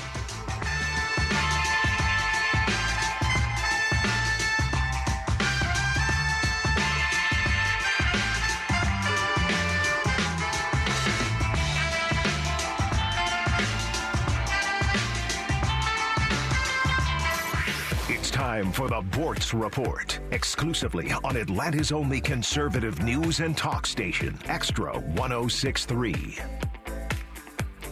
[18.42, 24.98] Time for the Boortz Report, exclusively on Atlanta's only conservative news and talk station, Extra
[24.98, 26.40] 1063.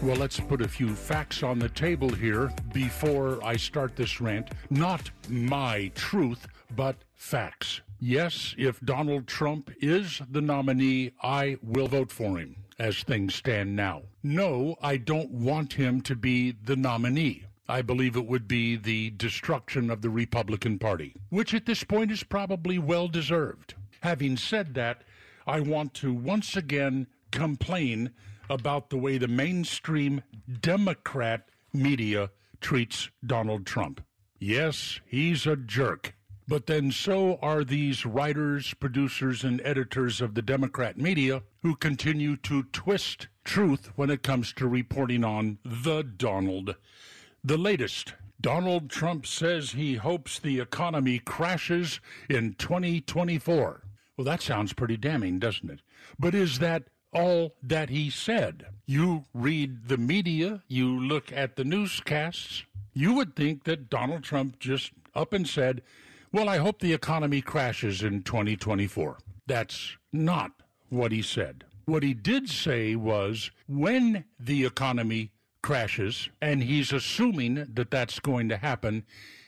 [0.03, 4.51] Well, let's put a few facts on the table here before I start this rant.
[4.71, 7.83] Not my truth, but facts.
[8.01, 13.77] Yes, if Donald Trump is the nominee, I will vote for him as things stand
[13.77, 14.03] now.
[14.25, 17.45] No, I don't want him to be the nominee.
[17.71, 22.11] I believe it would be the destruction of the Republican Party, which at this point
[22.11, 23.75] is probably well deserved.
[24.01, 25.03] Having said that,
[25.47, 28.11] I want to once again complain
[28.49, 30.23] about the way the mainstream
[30.61, 32.31] Democrat media
[32.61, 34.03] treats Donald Trump.
[34.41, 36.17] Yes, he's a jerk.
[36.49, 42.37] But then so are these writers, producers, and editors of the Democrat media who continue
[42.39, 46.75] to twist truth when it comes to reporting on the Donald.
[47.43, 51.99] The latest Donald Trump says he hopes the economy crashes
[52.29, 53.83] in 2024.
[54.17, 55.81] Well, that sounds pretty damning, doesn't it?
[56.19, 56.85] But is that
[57.15, 58.67] all that he said?
[58.85, 64.59] You read the media, you look at the newscasts, you would think that Donald Trump
[64.59, 65.81] just up and said,
[66.33, 69.17] Well, I hope the economy crashes in 2024.
[69.47, 70.53] That's not
[70.91, 71.65] what he said.
[71.87, 78.49] What he did say was when the economy crashes, and he's assuming that that's going
[78.49, 79.05] to happen,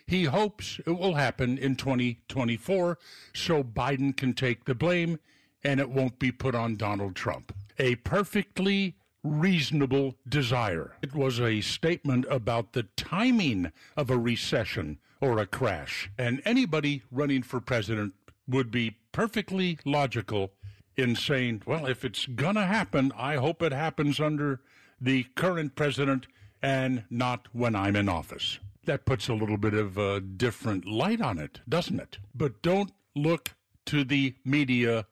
[0.07, 2.99] he hopes it will happen in 2024
[3.35, 5.19] so Biden can take the blame
[5.65, 7.55] and it won't be put on Donald Trump.
[7.79, 10.97] A perfectly reasonable desire.
[11.03, 16.11] It was a statement about the timing of a recession or a crash.
[16.19, 18.15] And anybody running for president
[18.49, 20.53] would be perfectly logical
[20.97, 24.61] in saying, well, if it's going to happen, I hope it happens under
[25.03, 26.29] the current president
[26.63, 28.61] and not when I'm in office.
[28.85, 32.19] That puts a little bit of a different light on it, doesn't it?
[32.35, 33.55] But don't look
[33.87, 35.07] to the media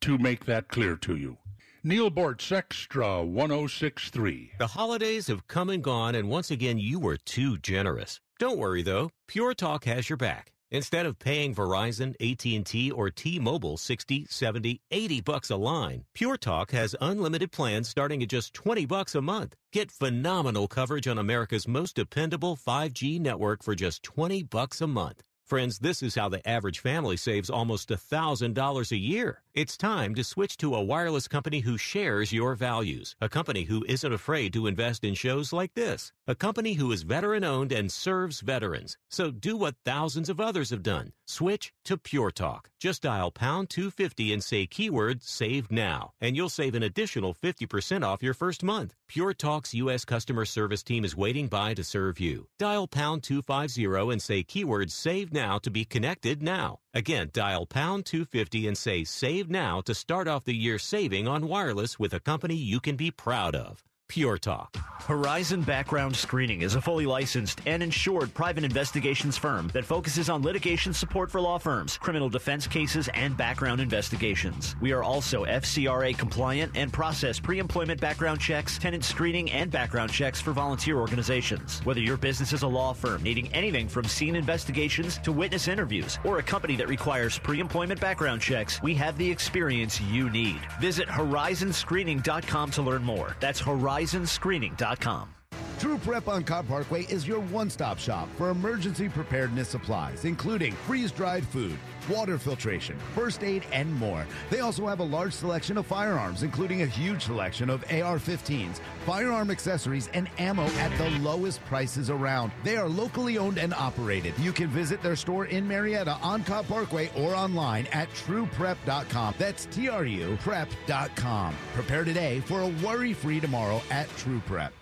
[0.00, 1.38] to make that clear to you.
[1.84, 4.52] Neal Boortz, Extra 1063.
[4.58, 8.20] The holidays have come and gone, and once again, you were too generous.
[8.38, 9.10] Don't worry, though.
[9.28, 10.52] Pure Talk has your back.
[10.70, 16.72] Instead of paying Verizon, AT&T, or T-Mobile 60, 70, 80 bucks a line, Pure Talk
[16.72, 19.54] has unlimited plans starting at just 20 bucks a month.
[19.72, 25.22] Get phenomenal coverage on America's most dependable 5G network for just 20 bucks a month.
[25.48, 29.40] Friends, this is how the average family saves almost $1,000 a year.
[29.54, 33.16] It's time to switch to a wireless company who shares your values.
[33.18, 36.12] A company who isn't afraid to invest in shows like this.
[36.26, 38.98] A company who is veteran owned and serves veterans.
[39.08, 41.12] So do what thousands of others have done.
[41.26, 42.68] Switch to Pure Talk.
[42.78, 48.04] Just dial pound 250 and say keyword save now, and you'll save an additional 50%
[48.04, 48.94] off your first month.
[49.08, 50.04] Pure Talk's U.S.
[50.04, 52.46] customer service team is waiting by to serve you.
[52.58, 56.80] Dial pound 250 and say keyword save now to be connected now.
[56.92, 61.46] Again, dial pound 250 and say save now to start off the year saving on
[61.46, 63.87] wireless with a company you can be proud of.
[64.08, 64.74] Pure Talk.
[65.02, 70.42] Horizon Background Screening is a fully licensed and insured private investigations firm that focuses on
[70.42, 74.76] litigation support for law firms, criminal defense cases, and background investigations.
[74.80, 80.10] We are also FCRA compliant and process pre employment background checks, tenant screening, and background
[80.10, 81.80] checks for volunteer organizations.
[81.84, 86.18] Whether your business is a law firm needing anything from scene investigations to witness interviews,
[86.24, 90.60] or a company that requires pre employment background checks, we have the experience you need.
[90.80, 93.36] Visit horizonscreening.com to learn more.
[93.40, 95.37] That's Horizon horizonscreening.com.
[95.78, 100.72] True Prep on Cobb Parkway is your one stop shop for emergency preparedness supplies, including
[100.72, 101.78] freeze dried food,
[102.10, 104.26] water filtration, first aid, and more.
[104.50, 108.80] They also have a large selection of firearms, including a huge selection of AR 15s,
[109.06, 112.50] firearm accessories, and ammo at the lowest prices around.
[112.64, 114.34] They are locally owned and operated.
[114.40, 119.34] You can visit their store in Marietta on Cobb Parkway or online at truprep.com.
[119.38, 121.54] That's T R U prep.com.
[121.74, 124.72] Prepare today for a worry free tomorrow at True Prep.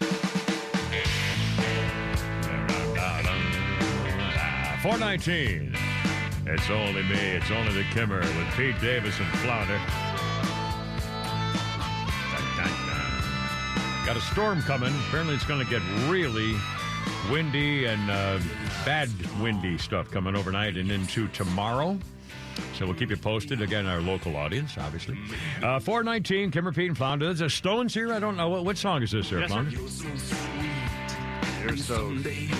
[4.82, 5.74] 419.
[6.46, 7.16] It's only me.
[7.16, 9.80] It's only the Kimmer with Pete Davis and Flounder.
[14.06, 14.94] Got a storm coming.
[15.08, 16.54] Apparently, it's going to get really
[17.28, 18.38] windy and uh,
[18.84, 19.10] bad
[19.40, 21.98] windy stuff coming overnight and into tomorrow.
[22.74, 23.60] So we'll keep you posted.
[23.60, 25.18] Again, our local audience, obviously.
[25.60, 27.26] Uh, 419, Kimmer, Pete, and Flounder.
[27.26, 28.12] There's a Stones here.
[28.12, 28.48] I don't know.
[28.48, 30.85] What, what song is this there, Yes, sir.
[31.56, 31.68] Flounder?
[31.68, 32.14] You're so.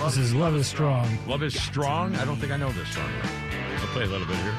[0.05, 1.17] This is Love is Strong.
[1.27, 2.15] Love is Strong?
[2.15, 3.09] I don't think I know this song.
[3.79, 4.55] I'll play a little bit here.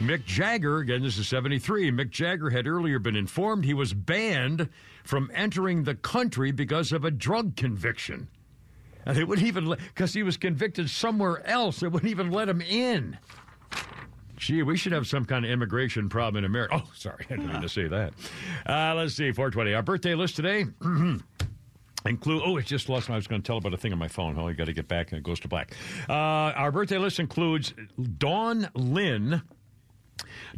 [0.00, 1.90] Mick Jagger, again, this is 73.
[1.90, 4.68] Mick Jagger had earlier been informed he was banned
[5.04, 8.28] from entering the country because of a drug conviction.
[9.06, 12.60] And they wouldn't even because he was convicted somewhere else, they wouldn't even let him
[12.60, 13.18] in.
[14.36, 16.82] Gee, we should have some kind of immigration problem in America.
[16.84, 18.12] Oh, sorry, I didn't mean to say that.
[18.66, 19.72] Uh, let's see, 420.
[19.72, 20.66] Our birthday list today.
[22.06, 23.10] Include oh, it just lost.
[23.10, 24.38] I was going to tell about a thing on my phone.
[24.38, 25.74] Oh, I got to get back and it goes to black.
[26.08, 27.74] Uh, our birthday list includes
[28.18, 29.42] Dawn Lyn.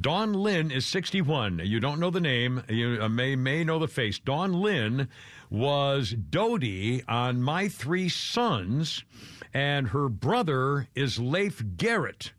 [0.01, 1.61] Dawn Lyn is 61.
[1.65, 2.63] You don't know the name.
[2.69, 4.19] You uh, may may know the face.
[4.19, 5.09] Dawn Lyn
[5.51, 9.05] was Dodie on My Three Sons,
[9.53, 12.33] and her brother is Leif Garrett.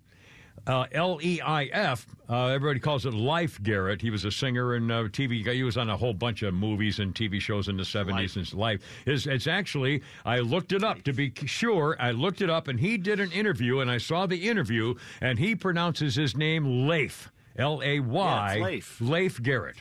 [0.69, 2.05] Uh, L E I F.
[2.29, 4.03] Uh, everybody calls it Life Garrett.
[4.03, 5.43] He was a singer and uh, TV.
[5.51, 8.35] He was on a whole bunch of movies and TV shows in the seventies.
[8.35, 9.25] And his life is.
[9.25, 10.03] It's actually.
[10.25, 11.97] I looked it up to be sure.
[11.99, 15.39] I looked it up, and he did an interview, and I saw the interview, and
[15.39, 17.31] he pronounces his name Leif.
[17.57, 18.59] L A Y.
[18.61, 19.01] Leif.
[19.01, 19.77] Leif Garrett.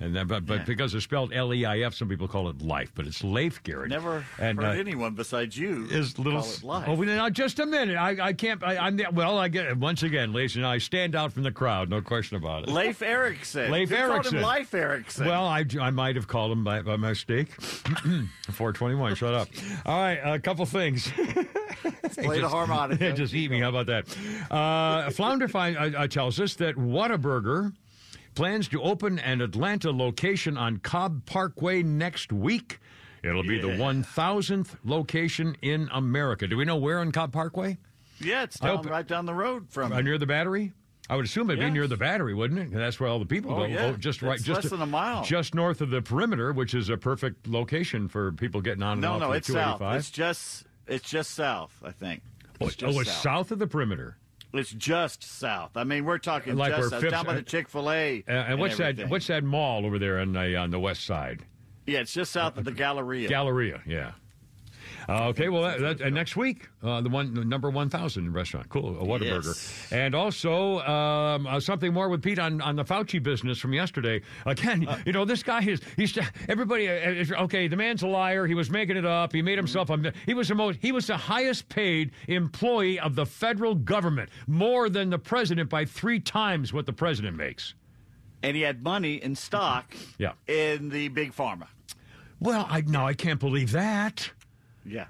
[0.00, 0.64] And then, but, but Yeah.
[0.64, 3.60] because it's spelled L E I F, some people call it Life, but it's Leif
[3.64, 3.90] Garrett.
[3.90, 6.40] Never and, heard uh, anyone besides you is little.
[6.40, 6.88] call it life.
[6.88, 7.96] Oh, now just a minute.
[7.96, 8.62] I, I can't.
[8.62, 9.38] I, I'm the, well.
[9.38, 11.88] I get once again, ladies and I stand out from the crowd.
[11.90, 12.68] No question about it.
[12.68, 13.72] Leif Erickson.
[13.72, 14.36] Leif you called Erikson.
[14.38, 15.26] him Leif Erikson.
[15.26, 17.50] Well, I, I might have called him by, by mistake.
[17.60, 19.14] 421.
[19.16, 19.48] Shut up.
[19.84, 21.10] All right, a couple things.
[22.16, 23.12] Play the harmonica.
[23.16, 23.60] just eat me.
[23.60, 24.16] How about that?
[24.50, 27.72] Uh, Flounder find, uh, uh, tells us that Whataburger
[28.38, 32.78] plans to open an Atlanta location on Cobb Parkway next week.
[33.22, 36.46] It'll be the 1,000th location in America.
[36.46, 37.78] Do we know where on Cobb Parkway?
[38.20, 39.92] yeah, it's down, right down the road from.
[39.92, 40.72] Uh, near the battery?
[41.10, 42.70] I would assume it'd be near the battery, wouldn't it?
[42.72, 43.64] That's where all the people Oh, go.
[43.66, 43.92] yeah.
[43.92, 45.24] just It's right, just less than a mile.
[45.24, 49.04] just north of the perimeter, which is a perfect location for people getting on and
[49.06, 49.80] off no, the it's south.
[49.82, 52.22] It's just it's just south, I think.
[52.60, 54.16] oh, It's oh, just it's south of the perimeter.
[54.52, 55.76] It's just south.
[55.76, 58.24] I mean, we're talking Like just south, down by the Chick Fil A.
[58.26, 59.08] Uh, and what's that?
[59.08, 61.44] What's that mall over there on the on the west side?
[61.86, 63.28] Yeah, it's just south of the Galleria.
[63.28, 64.12] Galleria, yeah.
[65.08, 68.30] Uh, okay, well, that, that, uh, next week, uh, the one the number one thousand
[68.34, 69.88] restaurant, cool, a Whataburger, Yes.
[69.90, 74.20] and also um, uh, something more with Pete on, on the Fauci business from yesterday.
[74.44, 76.16] Again, Uh, you know, this guy is he's
[76.46, 76.88] everybody.
[76.88, 78.46] Uh, okay, the man's a liar.
[78.46, 79.32] He was making it up.
[79.32, 79.88] He made himself.
[79.88, 80.78] A, he was the most.
[80.82, 85.86] He was the highest paid employee of the federal government, more than the president by
[85.86, 87.74] three times what the president makes.
[88.42, 90.32] and he had money in stock Yeah.
[90.46, 91.66] in the big pharma.
[92.40, 94.30] Well, I no, I can't believe that.
[94.88, 95.06] Yeah.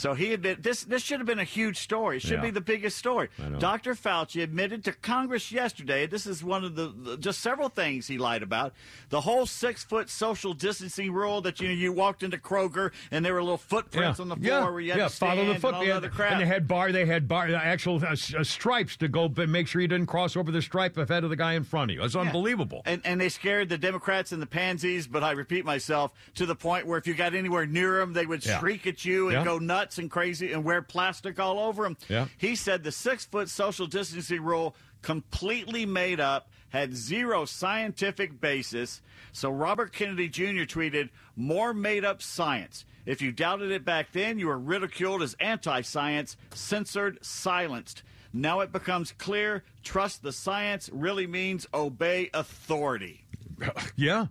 [0.00, 0.82] So he admitted this.
[0.84, 2.16] This should have been a huge story.
[2.16, 2.40] It should Yeah.
[2.40, 3.28] be the biggest story.
[3.58, 3.94] Dr.
[3.94, 6.06] Fauci admitted to Congress yesterday.
[6.06, 8.72] This is one of the, the just several things he lied about.
[9.10, 13.22] The whole six foot social distancing rule that you know you walked into Kroger and
[13.22, 15.44] there were little footprints on the floor yeah, where you had yeah, to stand follow
[15.44, 15.86] the and foot.
[15.86, 16.32] yeah, the crap.
[16.32, 19.68] And they had bar, they had bar, actual uh, uh, stripes to go, and make
[19.68, 22.02] sure you didn't cross over the stripe ahead of the guy in front of you.
[22.04, 22.22] It's Yeah.
[22.22, 22.80] unbelievable.
[22.86, 26.54] And and they scared the Democrats and the pansies, but I repeat myself to the
[26.54, 28.58] point where if you got anywhere near them, they would Yeah.
[28.60, 29.44] shriek at you and Yeah.
[29.44, 31.96] go nuts and crazy and wear plastic all over them.
[32.08, 32.26] Yeah.
[32.38, 39.00] He said the six foot social distancing rule completely made up, had zero scientific basis.
[39.32, 40.64] So Robert Kennedy Jr.
[40.64, 45.34] tweeted, "More made up science." If you doubted it back then, you were ridiculed as
[45.40, 48.02] anti science, censored, silenced.
[48.32, 53.24] Now it becomes clear trust the science really means obey authority.
[53.96, 54.26] yeah,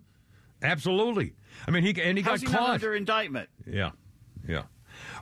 [0.62, 1.34] absolutely.
[1.68, 2.70] I mean, he and he How's got he caught.
[2.76, 3.50] under indictment?
[3.66, 3.92] Yeah,
[4.48, 4.64] yeah.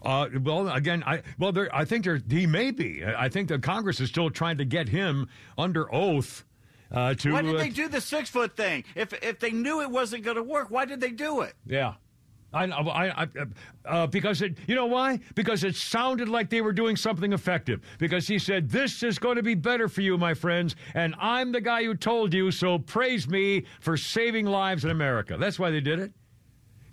[0.03, 3.03] Uh, well, again, I well, there, I think there he may be.
[3.05, 6.43] I think the Congress is still trying to get him under oath
[6.91, 7.33] uh, to.
[7.33, 8.83] Why did uh, they do the six foot thing?
[8.95, 11.53] If if they knew it wasn't going to work, why did they do it?
[11.65, 11.95] Yeah.
[12.53, 13.27] I, I, I
[13.85, 15.19] uh, because it, you know why?
[15.35, 17.81] Because it sounded like they were doing something effective.
[17.99, 21.51] Because he said, "This is going to be better for you, my friends," and I'm
[21.51, 22.51] the guy who told you.
[22.51, 25.35] So praise me for saving lives in America.
[25.37, 26.13] That's why they did it.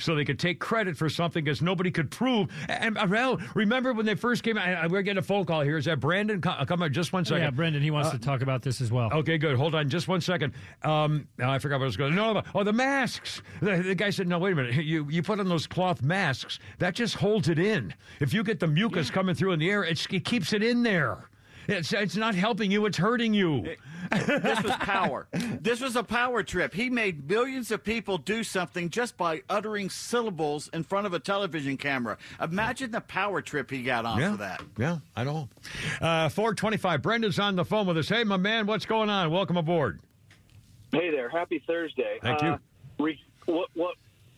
[0.05, 2.49] So they could take credit for something because nobody could prove.
[2.69, 4.91] And uh, well, remember when they first came out?
[4.91, 5.79] We're getting a phone call here.
[5.79, 6.43] Is that Brandon?
[6.43, 7.43] Come on, just one second.
[7.43, 9.11] Yeah, Brendan, he wants Uh, to talk about this as well.
[9.13, 9.57] Okay, good.
[9.57, 10.53] Hold on just one second.
[10.83, 13.41] Um, now I forgot what I was going to No, no, oh, the masks.
[13.61, 14.85] The, the guy said, no, wait a minute.
[14.85, 17.95] You, you put on those cloth masks, that just holds it in.
[18.21, 20.83] If you get the mucus coming through in the air, it's, it keeps it in
[20.83, 21.31] there.
[21.69, 23.77] It's, it's not helping you, it's hurting you.
[24.11, 25.27] this was power.
[25.61, 26.75] This was a power trip.
[26.75, 31.19] He made millions of people do something just by uttering syllables in front of a
[31.19, 32.19] television camera.
[32.41, 34.63] Imagine the power trip he got on yeah, for that.
[34.77, 35.49] Yeah, I know.
[36.03, 37.01] Uh, 425.
[37.01, 38.09] Brendan's on the phone with us.
[38.09, 39.31] Hey, my man, what's going on?
[39.31, 40.01] Welcome aboard.
[40.93, 42.19] Hey there, happy Thursday.
[42.23, 42.49] Thank you.
[42.49, 42.59] Uh,
[43.01, 43.97] re- what what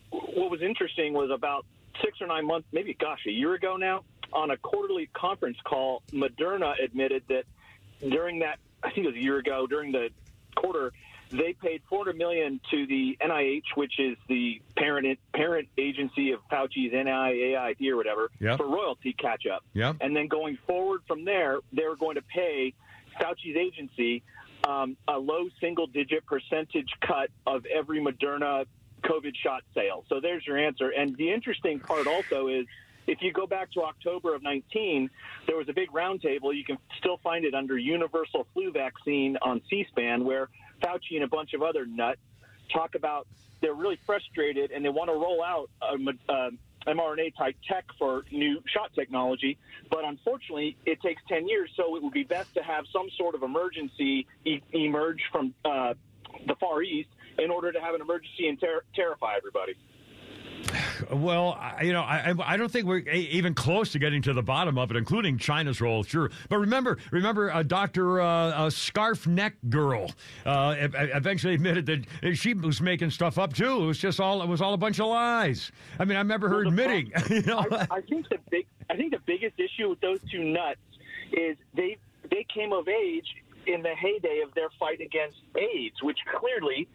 [0.09, 1.65] what was interesting was about
[2.01, 6.03] six or nine months, maybe gosh, a year ago now, on a quarterly conference call,
[6.11, 7.43] Moderna admitted that
[8.01, 10.09] during that, I think it was a year ago, during the
[10.55, 10.91] quarter,
[11.29, 16.93] they paid 400 million to the NIH, which is the parent parent agency of Fauci's
[16.93, 18.57] NIAID or whatever, Yep.
[18.57, 19.63] for royalty catch up.
[19.73, 19.97] Yep.
[20.01, 22.73] And then going forward from there, they were going to pay
[23.19, 24.23] Fauci's agency
[24.67, 28.65] um, a low single digit percentage cut of every Moderna
[29.03, 30.03] COVID shot sale.
[30.09, 30.89] So there's your answer.
[30.89, 32.65] And the interesting part also is
[33.07, 35.09] if you go back to October of 19,
[35.47, 36.55] there was a big roundtable.
[36.55, 40.49] You can still find it under Universal Flu Vaccine on C SPAN, where
[40.81, 42.19] Fauci and a bunch of other nuts
[42.71, 43.27] talk about
[43.61, 46.49] they're really frustrated and they want to roll out a, uh,
[46.85, 49.57] mRNA type tech for new shot technology.
[49.89, 53.35] But unfortunately, it takes 10 years, so it would be best to have some sort
[53.35, 55.95] of emergency e- emerge from uh,
[56.45, 59.73] the Far East in order to have an emergency and ter- terrify everybody.
[61.11, 64.33] Well, I, you know, I, I- don't think we're a- even close to getting to
[64.33, 66.03] the bottom of it, including China's role.
[66.03, 70.11] Sure, but remember, remember, uh, Doctor uh, uh, Scarf Neck Girl
[70.45, 73.83] uh, eventually admitted that she was making stuff up too.
[73.83, 75.71] It was just all it was all a bunch of lies.
[75.99, 77.11] I mean, I remember her admitting.
[77.29, 80.43] you know, I, I think the big, I think the biggest issue with those two
[80.43, 80.79] nuts
[81.31, 81.97] is they
[82.31, 83.27] they came of age
[83.67, 86.87] in the heyday of their fight against AIDS, which clearly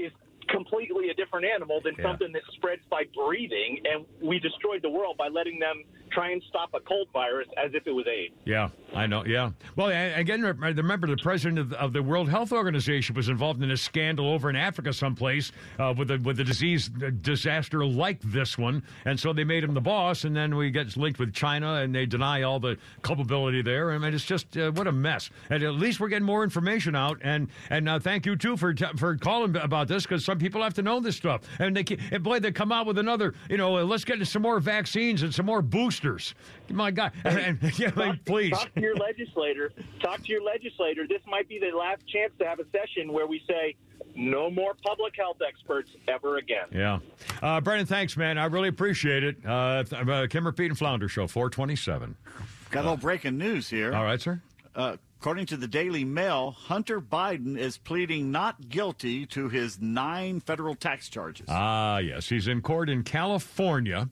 [0.00, 0.12] is
[0.48, 2.04] completely a different animal than Yeah.
[2.04, 3.80] something that spreads by breathing.
[3.84, 7.72] And we destroyed the world by letting them try and stop a cold virus as
[7.74, 8.34] if it was AIDS.
[8.44, 9.24] Yeah, I know.
[9.24, 9.50] Yeah.
[9.76, 14.28] Well, again, remember the president of, the World Health Organization was involved in a scandal
[14.30, 18.82] over in Africa someplace uh, with a with a disease uh, disaster like this one,
[19.04, 21.94] and so they made him the boss, and then we get linked with China, and
[21.94, 23.92] they deny all the culpability there.
[23.92, 25.30] I mean, it's just uh, what a mess.
[25.50, 28.74] And at least we're getting more information out, and and uh, thank you too for
[28.74, 31.84] t- for calling about this because some people have to know this stuff, and they
[32.10, 35.22] and boy, they come out with another, you know, uh, let's get some more vaccines
[35.22, 35.62] and some more
[36.00, 36.34] boosters.
[36.70, 38.52] My God, and, yeah, I mean, please.
[38.52, 39.72] Talk to your legislator.
[40.00, 41.06] Talk to your legislator.
[41.06, 43.74] This might be the last chance to have a session where we say
[44.14, 46.66] no more public health experts ever again.
[46.72, 46.98] Yeah.
[47.42, 48.38] Uh, Brendan, thanks, man.
[48.38, 49.36] I really appreciate it.
[49.44, 52.16] Uh, th- uh, Kimmer Pete and Flounder Show, 427.
[52.70, 53.94] Got a little breaking news here.
[53.94, 54.42] All right, sir.
[54.74, 60.38] Uh, according to the Daily Mail, Hunter Biden is pleading not guilty to his nine
[60.38, 61.46] federal tax charges.
[61.48, 62.28] Ah, yes.
[62.28, 64.08] He's in court in California.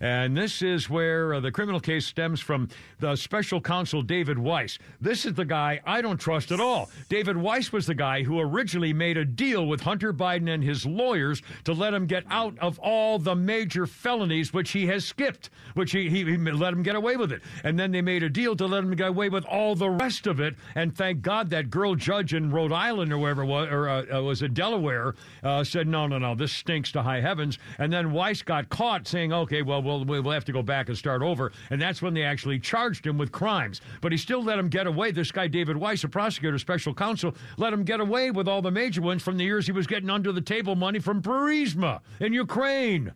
[0.00, 2.70] And this is where uh, the criminal case stems from
[3.00, 4.78] the special counsel David Weiss.
[4.98, 6.88] This is the guy I don't trust at all.
[7.10, 10.86] David Weiss was the guy who originally made a deal with Hunter Biden and his
[10.86, 15.50] lawyers to let him get out of all the major felonies, which he has skipped,
[15.74, 17.42] which he, he, he let him get away with it.
[17.62, 20.26] And then they made a deal to let him get away with all the rest
[20.26, 20.45] of it.
[20.74, 24.22] And thank God that girl judge in Rhode Island or wherever was, or uh, uh,
[24.22, 27.58] was it Delaware, uh, said, no, no, no, this stinks to high heavens.
[27.78, 30.96] And then Weiss got caught saying, okay, well, we'll, we'll have to go back and
[30.96, 31.52] start over.
[31.70, 33.80] And that's when they actually charged him with crimes.
[34.00, 35.10] But he still let him get away.
[35.10, 38.70] This guy, David Weiss, a prosecutor, special counsel, let him get away with all the
[38.70, 42.32] major ones from the years he was getting under the table money from Burisma in
[42.32, 43.12] Ukraine.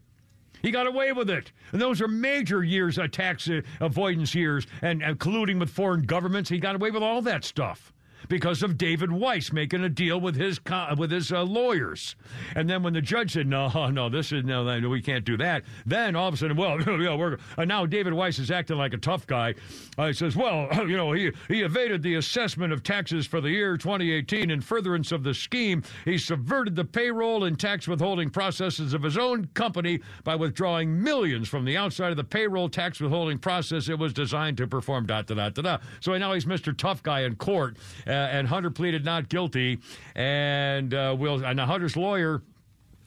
[0.62, 1.52] He got away with it.
[1.72, 3.48] And those are major years, uh, tax
[3.80, 6.50] avoidance years, and, and colluding with foreign governments.
[6.50, 7.92] He got away with all that stuff
[8.30, 10.60] because of David Weiss making a deal with his
[10.96, 12.14] with his uh, lawyers.
[12.54, 15.64] And then when the judge said, "No, no, this is no, we can't do that,"
[15.84, 18.98] then all of a sudden, well, we're uh, now David Weiss is acting like a
[18.98, 19.54] tough guy.
[19.98, 23.50] Uh, he says, "Well, you know, he he evaded the assessment of taxes for the
[23.50, 25.82] year 2018 in furtherance of the scheme.
[26.04, 31.48] He subverted the payroll and tax withholding processes of his own company by withdrawing millions
[31.48, 35.22] from the outside of the payroll tax withholding process it was designed to perform." Da
[35.22, 35.78] da da da.
[35.98, 36.76] So now he's Mr.
[36.76, 37.76] Tough Guy in court.
[38.06, 39.78] Uh, and Hunter pleaded not guilty.
[40.14, 42.42] And uh, Will, and Hunter's lawyer,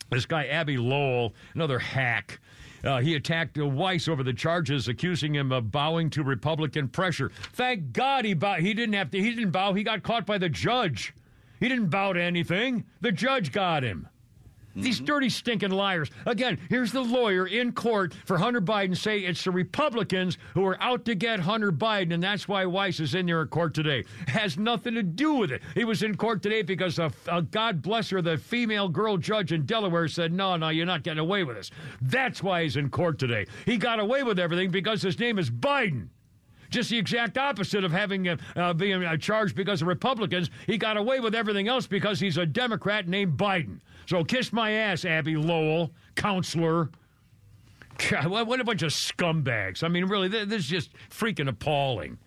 [0.09, 2.39] this guy Abbe Lowell, another hack.
[2.83, 7.31] Uh, he attacked uh, Weiss over the charges, accusing him of bowing to Republican pressure.
[7.53, 9.21] Thank God he bow- He didn't have to.
[9.21, 9.73] He didn't bow.
[9.73, 11.13] He got caught by the judge.
[11.59, 12.83] He didn't bow to anything.
[12.99, 14.09] The judge got him.
[14.75, 16.09] These dirty, stinking liars.
[16.25, 20.81] Again, here's the lawyer in court for Hunter Biden say it's the Republicans who are
[20.81, 24.03] out to get Hunter Biden, and that's why Weiss is in there in court today.
[24.27, 25.61] Has nothing to do with it.
[25.75, 29.51] He was in court today because, of, uh, God bless her, the female girl judge
[29.51, 31.69] in Delaware said, no, no, you're not getting away with this.
[32.01, 33.45] That's why he's in court today.
[33.65, 36.07] He got away with everything because his name is Biden.
[36.71, 40.49] Just the exact opposite of having uh, uh, being uh, charged because of Republicans.
[40.65, 43.79] He got away with everything else because he's a Democrat named Biden.
[44.05, 46.89] So kiss my ass, Abbe Lowell, counselor.
[48.09, 49.83] God, what a bunch of scumbags.
[49.83, 52.17] I mean, really, this is just freaking appalling.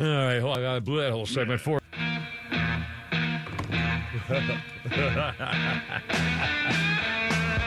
[0.00, 1.80] All right, I blew that whole segment for.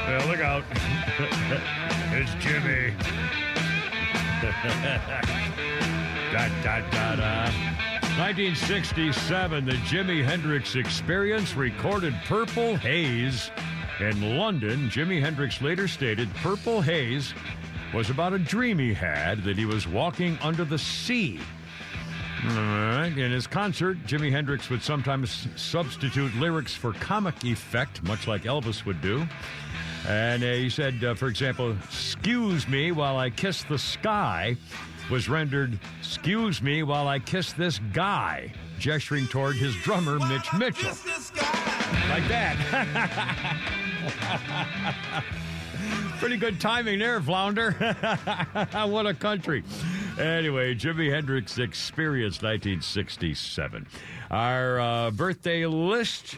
[0.07, 0.64] well, look out.
[2.11, 2.93] it's Jimmy.
[6.31, 7.94] da, da, da, da.
[8.18, 13.52] 1967, the Jimi Hendrix Experience recorded Purple Haze
[14.00, 14.90] in London.
[14.90, 17.34] Jimi Hendrix later stated Purple Haze
[17.94, 21.42] was about a dream he had that he was walking under the sea.
[22.46, 28.86] In his concert, Jimi Hendrix would sometimes substitute lyrics for comic effect, much like Elvis
[28.86, 29.28] would do.
[30.08, 34.56] And uh, he said, uh, for example, "Excuse me while I kiss the sky,"
[35.10, 40.95] was rendered "Excuse me while I kiss this guy," gesturing toward his drummer Mitch Mitchell,
[42.10, 43.64] like that.
[46.19, 47.72] Pretty good timing there, Flounder.
[48.72, 49.64] what a country.
[50.19, 53.86] Anyway, Jimi Hendrix Experience 1967.
[54.32, 56.38] Our uh, birthday list.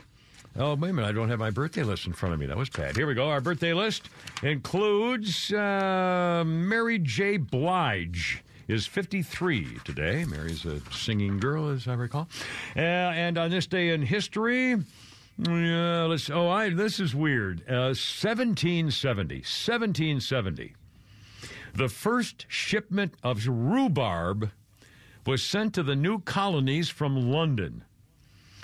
[0.58, 1.08] Oh, wait a minute.
[1.08, 2.48] I don't have my birthday list in front of me.
[2.48, 2.98] That was bad.
[2.98, 3.30] Here we go.
[3.30, 4.10] Our birthday list
[4.42, 7.38] includes uh, Mary J.
[7.38, 8.44] Blige.
[8.68, 10.26] Is 53 today.
[10.26, 12.28] Mary's a singing girl, as I recall.
[12.76, 14.76] Uh, and on this day in history,
[15.38, 16.30] yeah, let's.
[16.30, 16.72] Oh, I.
[16.72, 17.62] This is weird.
[17.62, 19.36] Uh, 1770.
[19.36, 20.76] 1770.
[21.76, 24.52] The first shipment of rhubarb
[25.26, 27.86] was sent to the new colonies from London.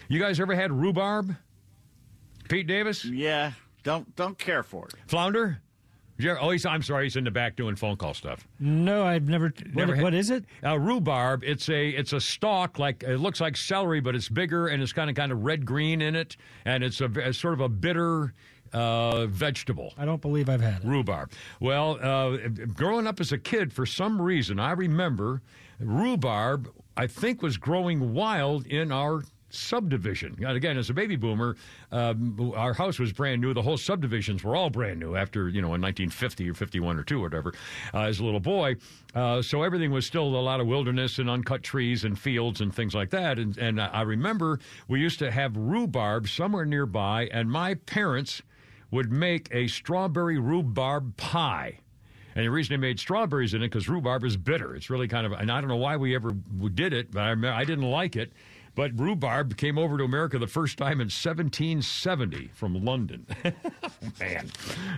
[0.10, 1.36] You guys ever had rhubarb?
[2.50, 3.06] Pete Davis?
[3.06, 3.52] Yeah,
[3.84, 4.96] don't don't care for it.
[5.08, 5.62] Flounder?
[6.18, 8.48] Yeah, oh, he's, I'm sorry, he's in the back doing phone call stuff.
[8.60, 9.52] No, I've never.
[9.74, 10.46] Never what, what is it?
[10.64, 11.44] Uh, rhubarb.
[11.44, 14.94] It's a it's a stalk like it looks like celery, but it's bigger and it's
[14.94, 17.70] kind of kind of red green in it, and it's a, a sort of a
[17.70, 18.34] bitter
[18.74, 19.94] uh, vegetable.
[19.98, 20.88] I don't believe I've had it.
[20.88, 21.32] Rhubarb.
[21.60, 22.38] Well, uh,
[22.74, 25.42] growing up as a kid, for some reason, I remember
[25.80, 26.70] rhubarb.
[26.96, 29.24] I think was growing wild in our
[29.54, 30.44] subdivision.
[30.44, 31.56] Again, as a baby boomer,
[31.92, 33.54] um, our house was brand new.
[33.54, 37.04] The whole subdivisions were all brand new after, you know, in 1950 or 51 or
[37.04, 37.54] 2 or whatever,
[37.94, 38.76] uh, as a little boy.
[39.14, 42.74] Uh, so everything was still a lot of wilderness and uncut trees and fields and
[42.74, 43.38] things like that.
[43.40, 48.42] And, and I remember we used to have rhubarb somewhere nearby, and my parents
[48.92, 51.80] would make a strawberry rhubarb pie.
[52.36, 54.76] And the reason they made strawberries in it because rhubarb is bitter.
[54.76, 56.32] It's really kind of, and I don't know why we ever
[56.74, 58.34] did it, but I, I didn't like it.
[58.76, 63.28] But rhubarb came over to America the first time in 1770 from London.
[64.20, 64.50] Man.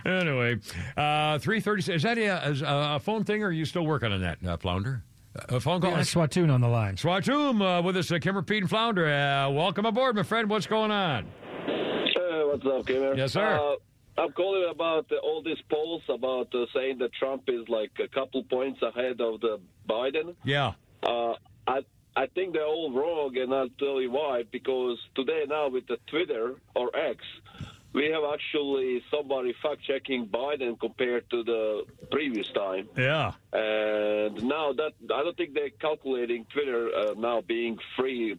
[0.06, 0.58] Anyway,
[0.96, 1.92] uh, 330.
[1.92, 4.56] Is that a, is a phone thing or are you still working on that, uh,
[4.56, 5.02] Flounder?
[5.50, 5.90] A phone call?
[5.90, 6.96] Yeah, Swatoon on the line.
[6.96, 9.06] Swatoon uh, with us, uh, Kimmer, Pete, and Flounder.
[9.06, 10.48] Uh, welcome aboard, my friend.
[10.48, 11.26] What's going on?
[11.66, 13.14] Hey, what's up, Kimmer?
[13.14, 13.58] Yes, sir.
[13.60, 13.76] Uh,
[14.20, 18.08] I'm calling about uh, all these polls about uh, saying that Trump is like a
[18.08, 20.34] couple points ahead of the Biden.
[20.42, 20.72] Yeah.
[21.02, 21.34] Uh,
[21.66, 21.80] I
[22.16, 24.44] I think they're all wrong, and I'll tell you why.
[24.50, 27.22] Because today now with the Twitter or X,
[27.92, 32.88] we have actually somebody fact checking Biden compared to the previous time.
[32.96, 33.32] Yeah.
[33.52, 38.38] And now that I don't think they're calculating Twitter uh, now being free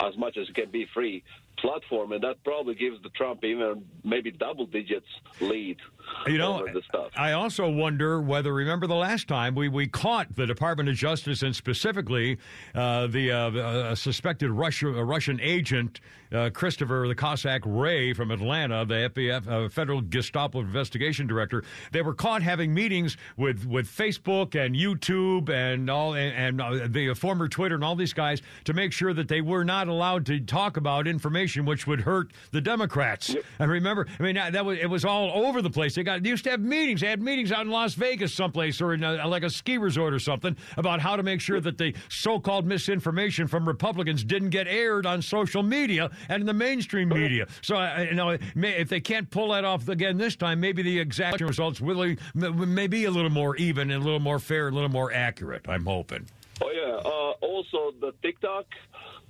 [0.00, 1.22] as much as it can be free
[1.58, 5.06] platform, and that probably gives the Trump even maybe double digits
[5.40, 5.78] lead.
[6.26, 7.10] You know, over the stuff.
[7.16, 11.42] I also wonder whether, remember the last time we, we caught the Department of Justice
[11.42, 12.38] and specifically
[12.74, 16.00] uh, the uh, uh, suspected Russia, uh, Russian agent,
[16.32, 21.64] uh, Christopher the Cossack Wray from Atlanta, the FBF, uh, Federal Gestapo Investigation Director.
[21.90, 26.86] They were caught having meetings with, with Facebook and YouTube and all and, and uh,
[26.88, 30.26] the former Twitter and all these guys to make sure that they were not allowed
[30.26, 33.34] to talk about information which would hurt the Democrats.
[33.58, 35.94] And remember, I mean, that was it was all over the place.
[35.94, 37.00] They got they used to have meetings.
[37.00, 40.14] They had meetings out in Las Vegas, someplace, or in a, like a ski resort
[40.14, 44.66] or something, about how to make sure that the so-called misinformation from Republicans didn't get
[44.66, 47.46] aired on social media and in the mainstream media.
[47.60, 50.82] So, uh, you know, may, if they can't pull that off again this time, maybe
[50.82, 54.68] the exact results will may be a little more even and a little more fair,
[54.68, 55.68] and a little more accurate.
[55.68, 56.26] I'm hoping.
[56.60, 56.96] Oh yeah.
[56.96, 58.66] Uh, also, the TikTok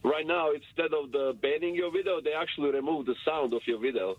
[0.04, 3.78] right now, instead of the banning your video, they actually remove the sound of your
[3.78, 4.16] video,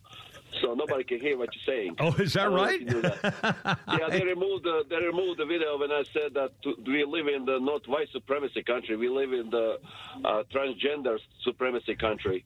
[0.61, 1.95] so nobody can hear what you're saying.
[1.99, 3.41] Oh, is that I don't know if right?
[3.41, 3.80] that.
[3.88, 7.27] yeah, they removed the they removed the video when I said that to, we live
[7.27, 8.95] in the not white supremacy country.
[8.95, 9.80] We live in the
[10.23, 12.45] uh, transgender supremacy country,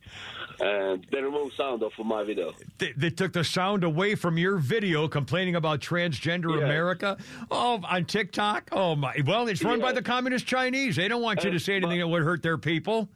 [0.59, 2.53] and they removed sound off of my video.
[2.77, 7.17] They, they took the sound away from your video complaining about transgender America.
[7.51, 8.69] Oh, on TikTok.
[8.71, 9.15] Oh my!
[9.25, 10.95] Well, it's run by the communist Chinese.
[10.95, 13.09] They don't want you to say anything that would hurt their people.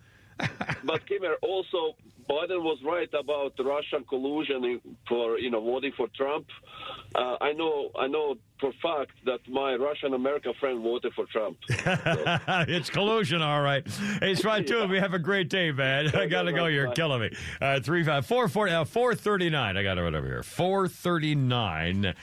[0.83, 1.95] but Kimmer, also
[2.31, 6.45] Biden was right about Russian collusion for you know voting for Trump.
[7.15, 11.57] Uh, I know, I know for fact that my Russian American friend voted for Trump.
[11.69, 13.85] it's collusion, all right.
[14.21, 16.07] Hey, Spot Two, we have a great day, man.
[16.15, 16.67] I gotta go.
[16.67, 17.35] You're killing me.
[17.59, 19.75] Uh, three five four four uh, four thirty nine.
[19.75, 20.43] I got it right over here.
[20.43, 22.13] Four thirty nine uh,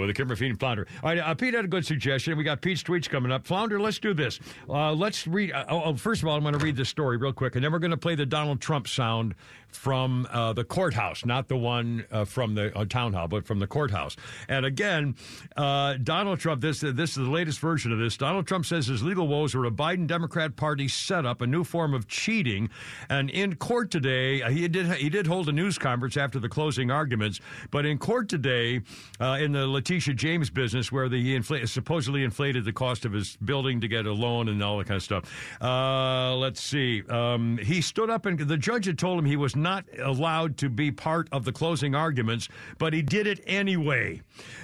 [0.00, 0.86] with a Kimmer Pete Flounder.
[1.02, 2.36] All right, uh, Pete had a good suggestion.
[2.36, 3.46] We got Pete's tweets coming up.
[3.46, 4.38] Flounder, let's do this.
[4.68, 5.52] Uh, let's read.
[5.52, 7.64] Uh, oh, oh, first of all, I'm going to read this story real quick, and
[7.64, 9.34] then we're going to play the Donald Trump sound
[9.70, 13.58] from uh, the courthouse, not the one uh, from the uh, town hall, but from
[13.58, 14.16] the courthouse.
[14.48, 15.16] And again,
[15.56, 16.60] uh, Donald Trump.
[16.60, 18.16] This this is the latest version of this.
[18.16, 21.94] Donald Trump says his legal woes are a Biden Democrat Party setup, a new form
[21.94, 22.70] of cheating.
[23.08, 26.48] And in court today, uh, he did he did hold a news conference after the
[26.48, 27.40] closing arguments.
[27.70, 28.82] But in court today,
[29.20, 33.12] uh, in the Letitia James business, where the, he infl- supposedly inflated the cost of
[33.12, 35.24] his building to get a loan and all that kind of stuff.
[35.60, 37.02] Let's see.
[37.08, 40.68] Um, he stood up and the judge had told him he was not allowed to
[40.68, 44.20] be part of the closing arguments, but he did it anyway.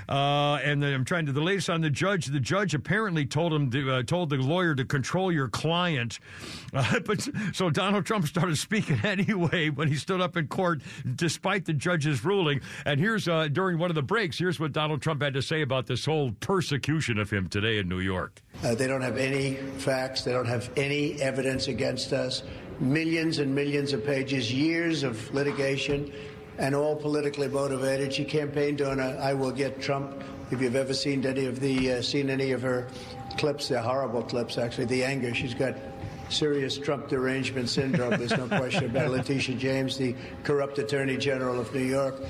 [0.08, 2.26] Uh, and then I'm trying to the latest on the judge.
[2.26, 6.18] The judge apparently told him to, uh, told the lawyer to control your client.
[6.74, 10.80] Uh, but so Donald Trump started speaking anyway when he stood up in court,
[11.16, 12.62] despite the judge's ruling.
[12.86, 14.38] And here's uh, during one of the breaks.
[14.38, 17.90] Here's what Donald Trump had to say about this whole persecution of him today in
[17.90, 18.40] New York.
[18.64, 20.22] Uh, they don't have any facts.
[20.22, 22.42] They don't have any evidence against us.
[22.82, 26.12] Millions and millions of pages, years of litigation,
[26.58, 28.12] and all politically motivated.
[28.12, 31.92] She campaigned on a "I will get Trump." If you've ever seen any of the
[31.92, 32.88] uh, seen any of her
[33.38, 34.58] clips, they're horrible clips.
[34.58, 35.76] Actually, the anger she's got.
[36.28, 38.18] Serious Trump derangement syndrome.
[38.18, 39.10] There's no question about it.
[39.10, 40.14] Letitia James, the
[40.44, 42.22] corrupt Attorney General of New York.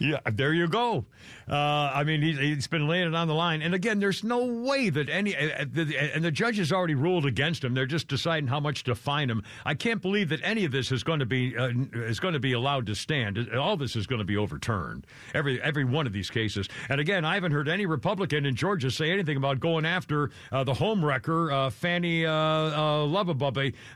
[0.00, 1.04] Yeah, there you go.
[1.46, 3.60] Uh, I mean, he's, he's been laying it on the line.
[3.60, 7.26] And again, there's no way that any, uh, the, and the judge has already ruled
[7.26, 7.74] against him.
[7.74, 9.42] They're just deciding how much to fine him.
[9.66, 12.40] I can't believe that any of this is going to be uh, is going to
[12.40, 13.52] be allowed to stand.
[13.54, 15.06] All this is going to be overturned.
[15.34, 16.66] Every every one of these cases.
[16.88, 20.64] And again, I haven't heard any Republican in Georgia say anything about going after uh,
[20.64, 23.04] the home wrecker, uh, Fani uh, uh,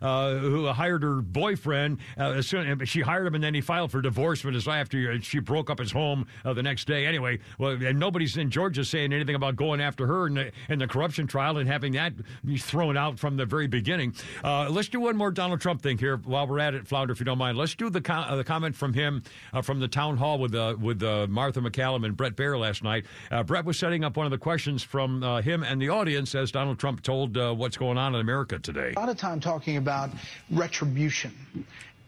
[0.03, 1.99] uh, who hired her boyfriend.
[2.19, 5.71] Uh, soon, she hired him, and then he filed for divorcement as after she broke
[5.71, 7.07] up his home uh, the next day.
[7.07, 10.79] Anyway, well, and nobody's in Georgia saying anything about going after her and the, in
[10.79, 12.13] the corruption trial and having that
[12.45, 14.15] be thrown out from the very beginning.
[14.43, 17.21] Uh, let's do one more Donald Trump thing here while we're at it, Flounder, if
[17.21, 17.57] you don't mind.
[17.57, 19.23] Let's do the, uh, the comment from him
[19.53, 23.05] uh, from the town hall with uh, with Martha MacCallum and Bret Baier last night.
[23.47, 26.79] Bret was setting up one of the questions from him and the audience as Donald
[26.79, 28.93] Trump told what's going on in America today.
[28.97, 30.11] A lot of time talking about
[30.51, 31.33] retribution.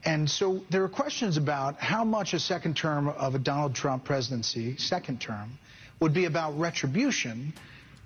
[0.07, 4.05] And so there are questions about how much a second term of a Donald Trump
[4.05, 5.59] presidency, second term,
[5.99, 7.53] would be about retribution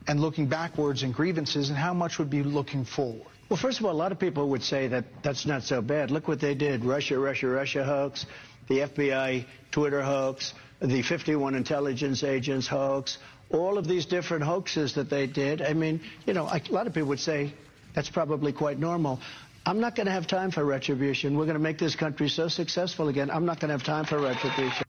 [0.09, 3.27] and looking backwards and grievances, and how much would be looking forward.
[3.51, 6.10] Well, first of all, a lot of people would say that that's not so bad.
[6.10, 8.24] Look what they did Russia, Russia, Russia hoax,
[8.68, 13.18] the FBI Twitter hoax, the 51 intelligence agents hoax,
[13.51, 15.60] all of these different hoaxes that they did.
[15.60, 17.52] I mean, you know, a lot of people would say
[17.94, 19.20] that's probably quite normal.
[19.66, 21.37] I'm not going to have time for retribution.
[21.37, 23.31] We're going to make this country so successful again.
[23.31, 24.85] I'm not going to have time for retribution.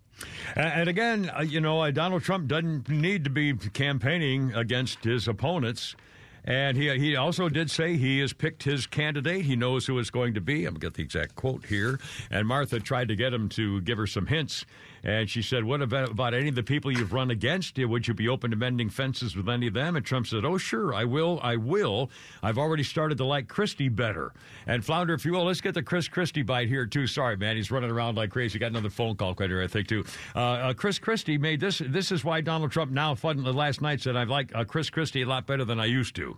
[0.55, 5.27] And, again, uh, you know, uh, Donald Trump doesn't need to be campaigning against his
[5.27, 5.95] opponents.
[6.43, 9.45] And he he also did say he has picked his candidate.
[9.45, 10.65] He knows who it's going to be.
[10.65, 11.99] I'm going to get the exact quote here.
[12.31, 14.65] And Martha tried to get him to give her some hints.
[15.03, 17.77] And she said, What about, any of the people you've run against?
[17.77, 19.95] Would you be open to mending fences with any of them?
[19.95, 21.39] And Trump said, Oh, sure, I will.
[21.41, 22.11] I will.
[22.43, 24.31] I've already started to like Christie better.
[24.67, 27.07] And Flounder, if you will, let's get the Chris Christie bite here, too.
[27.07, 27.55] Sorry, man.
[27.55, 28.59] He's running around like crazy.
[28.59, 30.05] Got another phone call right here, I think, too.
[30.35, 31.81] Uh, uh, Chris Christie made this.
[31.83, 35.23] This is why Donald Trump now, fun, last night, said, I like uh, Chris Christie
[35.23, 36.37] a lot better than I used to.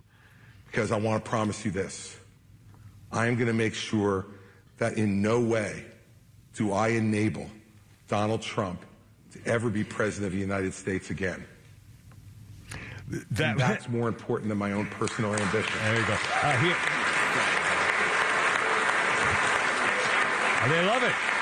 [0.66, 2.16] Because I want to promise you this
[3.12, 4.26] I am going to make sure
[4.78, 5.84] that in no way
[6.54, 7.48] do I enable
[8.08, 8.84] Donald Trump
[9.32, 11.44] to ever be president of the United States again.
[13.32, 15.78] That, that's more important than my own personal ambition.
[15.82, 16.16] There you go.
[16.42, 16.68] Uh, he,
[20.70, 21.33] they love it.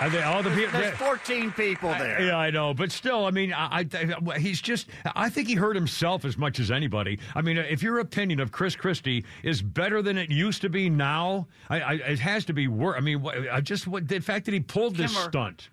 [0.00, 0.80] All the There's, people.
[0.80, 2.20] there's 14 people there.
[2.20, 4.88] Yeah, I know, but still, I mean, I, I, he's just.
[5.14, 7.18] I think he hurt himself as much as anybody.
[7.34, 10.90] I mean, if your opinion of Chris Christie is better than it used to be
[10.90, 12.96] now, I, I, it has to be worse.
[12.98, 15.28] I mean, I just what, the fact that he pulled this Kimmer.
[15.30, 15.70] stunt.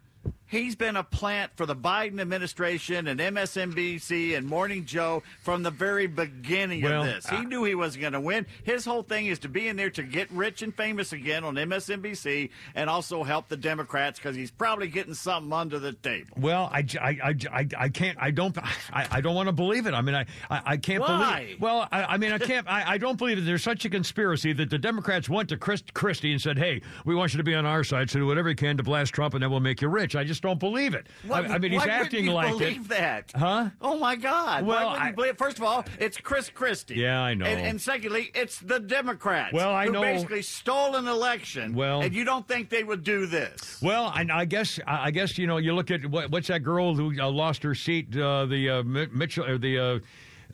[0.53, 5.71] He's been a plant for the Biden administration and MSNBC and Morning Joe from the
[5.71, 7.27] very beginning Well, of this.
[7.27, 8.45] He uh, knew he wasn't going to win.
[8.63, 11.55] His whole thing is to be in there to get rich and famous again on
[11.55, 16.38] MSNBC and also help the Democrats because he's probably getting something under the table.
[16.38, 18.19] Well, I, I, I, I, I can't.
[18.21, 18.55] I don't.
[18.93, 19.95] I, I don't want to believe it.
[19.95, 21.39] I mean, I, I, I can't Why?
[21.39, 21.61] believe.
[21.61, 22.67] Well, I, I mean, I can't.
[22.69, 25.81] I, I don't believe that there's such a conspiracy that the Democrats went to Chris,
[25.95, 28.49] Christie and said, "Hey, we want you to be on our side, so do whatever
[28.49, 30.94] you can to blast Trump, and then we'll make you rich." I just don't believe
[30.94, 31.07] it.
[31.32, 32.90] I, I mean, he's acting you like believe it.
[32.90, 33.32] that?
[33.36, 33.70] Huh?
[33.82, 34.65] Oh my God!
[34.65, 35.38] Well, I- believe?
[35.38, 36.95] First of all, it's Chris Christie.
[36.95, 37.45] Yeah, I know.
[37.45, 39.53] And, and secondly, it's the Democrats.
[39.53, 41.74] Well, I who know- basically stole an election.
[41.74, 43.80] Well- and you don't think they would do this?
[43.82, 46.60] Well, I, I guess I I guess you know you look at what, what's that
[46.60, 49.80] girl who uh, lost her seat, uh, the uh, Mitchell or the.
[49.80, 49.99] Uh,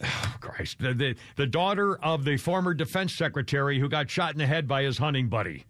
[0.04, 4.38] oh, Christ, the, the the daughter of the former defense secretary who got shot in
[4.38, 5.66] the head by his hunting buddy.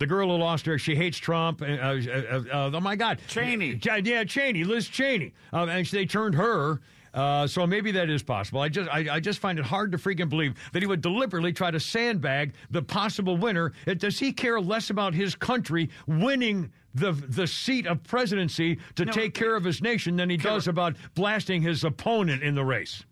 [0.00, 1.60] The girl who lost her, she hates Trump.
[1.60, 3.78] Uh, uh, uh, uh, oh my God, Cheney.
[3.82, 6.80] Yeah, yeah, Cheney, Liz Cheney, um, and they turned her.
[7.12, 8.62] Uh, so maybe that is possible.
[8.62, 11.52] I just I, I just find it hard to freaking believe that he would deliberately
[11.52, 13.72] try to sandbag the possible winner.
[13.86, 19.04] Uh, Does he care less about his country winning the the seat of presidency to
[19.04, 22.64] No, take care of his nation than he does about blasting his opponent in the
[22.64, 23.04] race?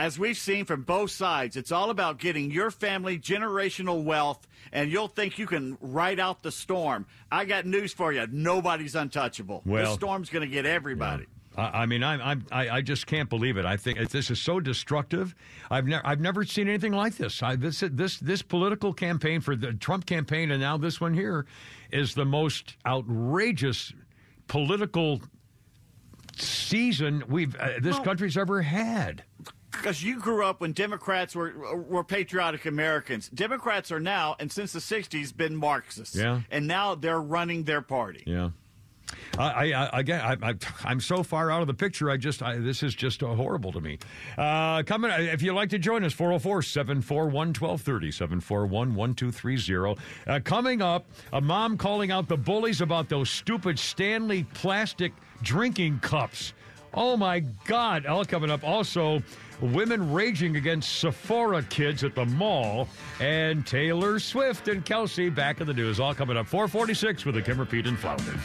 [0.00, 4.90] As we've seen from both sides, it's all about getting your family generational wealth, and
[4.90, 7.04] you'll think you can ride out the storm.
[7.30, 9.60] I got news for you: nobody's untouchable.
[9.66, 11.26] Well- this storm's going to get everybody.
[11.54, 13.66] I, I mean, I'm, I'm, I, I just can't believe it.
[13.66, 15.34] I think this is so destructive.
[15.70, 17.42] I've never, I've never seen anything like this.
[17.42, 21.44] I, this, this, this political campaign for the Trump campaign, and now this one here,
[21.92, 23.92] is the most outrageous
[24.46, 25.20] political
[26.38, 29.24] season we've uh, this Well- country's ever had.
[29.70, 33.28] Because you grew up when Democrats were were patriotic Americans.
[33.28, 36.16] Democrats are now, and since the '60s, been Marxists.
[36.16, 36.40] Yeah.
[36.50, 38.24] And now they're running their party.
[38.26, 38.50] Yeah.
[39.38, 42.10] I, I again, I, I, I'm so far out of the picture.
[42.10, 43.98] I just, I, this is just uh, horrible to me.
[44.36, 50.00] Uh, coming, if you'd like to join us, 404 741 1230, 741 1230.
[50.26, 56.00] Uh, Coming up, a mom calling out the bullies about those stupid Stanley plastic drinking
[56.00, 56.52] cups.
[56.94, 58.06] Oh my God!
[58.06, 58.64] All coming up.
[58.64, 59.22] Also,
[59.60, 62.88] women raging against Sephora kids at the mall,
[63.20, 66.00] and Taylor Swift and Kelce back in the news.
[66.00, 66.46] All coming up.
[66.46, 68.38] 446 with the Kimmer Pete and Flounder.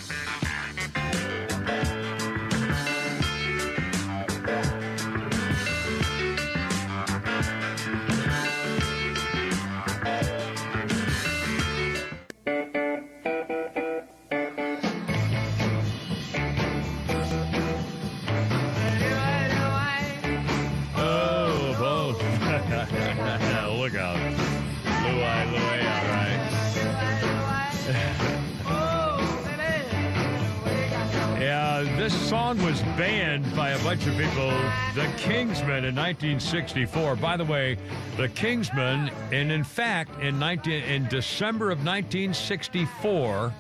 [32.98, 34.50] Banned by a bunch of people.
[34.94, 37.16] The Kingsmen in 1964.
[37.18, 37.78] By the way,
[38.16, 43.54] the Kingsmen, and in fact, in 19 in December of 1964,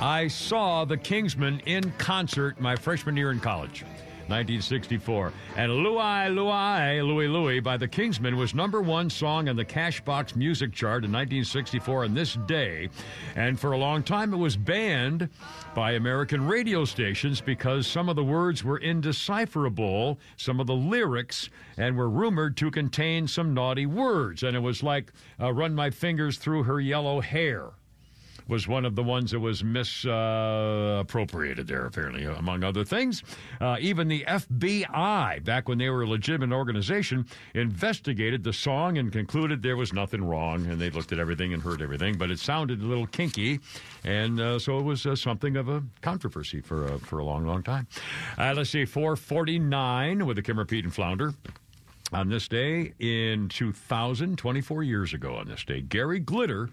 [0.00, 3.84] I saw the Kingsmen in concert my freshman year in college.
[4.28, 5.32] 1964.
[5.56, 10.36] And Louie, Louie, Louie, Louie by the Kingsmen was number one song on the Cashbox
[10.36, 12.88] Music Chart in 1964 on this day.
[13.36, 15.28] And for a long time, it was banned
[15.74, 21.48] by American radio stations because some of the words were indecipherable, some of the lyrics,
[21.76, 24.42] and were rumored to contain some naughty words.
[24.42, 27.72] And it was like, uh, run my fingers through her yellow hair
[28.48, 33.22] was one of the ones that was misappropriated there, apparently, among other things.
[33.60, 39.12] Uh, even the FBI, back when they were a legitimate organization, investigated the song and
[39.12, 40.66] concluded there was nothing wrong.
[40.66, 43.60] And they looked at everything and heard everything, but it sounded a little kinky.
[44.04, 47.46] And uh, so it was uh, something of a controversy for, uh, for a long,
[47.46, 47.86] long time.
[48.38, 51.34] Uh, let's see, 449 with the Kimmer Pete and Flounder.
[52.10, 56.70] On this day in 2000, 24 years ago on this day, Gary Glitter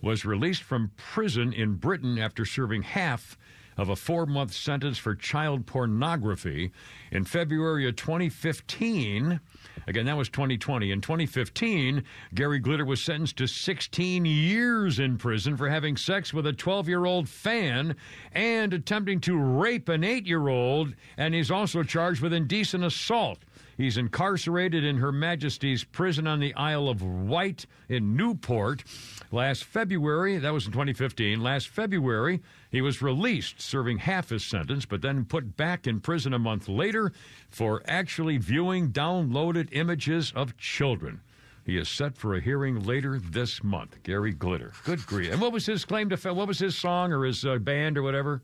[0.00, 3.36] was released from prison in Britain after serving half
[3.78, 6.72] of a four month sentence for child pornography.
[7.12, 9.40] In February of 2015,
[9.86, 10.90] again, that was 2020.
[10.90, 12.02] In 2015,
[12.34, 16.88] Gary Glitter was sentenced to 16 years in prison for having sex with a 12
[16.88, 17.94] year old fan
[18.32, 23.38] and attempting to rape an eight year old, and he's also charged with indecent assault.
[23.76, 28.82] He's incarcerated in Her Majesty's prison on the Isle of Wight in Newport.
[29.30, 32.40] Last February, that was in 2015, last February,
[32.70, 36.66] he was released, serving half his sentence, but then put back in prison a month
[36.66, 37.12] later
[37.50, 41.20] for actually viewing downloaded images of children.
[41.64, 44.02] He is set for a hearing later this month.
[44.02, 44.72] Gary Glitter.
[44.84, 45.30] Good grief.
[45.32, 46.34] And what was his claim to fame?
[46.34, 48.40] What was his song or his uh, band or whatever?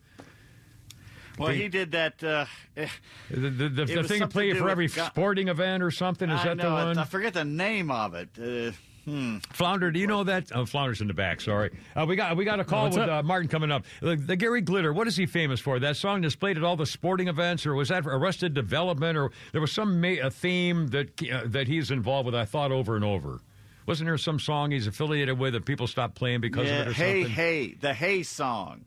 [1.38, 2.22] Well, he did that.
[2.22, 2.44] Uh,
[2.76, 2.88] The,
[3.30, 6.28] the, the, the thing something play for every with go- sporting event or something?
[6.28, 6.98] Is I that the know, I- one?
[6.98, 8.28] I forget the name of it.
[8.38, 8.72] Uh,
[9.04, 9.38] hmm.
[9.50, 10.50] Flounder, do you know that?
[10.54, 11.40] Oh, Flounder's in the back.
[11.40, 13.84] Sorry, uh, we got we got a call What's with uh, Martin coming up.
[14.00, 14.92] The, the Gary Glitter.
[14.92, 15.78] What is he famous for?
[15.78, 19.30] That song that's played at all the sporting events, or was that Arrested Development, or
[19.52, 22.34] there was some ma- a theme that uh, that he's involved with?
[22.34, 23.40] I thought over and over.
[23.86, 26.90] Wasn't there some song he's affiliated with that people stopped playing because yeah, of it
[26.90, 27.34] or hey, something?
[27.34, 28.84] hey, the Hey song,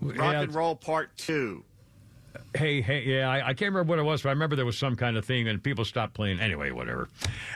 [0.00, 1.64] Rock Yeah, and Roll Part Two.
[2.54, 4.78] Hey, hey, yeah, I, I can't remember what it was, but I remember there was
[4.78, 6.40] some kind of thing, and people stopped playing.
[6.40, 7.08] Anyway, whatever.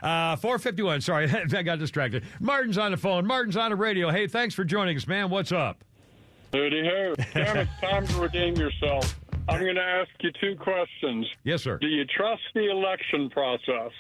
[0.02, 2.24] Uh, 451, sorry, I got distracted.
[2.40, 3.26] Martin's on the phone.
[3.26, 4.10] Martin's on the radio.
[4.10, 5.30] Hey, thanks for joining us, man.
[5.30, 5.84] What's up?
[6.52, 7.14] Howdy ho.
[7.32, 9.18] Cam, it's time to redeem yourself.
[9.48, 11.26] I'm going to ask you two questions.
[11.44, 11.78] Yes, sir.
[11.78, 13.92] Do you trust the election process?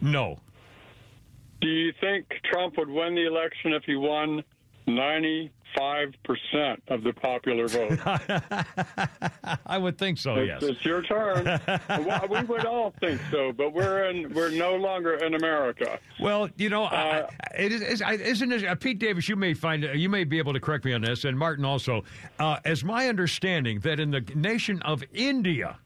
[0.00, 0.38] No.
[1.60, 4.42] Do you think Trump would win the election if he won
[5.76, 7.98] 95% of the popular vote?
[9.66, 10.62] I would think so, It's, yes.
[10.62, 11.44] it's your turn.
[12.30, 14.32] we would all think so, but we're in.
[14.34, 15.98] We're no longer in America.
[16.20, 17.28] Well, you know, I, I-
[17.58, 19.28] it is, is, I- isn't it, uh, Pete Davis?
[19.28, 22.04] You may find you may be able to correct me on this, and Martin also.
[22.38, 25.78] Uh, as my understanding, that in the nation of India,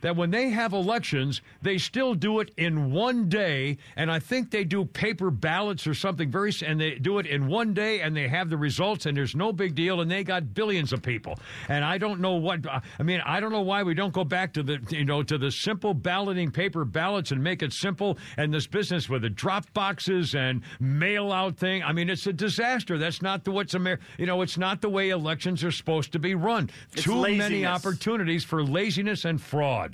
[0.00, 4.50] that when they have elections, they still do it in one day, and I think
[4.50, 8.16] they do paper ballots or something very, and they do it in one day, and
[8.16, 11.38] they have the results, and there's no big deal, and they got billions of people,
[11.68, 14.24] and I don't know what, uh, I mean, I don't know why we don't go
[14.24, 18.18] back to the, you know, to the simple balloting paper ballots and make it simple,
[18.36, 21.82] and this business with the drop boxes and mail out thing.
[21.82, 22.98] I mean, it's a disaster.
[22.98, 26.18] That's not the what's Amer, you know, it's not the way elections are supposed to
[26.18, 26.70] be run.
[26.92, 29.87] It's Too many opportunities for laziness and fraud.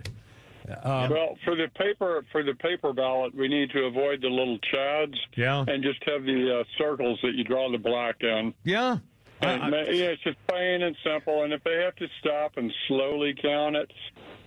[0.83, 4.59] Um, well, for the paper for the paper ballot, we need to avoid the little
[4.73, 5.17] chads.
[5.37, 5.65] Yeah.
[5.69, 8.55] And just have the uh, circles that you draw the black in.
[8.65, 8.99] Yeah.
[9.41, 11.43] And, I- I- know, it's just plain and simple.
[11.45, 13.93] And if they have to stop and slowly count it,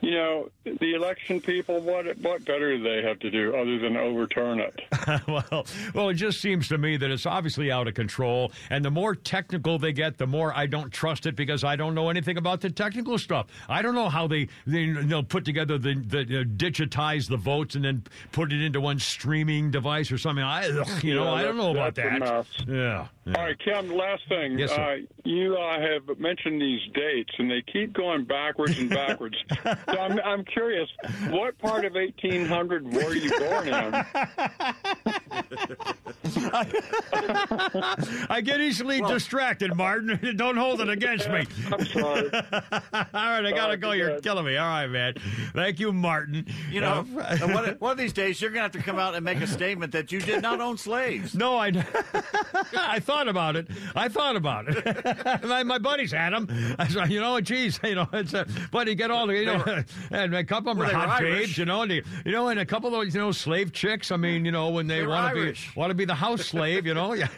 [0.01, 3.97] you know, the election people, what what better do they have to do other than
[3.97, 4.81] overturn it?
[5.27, 8.91] well, well, it just seems to me that it's obviously out of control, and the
[8.91, 12.37] more technical they get, the more I don't trust it because I don't know anything
[12.37, 13.47] about the technical stuff.
[13.67, 17.37] I don't know how they they you know, put together the, the uh, digitize the
[17.37, 20.43] votes and then put it into one streaming device or something.
[20.43, 20.67] I
[21.01, 22.19] you know Yeah, I don't know about that.
[22.19, 22.45] mess.
[22.67, 23.07] Yeah.
[23.27, 24.57] All right, Kim, last thing.
[24.57, 24.81] Yes, sir.
[24.81, 29.35] Uh, you uh, have mentioned these dates, and they keep going backwards and backwards.
[29.89, 30.89] So I'm, I'm curious,
[31.29, 33.73] what part of 1800 were you born in?
[38.29, 40.19] I get easily distracted, Martin.
[40.37, 41.45] Don't hold it against me.
[41.71, 42.29] I'm sorry.
[42.33, 42.41] All
[43.13, 43.91] right, I gotta go.
[43.91, 44.57] You're killing me.
[44.57, 45.13] All right, man.
[45.53, 46.45] Thank you, Martin.
[46.69, 48.99] You know, Uh, one, of- one of these days you're going to have to come
[48.99, 51.33] out and make a statement that you did not own slaves.
[51.35, 51.71] No, I,
[52.75, 53.67] I thought about it.
[53.95, 55.43] I thought about it.
[55.45, 56.47] my, my buddies had them.
[56.79, 59.45] I said, you know, geez, you know, it's a, but you get all the, you
[59.45, 59.76] know,
[60.11, 61.39] and a couple of them Well, are hot Irish.
[61.47, 63.71] babes, you know, and they, you know, and a couple of those, you know, slave
[63.73, 64.11] chicks.
[64.11, 66.45] I mean, you know, when they, They want to be want to be the house
[66.53, 67.27] slave, you know, yeah.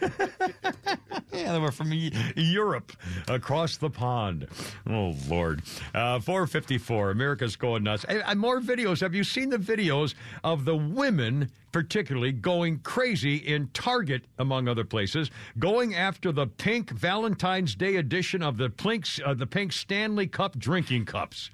[1.32, 2.92] Yeah, they were from E- Europe
[3.28, 4.48] across the pond.
[4.88, 5.62] Oh, Lord.
[5.94, 8.04] Uh, 454, America's going nuts.
[8.04, 9.00] And, and more videos.
[9.00, 14.84] Have you seen the videos of the women, particularly, going crazy in Target, among other
[14.84, 20.26] places, going after the pink Valentine's Day edition of the pink, uh, the pink Stanley
[20.26, 21.50] Cup drinking cups?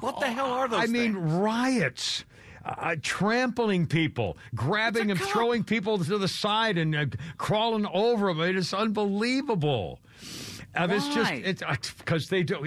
[0.00, 2.24] What the hell are those I mean, riots.
[2.62, 7.06] Uh, trampling people, grabbing and throwing people to the side and uh,
[7.38, 8.42] crawling over them.
[8.42, 9.98] It is unbelievable.
[10.76, 11.42] Uh, it's just Why?
[11.42, 11.62] it's
[11.98, 12.58] because they do.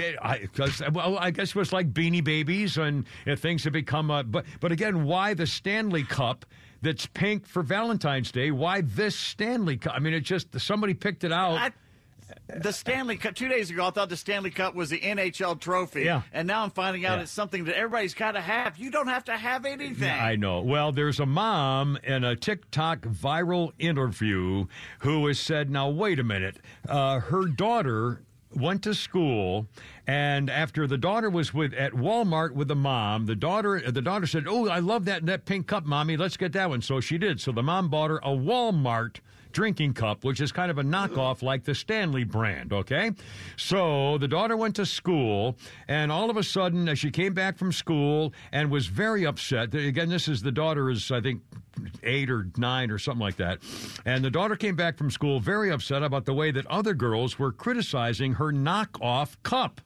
[0.41, 4.10] Because well, I guess it was like Beanie Babies and uh, things have become.
[4.10, 6.45] Uh, but but again, why the Stanley Cup?
[6.81, 8.51] That's pink for Valentine's Day.
[8.51, 9.93] Why this Stanley Cup?
[9.95, 11.53] I mean, it just somebody picked it out.
[11.53, 11.72] I-
[12.47, 13.35] the Stanley Cup.
[13.35, 16.03] Two days ago, I thought the Stanley Cup was the NHL trophy.
[16.03, 16.22] Yeah.
[16.31, 17.23] And now I'm finding out Yeah.
[17.23, 18.77] it's something that everybody's got to have.
[18.77, 20.10] You don't have to have anything.
[20.10, 20.61] I know.
[20.61, 24.65] Well, there's a mom in a TikTok viral interview
[24.99, 26.57] who has said, now, wait a minute.
[26.88, 28.22] Uh, her daughter
[28.55, 29.65] went to school
[30.05, 34.27] and after the daughter was with at Walmart with the mom the daughter the daughter
[34.27, 37.18] said oh I love that that pink cup mommy let's get that one so she
[37.18, 39.15] did so the mom bought her a Walmart
[39.53, 43.11] drinking cup, which is kind of a knockoff like the Stanley brand, okay?
[43.55, 45.55] So the daughter went to school,
[45.88, 49.73] and all of a sudden, as she came back from school and was very upset,
[49.73, 51.41] again, this is the daughter is, I think,
[52.03, 53.59] eight or nine or something like that.
[54.05, 57.39] And the daughter came back from school very upset about the way that other girls
[57.39, 59.81] were criticizing her knockoff cup.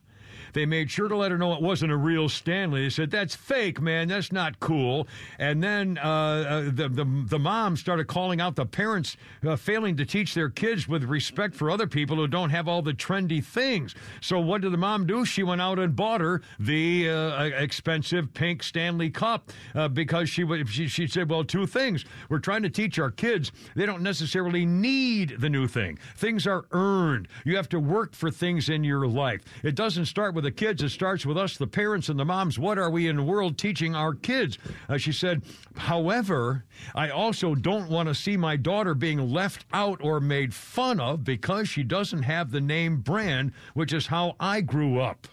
[0.58, 2.82] They made sure to let her know it wasn't a real Stanley.
[2.82, 4.08] They said, That's fake, man.
[4.08, 5.06] That's not cool.
[5.38, 9.16] And then uh, uh, the, the, the mom started calling out the parents
[9.46, 12.82] uh, failing to teach their kids with respect for other people who don't have all
[12.82, 13.94] the trendy things.
[14.20, 15.24] So, what did the mom do?
[15.24, 20.44] She went out and bought her the uh, expensive pink Stanley Cup uh, because she,
[20.64, 22.04] she, she said, Well, two things.
[22.28, 26.64] We're trying to teach our kids they don't necessarily need the new thing, things are
[26.72, 27.28] earned.
[27.44, 29.44] You have to work for things in your life.
[29.62, 32.58] It doesn't start with the kids, it starts with us, the parents and the moms.
[32.58, 34.56] What are we in the world teaching our kids?
[34.88, 35.42] Uh, she said,
[35.76, 36.64] however,
[36.94, 41.22] I also don't want to see my daughter being left out or made fun of
[41.22, 45.28] because she doesn't have the name brand, which is how I grew up.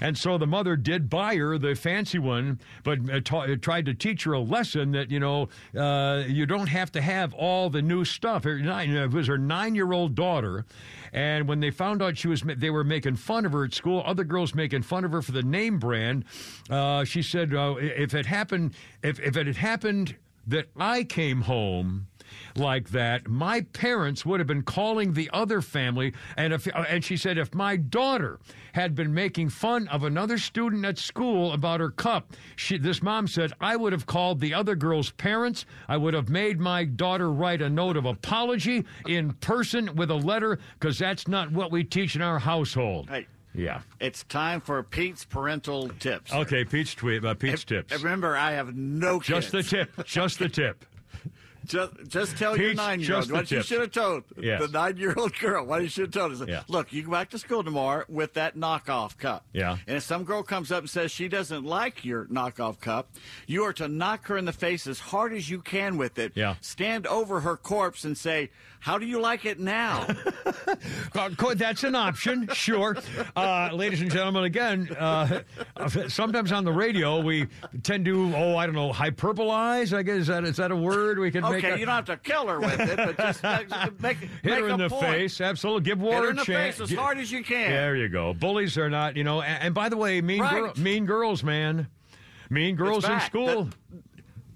[0.00, 3.86] And so the mother did buy her the fancy one, but uh, ta- uh, tried
[3.86, 7.70] to teach her a lesson that, you know, uh, you don't have to have all
[7.70, 8.46] the new stuff.
[8.46, 10.64] It was her nine year old daughter.
[11.12, 14.02] And when they found out she was, they were making fun of her at school,
[14.04, 16.24] other girls making fun of her for the name brand.
[16.68, 21.42] Uh, she said, uh, if it happened, if, if it had happened that I came
[21.42, 22.08] home
[22.56, 26.12] like that, my parents would have been calling the other family.
[26.36, 28.38] And if and she said, if my daughter
[28.78, 33.26] had been making fun of another student at school about her cup, she, this mom
[33.26, 35.66] said, I would have called the other girl's parents.
[35.88, 40.14] I would have made my daughter write a note of apology in person with a
[40.14, 43.08] letter because that's not what we teach in our household.
[43.08, 43.80] Hey, Yeah.
[43.98, 46.32] it's time for Pete's parental tips.
[46.32, 47.24] Okay, Pete's tweet.
[47.24, 47.92] Uh, Pete's tips.
[47.92, 49.90] Remember, I have no Just the tip.
[50.06, 50.84] Just the tip.
[51.68, 54.60] Just, just tell your nine year old what you should have told Yes.
[54.60, 55.64] the nine year old girl.
[55.66, 56.44] What you should have told her.
[56.50, 56.62] Yeah.
[56.68, 59.44] Look, you go back to school tomorrow with that knockoff cup.
[59.52, 59.76] Yeah.
[59.86, 63.10] And if some girl comes up and says she doesn't like your knockoff cup,
[63.46, 66.32] you are to knock her in the face as hard as you can with it.
[66.34, 66.54] Yeah.
[66.60, 70.06] Stand over her corpse and say, "How do you like it now?"
[71.14, 72.96] Uh, that's an option, sure.
[73.34, 75.40] Uh, ladies and gentlemen, again, uh,
[76.08, 77.46] sometimes on the radio we
[77.82, 79.96] tend to, oh, I don't know, hyperbolize.
[79.96, 81.94] I guess is that is that a word we can Okay, make okay, you don't
[81.94, 84.84] have to kill her with it, but just uh, make, Hit make her in a
[84.84, 85.06] the point.
[85.06, 85.82] face, absolutely.
[85.82, 86.76] Give war Hit her a in the chance.
[86.76, 87.70] face as hard as you can.
[87.70, 88.34] There you go.
[88.34, 89.40] Bullies are not, you know.
[89.42, 90.54] And, and by the way, mean Right.
[90.62, 91.88] girl, mean girls, man,
[92.50, 93.64] mean girls in school.
[93.64, 93.74] That-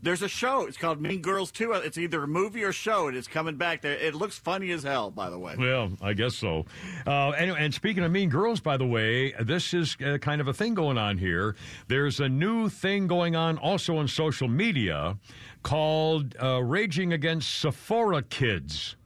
[0.03, 0.67] There's a show.
[0.67, 1.73] It's called Mean Girls 2.
[1.73, 3.07] It's either a movie or show.
[3.07, 3.83] It is coming back.
[3.83, 3.93] There.
[3.93, 5.55] It looks funny as hell, by the way.
[5.57, 6.67] Well, I guess so.
[7.07, 10.49] Uh, anyway, and speaking of mean girls, by the way, this is uh, kind of
[10.49, 11.55] a thing going on here.
[11.87, 15.17] There's a new thing going on also on social media
[15.63, 18.97] called uh, Raging Against Sephora Kids.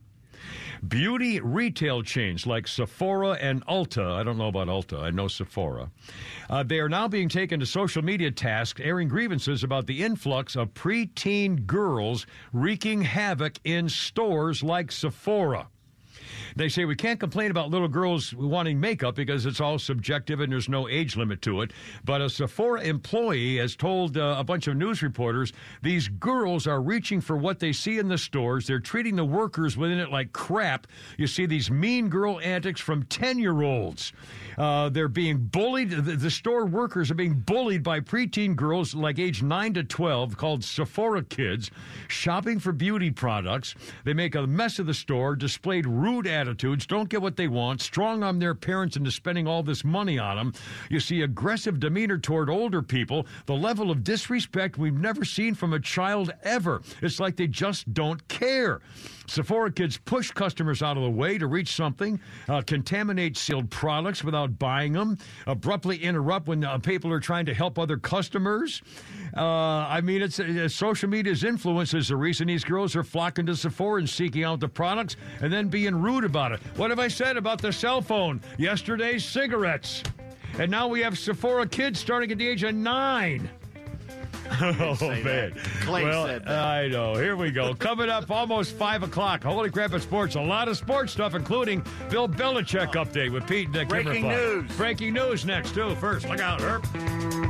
[0.86, 5.90] Beauty retail chains like Sephora and Ulta, I don't know about Ulta, I know Sephora,
[6.50, 10.56] uh, they are now being taken to social media task, airing grievances about the influx
[10.56, 15.68] of preteen girls wreaking havoc in stores like Sephora.
[16.56, 20.50] They say we can't complain about little girls wanting makeup because it's all subjective and
[20.50, 21.72] there's no age limit to it.
[22.04, 25.52] But a Sephora employee has told uh, a bunch of news reporters
[25.82, 28.66] these girls are reaching for what they see in the stores.
[28.66, 30.86] They're treating the workers within it like crap.
[31.18, 34.14] You see these mean girl antics from 10 year olds.
[34.56, 35.90] Uh, they're being bullied.
[35.90, 40.38] The, the store workers are being bullied by preteen girls like age 9 to 12
[40.38, 41.70] called Sephora kids
[42.08, 43.74] shopping for beauty products.
[44.04, 47.80] They make a mess of the store, displayed rude attitudes, don't get what they want,
[47.80, 50.52] strong on their parents into spending all this money on them.
[50.90, 55.72] You see aggressive demeanor toward older people, the level of disrespect we've never seen from
[55.72, 56.82] a child ever.
[57.02, 58.80] It's like they just don't care.
[59.28, 64.24] Sephora kids push customers out of the way to reach something, uh, contaminate sealed products
[64.24, 68.82] without buying them, abruptly interrupt when uh, people are trying to help other customers.
[69.36, 73.46] Uh, I mean, it's uh, social media's influence is the reason these girls are flocking
[73.46, 76.60] to Sephora and seeking out the products and then being rude about it.
[76.76, 78.40] What have I said about the cell phone?
[78.58, 80.02] Yesterday's cigarettes.
[80.58, 83.50] And now we have Sephora kids starting at the age of nine.
[84.60, 85.52] Oh, man.
[85.86, 86.64] well, said that.
[86.64, 87.14] I know.
[87.14, 87.74] Here we go.
[87.74, 89.42] Coming up almost 5 o'clock.
[89.42, 90.34] Holy Crap It's Sports.
[90.34, 94.76] A lot of sports stuff, including Bill Belichick update with Pete and uh, Breaking news.
[94.76, 95.94] Breaking news next, too.
[95.96, 97.45] First, look out, Herb.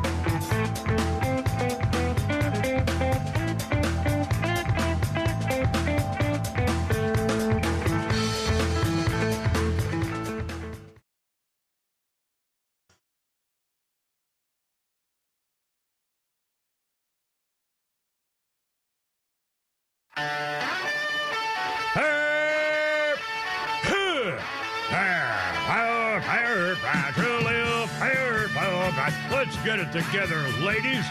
[29.47, 31.05] Let's get it together, ladies.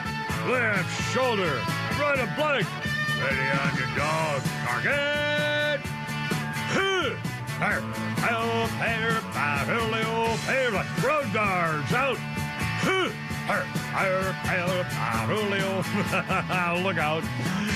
[0.45, 1.61] Left shoulder,
[1.99, 2.67] right a blank.
[3.21, 4.41] Ready on your dog.
[4.65, 5.79] Target!
[6.73, 7.15] Huh!
[7.59, 7.83] Herb!
[8.17, 8.69] Herb!
[8.69, 9.23] Herb!
[9.33, 10.73] Herb!
[10.73, 11.03] Herb!
[11.03, 12.17] Road guards out!
[12.17, 13.09] Huh!
[16.83, 17.23] Look out.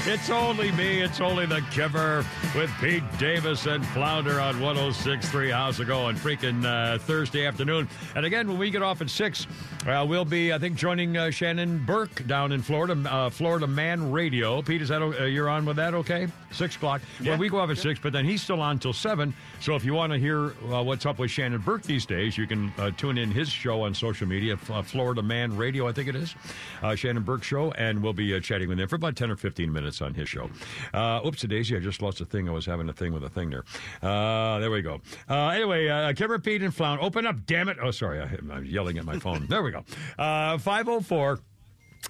[0.05, 1.01] It's only me.
[1.01, 2.25] It's only the giver
[2.55, 5.51] with Pete Davis and Flounder on 106.3.
[5.51, 6.17] How's it going?
[6.17, 7.87] Freaking uh, Thursday afternoon.
[8.15, 9.47] And again, when we get off at 6,
[9.87, 14.11] uh, we'll be, I think, joining uh, Shannon Burke down in Florida, uh, Florida Man
[14.11, 14.61] Radio.
[14.61, 16.27] Pete, is that, uh, you're on with that okay?
[16.51, 17.01] 6 o'clock.
[17.23, 19.33] Well, we go off at 6, but then he's still on till 7.
[19.61, 22.45] So if you want to hear uh, what's up with Shannon Burke these days, you
[22.45, 26.08] can uh, tune in his show on social media, uh, Florida Man Radio, I think
[26.09, 26.35] it is.
[26.81, 29.35] Uh, Shannon Burke Show, and we'll be uh, chatting with him for about 10 or
[29.35, 30.49] 15 minutes on his show.
[30.93, 32.49] Uh, oops, daisy, I just lost a thing.
[32.49, 33.63] I was having a thing with a thing there.
[34.01, 35.01] Uh, there we go.
[35.29, 37.77] Uh, anyway, uh, Kim Pete and Flound, open up, damn it.
[37.81, 39.47] Oh, sorry, I, I'm yelling at my phone.
[39.47, 39.83] there we go.
[40.17, 41.39] Uh, 504-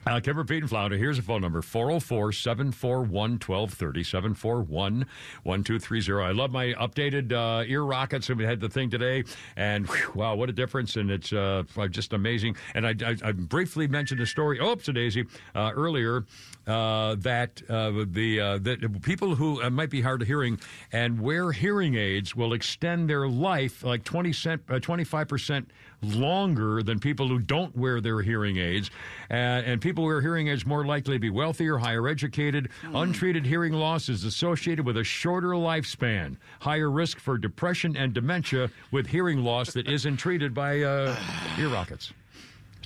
[0.06, 0.98] uh, Kimmer Pete and Flounder.
[0.98, 5.06] Here's a phone number 404 741 1230 741
[5.44, 6.24] 1230.
[6.24, 8.30] I love my updated uh, ear rockets.
[8.30, 9.24] We had the thing today,
[9.56, 10.96] and whew, wow, what a difference!
[10.96, 12.56] And it's uh, just amazing.
[12.74, 15.26] And I, I, I briefly mentioned a story, oops, a daisy,
[15.56, 16.26] uh, earlier.
[16.68, 20.60] Uh, that uh, the uh, that people who might be hard of hearing
[20.92, 25.66] and wear hearing aids will extend their life like 20 cent, uh, 25%
[26.02, 28.90] longer than people who don't wear their hearing aids.
[29.30, 32.70] Uh, and people who wear hearing aids more likely to be wealthier, higher educated.
[32.94, 38.70] Untreated hearing loss is associated with a shorter lifespan, higher risk for depression and dementia
[38.92, 41.16] with hearing loss that isn't treated by uh,
[41.58, 42.14] ear rockets.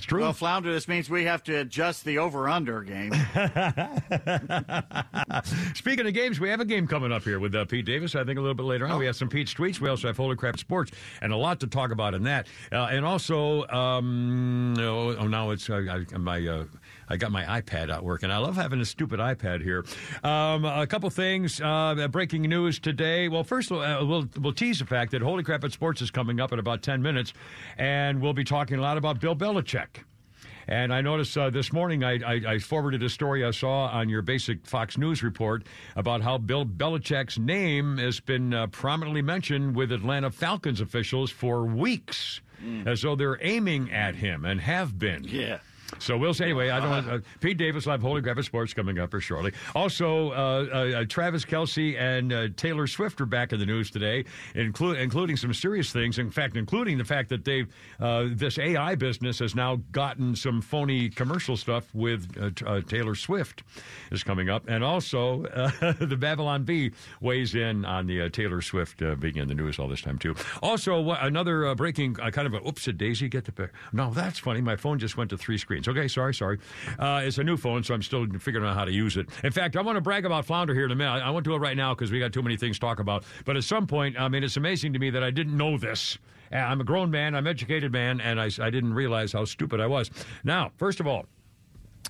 [0.04, 0.20] It's true.
[0.20, 3.10] Well, Flounder, this means we have to adjust the over-under game.
[5.74, 8.14] Speaking of games, we have a game coming up here with uh, Pete Davis.
[8.14, 8.98] I think a little bit later on.
[8.98, 9.80] We have some Pete's tweets.
[9.80, 12.48] We also have Holy Crap Sports and a lot to talk about in that.
[12.70, 16.66] Uh, and also, um, oh, oh, now it's uh, I, my.
[17.08, 18.30] I got my iPad out working.
[18.30, 19.84] I love having a stupid iPad here.
[20.22, 21.60] Um, a couple things.
[21.60, 23.28] Uh, breaking news today.
[23.28, 26.40] Well, first uh, we'll we'll tease the fact that Holy Crap It's Sports is coming
[26.40, 27.32] up in about ten minutes,
[27.76, 30.04] and we'll be talking a lot about Bill Belichick.
[30.66, 34.08] And I noticed uh, this morning I, I, I forwarded a story I saw on
[34.08, 35.64] your basic Fox News report
[35.94, 41.66] about how Bill Belichick's name has been uh, prominently mentioned with Atlanta Falcons officials for
[41.66, 42.40] weeks,
[42.86, 45.24] as though they're aiming at him and have been.
[45.24, 45.58] Yeah.
[45.98, 46.70] So we'll say anyway.
[46.70, 47.08] I don't.
[47.08, 49.52] Uh, Pete Davis have Holy Gravel Sports coming up here shortly.
[49.74, 54.24] Also, uh, uh, Travis Kelce and uh, Taylor Swift are back in the news today,
[54.54, 56.18] inclu- including some serious things.
[56.18, 57.66] In fact, including the fact that they
[58.00, 63.14] uh, this AI business has now gotten some phony commercial stuff with uh, uh, Taylor
[63.14, 63.62] Swift
[64.10, 68.62] is coming up, and also uh, the Babylon Bee weighs in on the uh, Taylor
[68.62, 70.34] Swift uh, being in the news all this time too.
[70.62, 73.28] Also, another uh, breaking uh, kind of a oops a daisy.
[73.28, 73.70] Get the pic.
[73.92, 74.60] No, that's funny.
[74.60, 75.73] My phone just went to three screens.
[75.86, 76.58] Okay, sorry, sorry.
[76.98, 79.28] Uh, it's a new phone, so I'm still figuring out how to use it.
[79.42, 81.22] In fact, I want to brag about Flounder here in a minute.
[81.22, 83.24] I won't do it right now because we got too many things to talk about.
[83.44, 86.18] But at some point, I mean, it's amazing to me that I didn't know this.
[86.52, 89.80] Uh, I'm a grown man, I'm educated man, and I, I didn't realize how stupid
[89.80, 90.10] I was.
[90.44, 91.26] Now, first of all,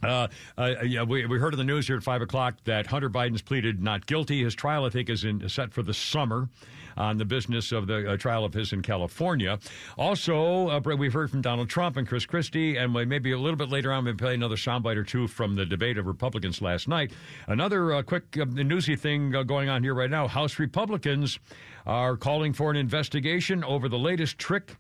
[0.03, 0.29] uh,
[0.59, 3.43] uh, yeah, we, we heard in the news here at 5 o'clock that Hunter Biden's
[3.43, 4.43] pleaded not guilty.
[4.43, 6.49] His trial, I think, is in, set for the summer
[6.97, 9.59] on the business of the uh, trial of his in California.
[9.97, 13.69] Also, uh, we've heard from Donald Trump and Chris Christie, and maybe a little bit
[13.69, 17.13] later on, we'll play another soundbite or two from the debate of Republicans last night.
[17.47, 21.39] Another uh, quick uh, newsy thing uh, going on here right now House Republicans
[21.87, 24.77] are calling for an investigation over the latest trick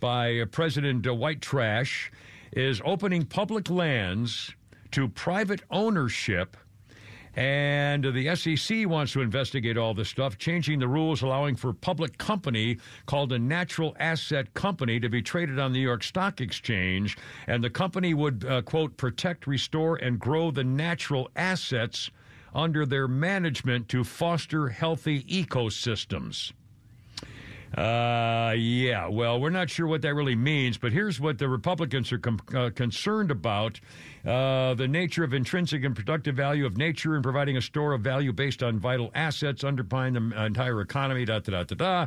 [0.00, 2.10] by President White Trash
[2.52, 4.54] is opening public lands
[4.92, 6.56] to private ownership.
[7.38, 11.74] And the SEC wants to investigate all this stuff, changing the rules allowing for a
[11.74, 16.40] public company called a natural asset company to be traded on the New York Stock
[16.40, 17.16] Exchange.
[17.46, 22.10] And the company would, uh, quote, protect, restore, and grow the natural assets
[22.56, 26.52] under their management to foster healthy ecosystems.
[27.76, 32.10] Uh, yeah, well, we're not sure what that really means, but here's what the Republicans
[32.12, 33.78] are com- uh, concerned about
[34.26, 38.00] uh, the nature of intrinsic and productive value of nature and providing a store of
[38.00, 42.06] value based on vital assets underpinning the entire economy, da da da da da.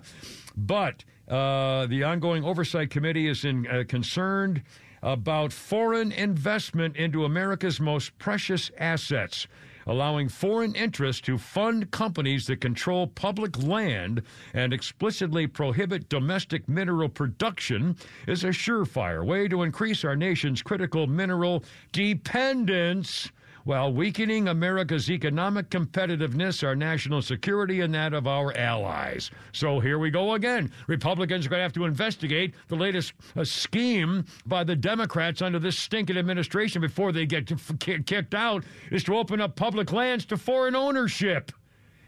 [0.58, 4.64] But uh, the ongoing oversight committee is in, uh, concerned
[5.04, 9.48] about foreign investment into America's most precious assets
[9.88, 14.22] allowing foreign interests to fund companies that control public land
[14.54, 17.96] and explicitly prohibit domestic mineral production
[18.28, 23.32] is a surefire way to increase our nation's critical mineral dependence
[23.64, 29.32] while weakening America's economic competitiveness, our national security, and that of our allies.
[29.52, 30.72] So here we go again.
[30.88, 35.60] Republicans are going to have to investigate the latest uh, scheme by the Democrats under
[35.60, 40.26] this stinking administration before they get ki- kicked out is to open up public lands
[40.26, 41.52] to foreign ownership.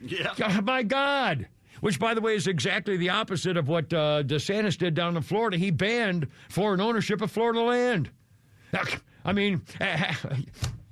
[0.01, 0.61] Yeah.
[0.63, 1.47] My God.
[1.81, 5.21] Which, by the way, is exactly the opposite of what uh, DeSantis did down in
[5.21, 5.57] Florida.
[5.57, 8.09] He banned foreign ownership of Florida land.
[9.25, 9.61] I mean,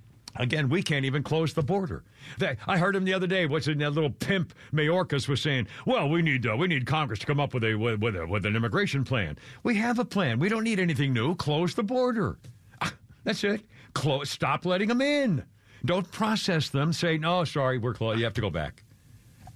[0.42, 2.04] Again, we can't even close the border.
[2.40, 3.46] That, I heard him the other day.
[3.46, 5.68] What's in that little pimp Mayorkas was saying?
[5.86, 8.26] Well, we need uh, we need Congress to come up with a with, with a
[8.26, 9.38] with an immigration plan.
[9.62, 10.40] We have a plan.
[10.40, 11.36] We don't need anything new.
[11.36, 12.40] Close the border.
[12.82, 12.92] Ah,
[13.24, 13.62] That's it.
[13.94, 14.32] Close.
[14.32, 15.44] Stop letting them in.
[15.86, 16.92] Don't process them.
[16.92, 17.44] Say no.
[17.44, 18.18] Sorry, we're closed.
[18.18, 18.84] You have to go back.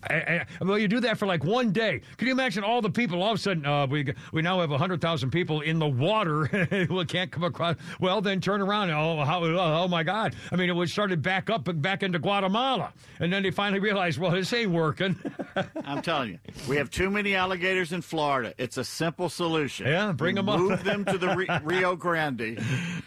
[0.10, 2.02] I, I, well, you do that for like one day.
[2.18, 3.22] Can you imagine all the people?
[3.24, 6.46] All of a sudden, uh, we we now have hundred thousand people in the water
[6.88, 7.76] who can't come across.
[8.00, 8.92] Well, then turn around.
[8.92, 10.36] Oh, how, oh my God!
[10.52, 13.80] I mean, it was started back up and back into Guatemala, and then they finally
[13.80, 15.16] realized, well, this ain't working.
[15.86, 18.54] I'm telling you, we have too many alligators in Florida.
[18.58, 19.88] It's a simple solution.
[19.88, 20.60] Yeah, bring We them up.
[20.60, 22.60] Move them to the Ri- Rio Grande.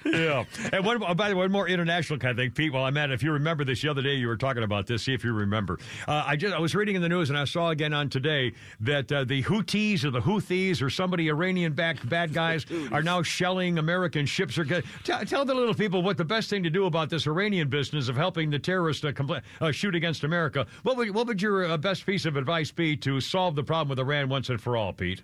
[0.05, 0.45] yeah.
[0.73, 2.73] And one, oh, by the way, one more international kind of thing, Pete.
[2.73, 4.87] While I'm at it, if you remember this the other day, you were talking about
[4.87, 5.05] this.
[5.05, 5.79] See if you remember.
[6.07, 8.53] Uh, I just I was reading in the news and I saw again on today
[8.81, 13.79] that uh, the Houthis or the Houthis or somebody Iranian-backed bad guys are now shelling
[13.79, 14.59] American ships.
[14.59, 17.27] Or get, tell, tell the little people what the best thing to do about this
[17.27, 20.67] Iranian business of helping the terrorists uh, compl- uh, shoot against America.
[20.83, 23.89] What would what would your uh, best piece of advice be to solve the problem
[23.89, 25.23] with Iran once and for all, Pete?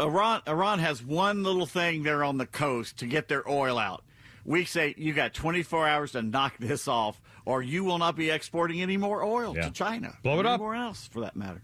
[0.00, 4.02] Iran Iran has one little thing there on the coast to get their oil out.
[4.44, 8.30] We say you got 24 hours to knock this off, or you will not be
[8.30, 9.66] exporting any more oil Yeah.
[9.66, 10.14] to China.
[10.22, 10.60] Blow it or up.
[10.60, 11.62] Anywhere else, for that matter.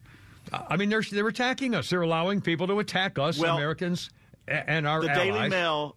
[0.53, 1.91] I mean, they're they're attacking us.
[1.91, 4.11] They're allowing people to attack us, Well, Americans,
[4.47, 5.27] and our the allies.
[5.27, 5.97] Daily Mail,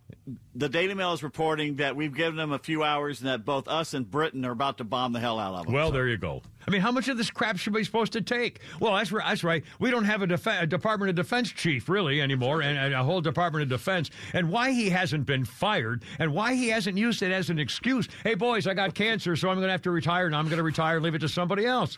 [0.56, 3.68] the Daily Mail is reporting that we've given them a few hours and that both
[3.68, 5.73] us and Britain are about to bomb the hell out of them.
[5.73, 6.41] Well, there you go.
[6.68, 8.60] I mean, how much of this crap should we be supposed to take?
[8.80, 9.26] Well, that's right.
[9.28, 9.64] That's right.
[9.80, 13.03] We don't have a, def- a Department of Defense chief really anymore, and, and a
[13.03, 14.11] whole Department of Defense.
[14.34, 18.07] And why he hasn't been fired, and why he hasn't used it as an excuse.
[18.23, 20.30] Hey, boys, I got cancer, so I'm going to have to retire.
[20.30, 21.98] Now I'm going to retire and leave it to somebody else.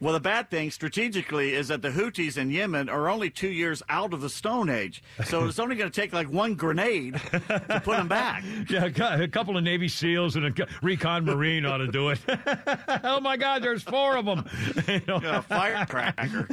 [0.00, 3.82] Well, the bad thing strategically is that the Houthis in Yemen are only two years
[3.90, 5.02] out of the Stone Age.
[5.26, 7.20] So it's only going to take like one grenade
[7.68, 8.44] to put them back.
[8.68, 12.18] Yeah, a couple of Navy SEALs and a recon Marine ought to do it.
[13.04, 14.44] oh my God, there's four of them.
[14.88, 15.20] You know?
[15.22, 16.48] Yeah, firecracker.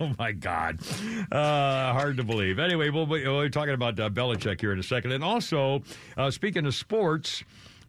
[0.00, 0.80] oh my God,
[1.32, 2.58] uh, hard to believe.
[2.58, 5.82] Anyway, we'll, be- we're talking about uh, Belichick here in a second, and also
[6.16, 7.42] uh, speaking of sports,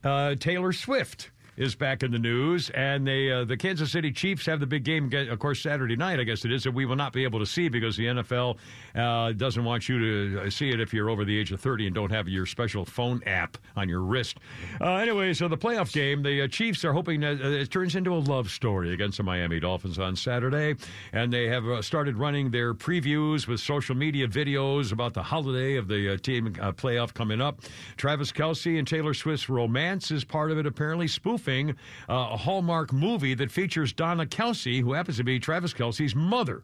[0.04, 1.30] uh, Taylor Swift.
[1.58, 4.86] Is back in the news, and they uh, the Kansas City Chiefs have the big
[4.86, 6.18] game, of course, Saturday night.
[6.18, 8.58] I guess it is that we will not be able to see because the NFL
[8.96, 11.88] uh, doesn't want you to uh, see it if you're over the age of 30
[11.88, 14.38] and don't have your special phone app on your wrist.
[14.80, 17.98] Uh, anyway, so the playoff game, the uh, Chiefs are hoping that uh, it turns
[17.98, 20.76] into a love story against the Miami Dolphins on Saturday,
[21.12, 25.90] and they have started running their previews with social media videos about the holiday of
[25.90, 27.60] the team playoff coming up.
[27.98, 32.94] Travis Kelce and Taylor Swift's romance is part of it, apparently spoofing uh, a Hallmark
[32.94, 36.62] movie that features Donna Kelce, who happens to be Travis Kelce's mother.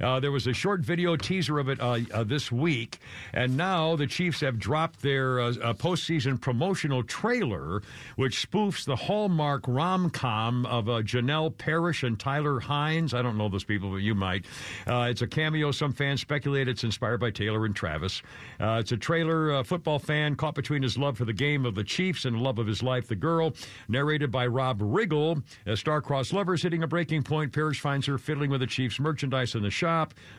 [0.00, 2.98] Uh, there was a short video teaser of it uh, uh, this week,
[3.32, 7.82] and now the Chiefs have dropped their uh, uh, postseason promotional trailer,
[8.16, 13.14] which spoofs the Hallmark rom com of Janelle Parrish and Tyler Hynes.
[13.14, 14.44] I don't know those people, but you might.
[14.86, 15.70] It's a cameo.
[15.70, 18.22] Some fans speculate it's inspired by Taylor and Travis.
[18.60, 19.54] It's a trailer.
[19.54, 22.58] A football fan caught between his love for the game of the Chiefs and love
[22.58, 23.54] of his life, the girl.
[23.88, 25.42] Narrated by Rob Riggle.
[25.64, 29.54] As star-crossed lovers hitting a breaking point, Parrish finds her fiddling with the Chiefs merchandise
[29.54, 29.85] in the shop.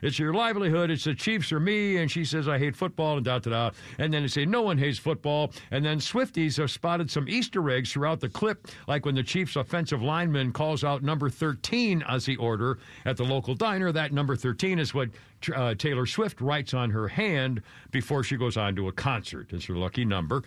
[0.01, 0.91] It's your livelihood.
[0.91, 1.97] It's the Chiefs or me.
[1.97, 3.71] And she says, I hate football, and da da da.
[3.97, 5.51] And then they say, no one hates football.
[5.71, 9.55] And then Swifties have spotted some Easter eggs throughout the clip, like when the Chiefs
[9.55, 13.91] offensive lineman calls out number 13 as the order at the local diner.
[13.91, 15.09] That number 13 is what
[15.55, 17.61] uh, Taylor Swift writes on her hand
[17.91, 19.47] before she goes on to a concert.
[19.51, 20.43] It's her lucky number.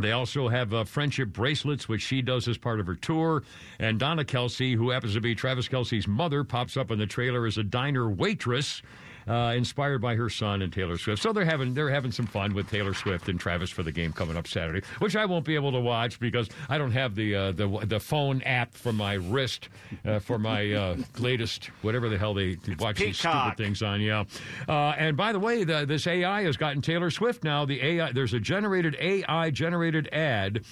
[0.00, 3.42] They also have uh, friendship bracelets, which she does as part of her tour.
[3.78, 7.46] And Donna Kelce, who happens to be Travis Kelce's mother, pops up in the trailer
[7.46, 8.82] as a diner waitress.
[9.30, 12.52] Uh, inspired by her son and Taylor Swift, so they're having they're having some fun
[12.52, 15.54] with Taylor Swift and Travis for the game coming up Saturday, which I won't be
[15.54, 19.14] able to watch because I don't have the uh, the the phone app for my
[19.14, 19.68] wrist
[20.04, 24.00] uh, for my uh, latest whatever the hell they watch these stupid things on.
[24.00, 24.24] Yeah,
[24.68, 27.64] uh, and by the way, the, this AI has gotten Taylor Swift now.
[27.64, 30.64] The AI there's a generated AI generated ad.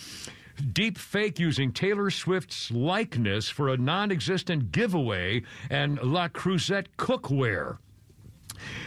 [0.72, 7.78] Deep fake using Taylor Swift's likeness for a non existent giveaway and La Cruzette cookware.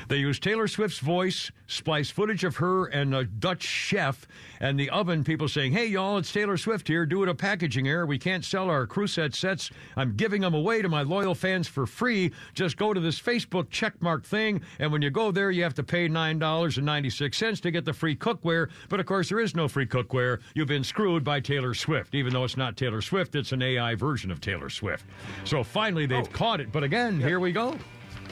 [0.07, 4.27] They used Taylor Swift's voice, spliced footage of her and a Dutch chef,
[4.59, 7.05] and the oven people saying, Hey, y'all, it's Taylor Swift here.
[7.05, 9.71] Due to packaging error, we can't sell our Crusette sets.
[9.95, 12.31] I'm giving them away to my loyal fans for free.
[12.53, 15.83] Just go to this Facebook checkmark thing, and when you go there, you have to
[15.83, 18.69] pay $9.96 to get the free cookware.
[18.89, 20.39] But of course, there is no free cookware.
[20.53, 22.15] You've been screwed by Taylor Swift.
[22.15, 25.05] Even though it's not Taylor Swift, it's an AI version of Taylor Swift.
[25.43, 26.31] So finally, they've oh.
[26.31, 26.71] caught it.
[26.71, 27.77] But again, here we go.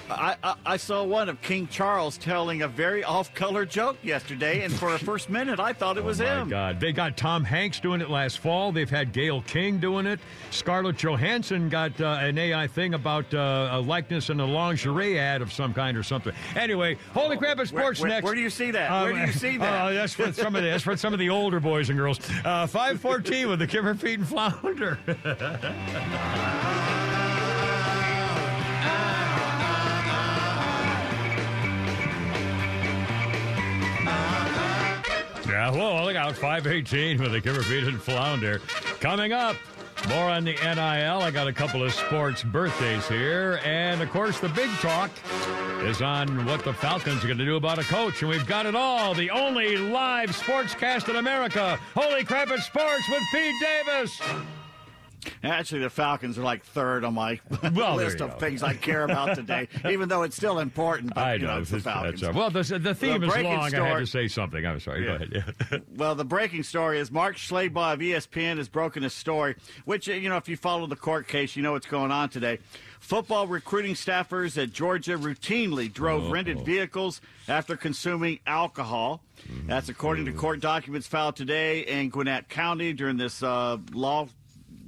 [0.10, 4.74] I, I, I saw one of King Charles telling a very off-color joke yesterday, and
[4.74, 6.28] for a first minute, I thought it was him.
[6.28, 6.50] oh my him.
[6.50, 8.72] God, they got Tom Hanks doing it last fall.
[8.72, 10.20] They've had Gayle King doing it.
[10.52, 15.42] Scarlett Johansson got uh, an AI thing about uh, a likeness in a lingerie ad
[15.42, 16.34] of some kind or something.
[16.56, 17.60] Anyway, holy crap!
[17.60, 18.24] It's sports where- next.
[18.24, 19.04] where do you see that?
[19.04, 19.86] Where do you see that?
[19.86, 22.20] Uh, that's for some of the, that's for some of the older boys and girls.
[22.44, 24.98] Uh, Five fourteen with the Kimmer Pete and Flounder.
[35.50, 38.60] Yeah, well, look out, 518 with Pete and Flounder.
[39.00, 39.56] Coming up,
[40.08, 41.22] more on the NIL.
[41.22, 43.60] I got a couple of sports birthdays here.
[43.66, 45.10] And, of course, the big talk
[45.82, 48.22] is on what the Falcons are going to do about a coach.
[48.22, 49.16] And we've got it all.
[49.16, 51.80] The only live sportscast in America.
[51.96, 54.22] Holy crap, it's sports with Pete Davis.
[55.44, 57.40] Actually, the Falcons are like third on my
[57.74, 58.38] Well, list of go.
[58.38, 61.14] things I care about today, even though it's still important.
[61.16, 61.56] But, I you know.
[61.56, 62.24] know, it's the Falcons.
[62.24, 63.74] uh, well, the, the theme is breaking long.
[63.74, 64.66] I had to say something.
[64.66, 65.06] I'm sorry.
[65.06, 65.30] Go ahead.
[65.72, 65.78] Yeah.
[65.96, 70.14] Well, the breaking story is Mark Schlabach of ESPN has broken a story, which, uh,
[70.14, 72.60] you know, if you follow the court case, you know what's going on today.
[73.00, 76.32] Football recruiting staffers at Georgia routinely drove Uh-oh.
[76.32, 79.22] rented vehicles after consuming alcohol.
[79.68, 84.28] That's according to court documents filed today in Gwinnett County during this uh, law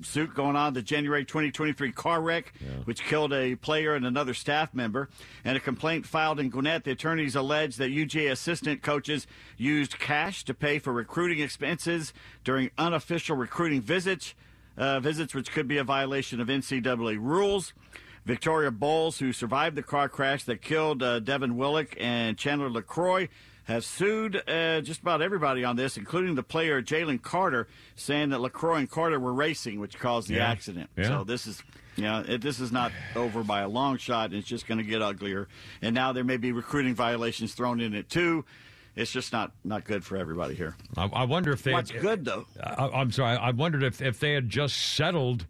[0.06, 2.54] suit going on, the January 2023 car wreck,
[2.86, 5.10] which killed a player and another staff member,
[5.44, 6.84] and a complaint filed in Gwinnett.
[6.84, 12.14] The attorneys allege that UGA assistant coaches used cash to pay for recruiting expenses
[12.44, 14.34] during unofficial recruiting visits,
[14.78, 17.74] uh, visits which could be a violation of NCAA rules.
[18.26, 23.30] Victoria Bowles, who survived the car crash that killed uh, Devin Willock and Chandler LeCroy,
[23.66, 28.40] have sued uh, just about everybody on this, including the player Jalen Carter, saying that
[28.42, 30.50] LeCroy and Carter were racing, which caused the Yeah.
[30.50, 30.90] accident.
[30.98, 31.04] Yeah.
[31.08, 31.62] So this is,
[31.96, 34.34] you know, it, this is not over by a long shot.
[34.34, 35.48] It's just going to get uglier.
[35.82, 38.46] And now there may be recruiting violations thrown in it too.
[38.96, 40.76] it's just not not good for everybody here.
[40.98, 41.72] I, I wonder if they.
[41.72, 42.46] What's good though?
[42.62, 43.38] I, I'm sorry.
[43.38, 45.46] I wondered if if they had just settled.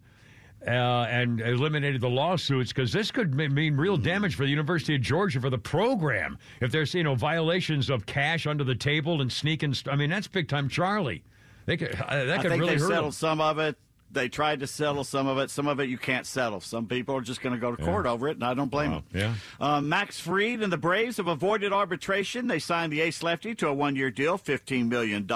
[0.66, 4.94] Uh, and eliminated the lawsuits because this could m- mean real damage for the University
[4.94, 6.38] of Georgia for the program.
[6.60, 10.08] If there's you know violations of cash under the table and sneaking, st- I mean
[10.10, 11.24] that's big time Charlie.
[11.66, 13.12] They could uh, that I could think really they hurt settled them.
[13.12, 13.76] some of it.
[14.12, 15.50] They tried to settle some of it.
[15.50, 16.60] Some of it you can't settle.
[16.60, 18.90] Some people are just going to go to court over it, and I don't blame
[18.90, 19.04] them.
[19.12, 19.34] Yeah.
[19.58, 22.46] Uh, Max Fried and the Braves have avoided arbitration.
[22.46, 25.26] They signed the ace lefty to a one year deal, $15 million.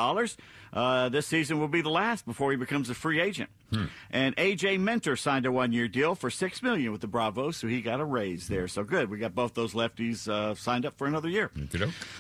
[0.75, 3.49] Uh, this season will be the last before he becomes a free agent.
[4.11, 7.67] And AJ Minter signed a one year deal for 6 million with the Bravos, so
[7.67, 8.69] he got a raise there.
[8.69, 9.11] So good.
[9.11, 11.51] We got both those lefties uh, signed up for another year.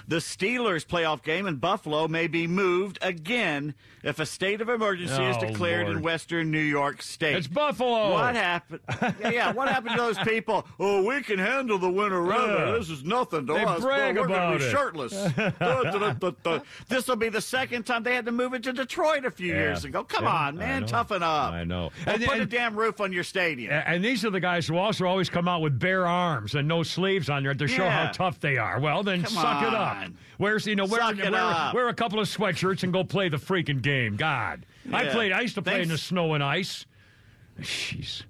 [0.08, 5.22] The Steelers playoff game in Buffalo may be moved again if a state of emergency
[5.22, 7.36] is Oh, declared in western New York State.
[7.36, 8.12] It's Buffalo.
[8.12, 8.80] What happened?
[9.20, 10.66] yeah, what happened to those people?
[10.78, 12.66] Oh, we can handle the winter weather.
[12.66, 12.72] Yeah.
[12.78, 13.80] This is nothing to They us.
[13.80, 14.70] brag we're gonna about be it.
[14.70, 15.12] shirtless.
[16.88, 19.52] this will be the second time they had to move it to Detroit a few
[19.52, 19.60] Yeah.
[19.60, 20.04] years ago.
[20.04, 21.35] Come Yeah, on, man, toughen up.
[21.36, 21.90] I know.
[22.06, 23.72] And, And- put a damn roof on your stadium.
[23.72, 26.82] And these are the guys who also always come out with bare arms and no
[26.82, 28.80] sleeves on there to show how tough they are.
[28.80, 30.08] Well, then Come suck it up.
[30.38, 31.74] Where's you know wear, wear, up.
[31.74, 34.16] wear a couple of sweatshirts and go play the freaking game.
[34.16, 35.32] God, I played.
[35.32, 36.84] I used to play in the snow and ice.
[37.60, 38.22] Jeez,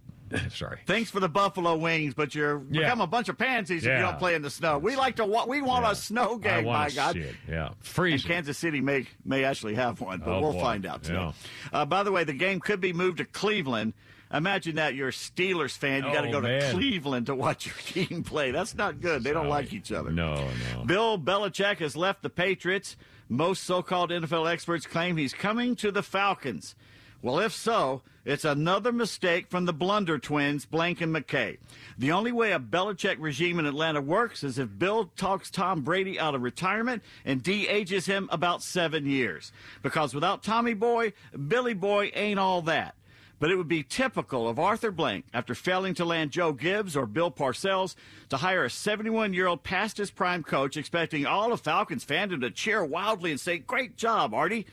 [0.50, 0.78] sorry.
[0.86, 2.82] Thanks for the Buffalo Wings, but you're Yeah.
[2.82, 4.78] become a bunch of pansies if you don't play in the snow.
[4.78, 5.24] We like to.
[5.24, 6.64] wa- We want a snow game.
[6.66, 7.16] My God.
[7.48, 8.28] Yeah, And freezing.
[8.28, 10.60] Kansas City may may actually have one, but Oh, we'll boy.
[10.60, 11.18] find out today.
[11.18, 11.32] Yeah.
[11.72, 13.92] Uh, by the way, the game could be moved to Cleveland.
[14.32, 16.02] Imagine that you're a Steelers fan.
[16.04, 16.74] You got to Oh, go to man.
[16.74, 17.74] Cleveland to watch your
[18.06, 18.50] team play.
[18.50, 19.22] That's not good.
[19.22, 20.10] They don't like each other.
[20.10, 20.34] No,
[20.74, 20.84] no.
[20.84, 22.96] Bill Belichick has left the Patriots.
[23.28, 26.74] Most so-called NFL experts claim he's coming to the Falcons.
[27.22, 31.58] Well, if so, it's another mistake from the blunder twins, Blank and McKay.
[31.96, 36.18] The only way a Belichick regime in Atlanta works is if Bill talks Tom Brady
[36.18, 39.52] out of retirement and de-ages him about seven years.
[39.80, 41.12] Because without Tommy Boy,
[41.46, 42.96] Billy Boy ain't all that.
[43.38, 47.06] But it would be typical of Arthur Blank, after failing to land Joe Gibbs or
[47.06, 47.94] Bill Parcells,
[48.30, 52.40] to hire a 71 year old past his prime coach, expecting all of Falcons fandom
[52.40, 54.66] to cheer wildly and say, Great job, Artie.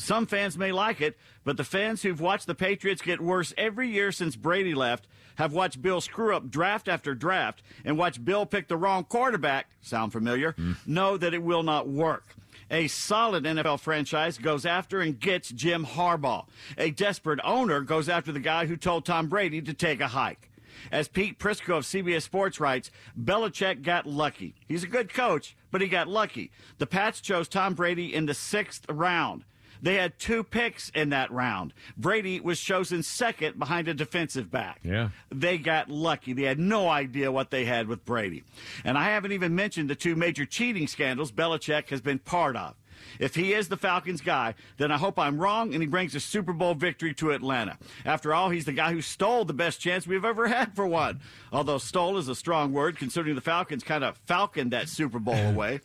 [0.00, 3.90] Some fans may like it, but the fans who've watched the Patriots get worse every
[3.90, 8.46] year since Brady left have watched Bill screw up draft after draft and watched Bill
[8.46, 10.72] pick the wrong quarterback, sound familiar, hmm.
[10.86, 12.34] know that it will not work.
[12.70, 16.46] A solid NFL franchise goes after and gets Jim Harbaugh.
[16.78, 20.50] A desperate owner goes after the guy who told Tom Brady to take a hike.
[20.90, 22.90] As Pete Prisco of CBS Sports writes,
[23.20, 24.54] Belichick got lucky.
[24.66, 26.52] He's a good coach, but he got lucky.
[26.78, 29.44] The Pats chose Tom Brady in the sixth round.
[29.82, 31.72] They had two picks in that round.
[31.96, 34.80] Brady was chosen second behind a defensive back.
[34.82, 35.10] Yeah.
[35.30, 36.32] They got lucky.
[36.32, 38.44] They had no idea what they had with Brady.
[38.84, 42.74] And I haven't even mentioned the two major cheating scandals Belichick has been part of.
[43.18, 46.20] If he is the Falcons guy, then I hope I'm wrong and he brings a
[46.20, 47.78] Super Bowl victory to Atlanta.
[48.04, 51.20] After all, he's the guy who stole the best chance we've ever had for one.
[51.52, 55.34] Although stole is a strong word, considering the Falcons kind of falconed that Super Bowl
[55.48, 55.80] away.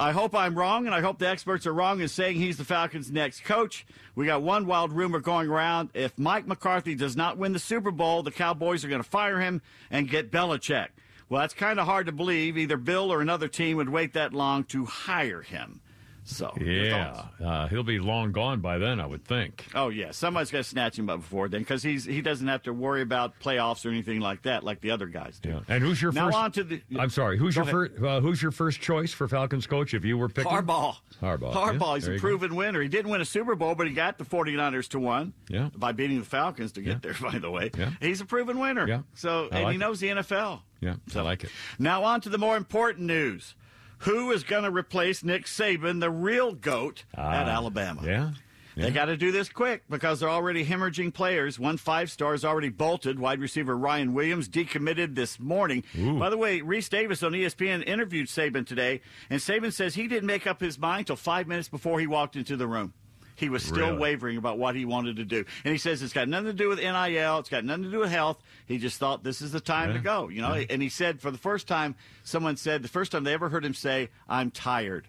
[0.00, 2.64] I hope I'm wrong, and I hope the experts are wrong in saying he's the
[2.64, 3.84] Falcons' next coach.
[4.14, 5.90] We got one wild rumor going around.
[5.92, 9.40] If Mike McCarthy does not win the Super Bowl, the Cowboys are going to fire
[9.40, 9.60] him
[9.90, 10.88] and get Belichick.
[11.28, 12.56] Well, that's kind of hard to believe.
[12.56, 15.80] Either Bill or another team would wait that long to hire him.
[16.28, 19.64] So, Yeah, uh, he'll be long gone by then, I would think.
[19.74, 22.62] Oh yeah, somebody's got to snatch him up before then because he's he doesn't have
[22.64, 25.48] to worry about playoffs or anything like that like the other guys do.
[25.48, 25.60] Yeah.
[25.68, 26.36] And who's your now first?
[26.36, 26.82] on to the.
[26.98, 27.38] I'm sorry.
[27.38, 27.92] Who's your first?
[28.02, 30.52] Uh, who's your first choice for Falcons coach if you were picking?
[30.52, 30.96] Harbaugh.
[31.22, 31.52] Harbaugh.
[31.52, 31.80] Harbaugh.
[31.80, 32.20] Yeah, he's a you go.
[32.20, 32.82] proven winner.
[32.82, 35.32] He didn't win a Super Bowl, but he got the 49ers to one.
[35.48, 35.70] Yeah.
[35.74, 37.70] By beating the Falcons to get there, by the way.
[37.76, 37.90] Yeah.
[38.02, 38.86] He's a proven winner.
[38.86, 39.00] Yeah.
[39.14, 39.78] So, I and like he it.
[39.78, 40.60] knows the NFL.
[40.80, 41.50] Yeah, so, I like it.
[41.78, 43.54] Now, on to the more important news.
[44.00, 48.02] Who is going to replace Nick Saban, the real GOAT, at Ah, Alabama?
[48.04, 48.30] Yeah.
[48.76, 51.58] They got to do this quick because they're already hemorrhaging players.
[51.58, 53.18] One five star is already bolted.
[53.18, 55.82] Wide receiver Ryan Williams decommitted this morning.
[55.96, 59.00] By the way, Rece Davis on ESPN interviewed Saban today,
[59.30, 62.36] and Saban says he didn't make up his mind till five minutes before he walked
[62.36, 62.92] into the room.
[63.38, 63.98] He was still Really?
[63.98, 65.44] wavering about what he wanted to do.
[65.64, 68.00] And he says it's got nothing to do with NIL, it's got nothing to do
[68.00, 68.42] with health.
[68.66, 70.52] He just thought this is the time to go, you know?
[70.68, 71.94] And he said for the first time,
[72.24, 75.06] someone said the first time they ever heard him say, I'm tired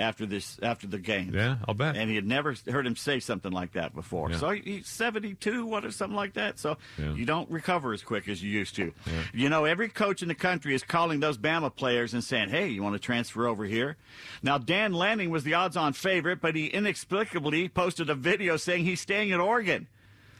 [0.00, 1.32] after this after the game.
[1.34, 1.96] Yeah, I'll bet.
[1.96, 4.30] And he had never heard him say something like that before.
[4.30, 4.38] Yeah.
[4.38, 6.58] So he's 72, what or something like that.
[6.58, 7.14] So Yeah.
[7.14, 8.92] you don't recover as quick as you used to.
[9.32, 12.68] You know, every coach in the country is calling those Bama players and saying, hey,
[12.68, 13.96] you want to transfer over here?
[14.42, 18.84] Now, Dan Lanning was the odds on favorite, but he inexplicably posted a video saying
[18.84, 19.86] he's staying at Oregon.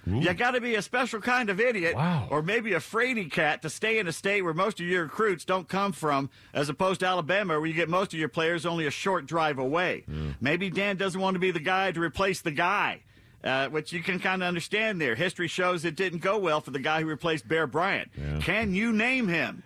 [0.07, 2.27] You got to be a special kind of idiot, Wow.
[2.31, 5.45] or maybe a fraidy cat to stay in a state where most of your recruits
[5.45, 8.87] don't come from, as opposed to Alabama, where you get most of your players only
[8.87, 10.05] a short drive away.
[10.41, 13.01] Maybe Dan doesn't want to be the guy to replace the guy.
[13.43, 15.15] Uh, which you can kind of understand there.
[15.15, 18.11] History shows it didn't go well for the guy who replaced Bear Bryant.
[18.43, 19.63] Can you name him?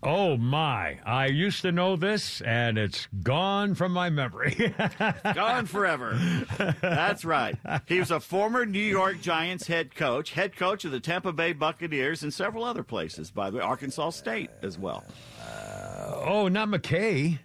[0.00, 1.00] Oh my!
[1.04, 4.72] I used to know this, and it's gone from my memory.
[5.34, 6.16] Gone forever.
[6.80, 7.56] That's right.
[7.86, 11.52] He was a former New York Giants head coach, head coach of the Tampa Bay
[11.52, 15.04] Buccaneers, and several other places, by the way, Arkansas State as well.
[15.42, 17.40] Uh, oh, not McKay.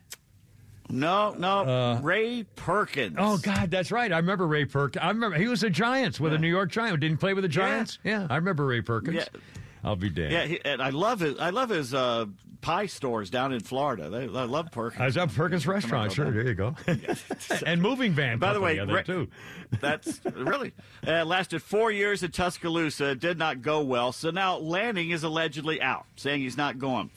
[0.89, 3.15] No, no, uh, Ray Perkins.
[3.17, 4.11] Oh God, that's right.
[4.13, 5.01] I remember Ray Perkins.
[5.03, 6.99] I remember he was a Giants with a New York Giant.
[6.99, 7.67] Didn't he play with the Yeah.
[7.67, 7.97] Giants.
[8.03, 9.15] Yeah, I remember Ray Perkins.
[9.15, 9.39] Yeah.
[9.83, 10.31] I'll be damned.
[10.31, 11.37] Yeah, he, and I love his.
[11.39, 12.25] I love his uh,
[12.61, 14.09] pie stores down in Florida.
[14.09, 15.01] They, I love Perkins.
[15.01, 16.11] I was at Perkins Restaurant.
[16.11, 16.75] Sure, there you go.
[17.65, 18.39] and moving van.
[18.39, 19.77] By the way, company, I Ra- think, too.
[19.81, 20.71] That's really
[21.05, 23.15] uh, lasted four years at Tuscaloosa.
[23.15, 24.11] Did not go well.
[24.11, 27.11] So now Lanning is allegedly out, saying he's not going.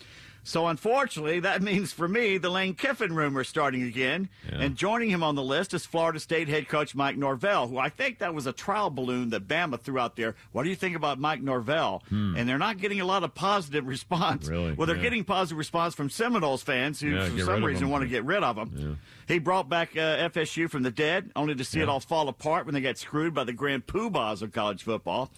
[0.47, 4.29] So unfortunately, that means for me the Lane Kiffin rumor starting again.
[4.51, 7.89] And joining him on the list is Florida State head coach Mike Norvell, who I
[7.89, 10.37] think that was a trial balloon that Bama threw out there.
[10.53, 12.03] What do you think about Mike Norvell?
[12.11, 14.47] And they're not getting a lot of positive response.
[14.47, 14.53] Hmm.
[14.53, 14.73] Really?
[14.75, 15.03] Well, they're Yeah.
[15.03, 18.43] getting positive response from Seminoles fans who, Yeah, for some reason, want to get rid
[18.45, 18.99] of him.
[19.27, 22.65] He brought back uh, FSU from the dead, only to see it all fall apart
[22.65, 25.31] when they got screwed by the grand poobahs of college football.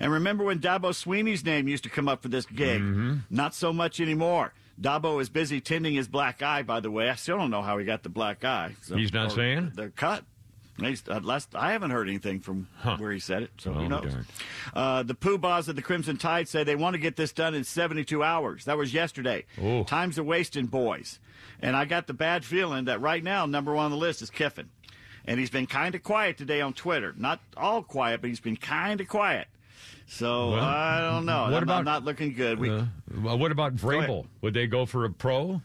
[0.00, 2.80] And remember when Dabo Swinney's name used to come up for this gig?
[2.80, 3.16] Mm-hmm.
[3.30, 4.54] Not so much anymore.
[4.80, 7.08] Dabo is busy tending his black eye, by the way.
[7.10, 8.74] I still don't know how he got the black eye.
[8.82, 9.72] So- He's not saying?
[9.74, 10.24] They're cut.
[10.80, 12.66] He's, uh, last, I haven't heard anything from
[12.98, 14.12] where he said it, so Well, who knows?
[14.74, 17.62] Uh, the Poobahs of the Crimson Tide say they want to get this done in
[17.62, 18.64] 72 hours.
[18.64, 19.44] That was yesterday.
[19.62, 19.84] Oh.
[19.84, 21.20] Times are wasting, boys.
[21.60, 24.30] And I got the bad feeling that right now, number one on the list is
[24.30, 24.70] Kiffin.
[25.26, 27.14] And he's been kind of quiet today on Twitter.
[27.16, 29.48] Not all quiet, but he's been kind of quiet.
[30.06, 31.44] So Well, I don't know.
[31.44, 32.58] what I'm, about- I'm not looking good.
[32.58, 32.84] We, Uh,
[33.22, 33.74] well, what about.
[33.76, 34.26] Vrabel?
[34.42, 35.62] Would they go for a pro?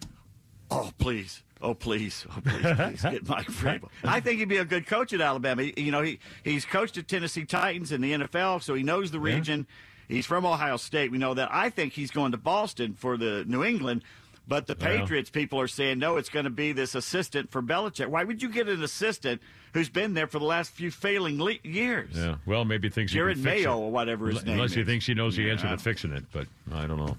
[0.71, 1.43] Oh, please.
[1.61, 2.25] Oh, please.
[2.29, 3.89] Oh, please, please get Mike Vrabel.
[4.05, 5.63] I think he'd be a good coach at Alabama.
[5.63, 9.11] He- you know, he, he's coached at Tennessee Titans in the NFL, so he knows
[9.11, 9.67] the region.
[10.07, 11.11] He's from Ohio State.
[11.11, 11.49] We know that.
[11.51, 14.03] I think he's going to Boston for the New England.
[14.49, 14.97] But the Yeah.
[14.97, 18.07] Patriots people are saying, no, it's going to be this assistant for Belichick.
[18.07, 19.41] Why would you get an assistant
[19.73, 22.09] who's been there for the last few failing le- years?
[22.15, 22.37] Yeah.
[22.47, 25.13] Well, maybe thinks Jerod he Mayo or whatever his Unless name Unless he thinks he
[25.13, 27.15] knows the answer to fixing it, but I don't know.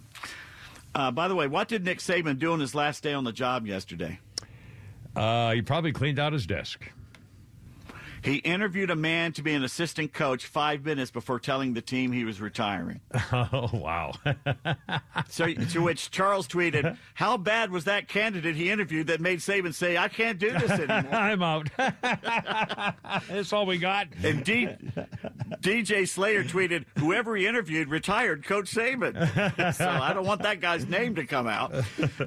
[0.93, 3.33] Uh, by the way, what did Nick Saban do on his last day on the
[3.33, 4.19] job yesterday?
[5.15, 6.91] Uh, he probably cleaned out his desk.
[8.23, 12.13] He interviewed a man to be an assistant coach five minutes before telling the team
[12.13, 13.01] he was retiring.
[13.33, 14.13] Oh wow!
[15.29, 19.73] so, to which Charles tweeted, "How bad was that candidate he interviewed that made Saban
[19.73, 21.69] say I can't do this anymore?" I'm out.
[23.29, 24.09] That's all we got.
[24.23, 24.69] And D-
[25.61, 30.87] DJ Slayer tweeted, "Whoever he interviewed retired Coach Saban." so I don't want that guy's
[30.87, 31.73] name to come out.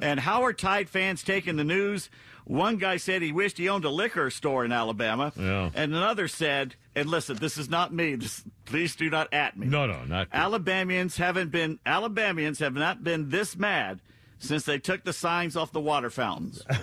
[0.02, 2.10] And how are Tide fans taking the news?
[2.46, 5.70] One guy said he wished he owned a liquor store in Alabama, Yeah.
[5.74, 8.16] and another said, "And listen, this is not me.
[8.16, 10.28] This, please do not at me." No, no, not.
[10.34, 14.00] Alabamians haven't been Alabamians have not been this mad
[14.44, 16.62] since they took the signs off the water fountains.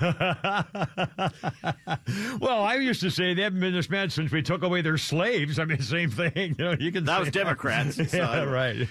[2.41, 4.99] Well, I used to say they haven't been this mad since we took away their
[4.99, 5.59] slaves.
[5.59, 6.57] I mean, same thing.
[6.59, 7.05] You know, you can.
[7.05, 8.89] That was Democrats, so- yeah, right.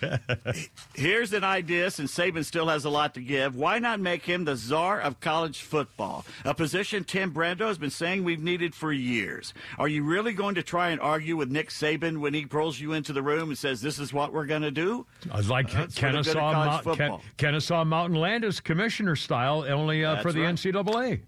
[0.93, 3.55] Here's an idea since Saban still has a lot to give.
[3.55, 6.25] Why not make him the czar of college football?
[6.45, 9.53] A position Tim Brando has been saying we've needed for years.
[9.77, 12.93] Are you really going to try and argue with Nick Saban when he pulls you
[12.93, 15.05] into the room and says, This is what we're going to do?
[15.31, 17.19] I was like That's for the good of Kenesaw, Mount, Ken.
[17.37, 18.19] Kenesaw Mountain
[18.63, 20.55] Commissioner style, only uh, for the right.
[20.55, 21.21] NCAA.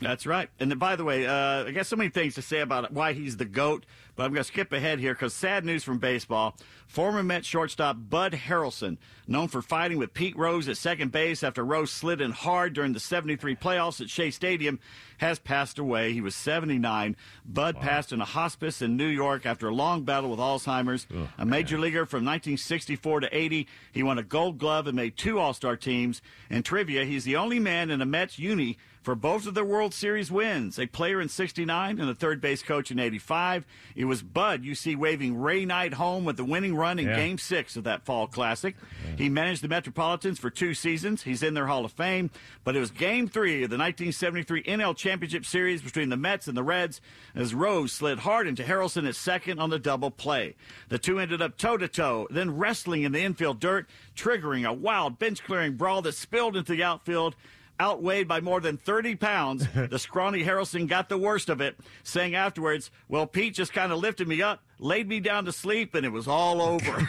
[0.00, 0.50] That's right.
[0.58, 3.14] And then, by the way, uh, I got so many things to say about why
[3.14, 6.56] he's the GOAT, but I'm going to skip ahead here because sad news from baseball.
[6.90, 8.98] Former Met shortstop Bud Harrelson,
[9.28, 12.94] known for fighting with Pete Rose at second base after Rose slid in hard during
[12.94, 14.80] the 73 playoffs at Shea Stadium,
[15.18, 16.12] has passed away.
[16.12, 17.14] He was 79.
[17.44, 21.06] Bud passed in a hospice in New York after a long battle with Alzheimer's.
[21.14, 25.16] Oh, a major leaguer from 1964 to 80, he won a gold glove and made
[25.16, 26.20] two All Star teams.
[26.50, 29.94] In trivia, he's the only man in a Mets uni for both of their World
[29.94, 30.78] Series wins.
[30.78, 33.64] A player in 69 and a third base coach in 85.
[33.96, 37.16] It was Bud you see waving Ray Knight home with the winning run in Yeah.
[37.16, 38.74] Game 6 of that fall classic.
[39.16, 41.22] He managed the Metropolitans for two seasons.
[41.22, 42.30] He's in their Hall of Fame.
[42.64, 46.56] But it was Game 3 of the 1973 NL Championship Series between the Mets and
[46.56, 47.00] the Reds
[47.34, 50.56] as Rose slid hard into Harrelson at second on the double play.
[50.88, 54.72] The two ended up toe to toe, then wrestling in the infield dirt, triggering a
[54.72, 57.36] wild bench clearing brawl that spilled into the outfield.
[57.80, 62.34] Outweighed by more than 30 pounds, the scrawny Harrelson got the worst of it, saying
[62.34, 66.04] afterwards, Well, Pete just kind of lifted me up, laid me down to sleep, and
[66.04, 67.08] it was all over.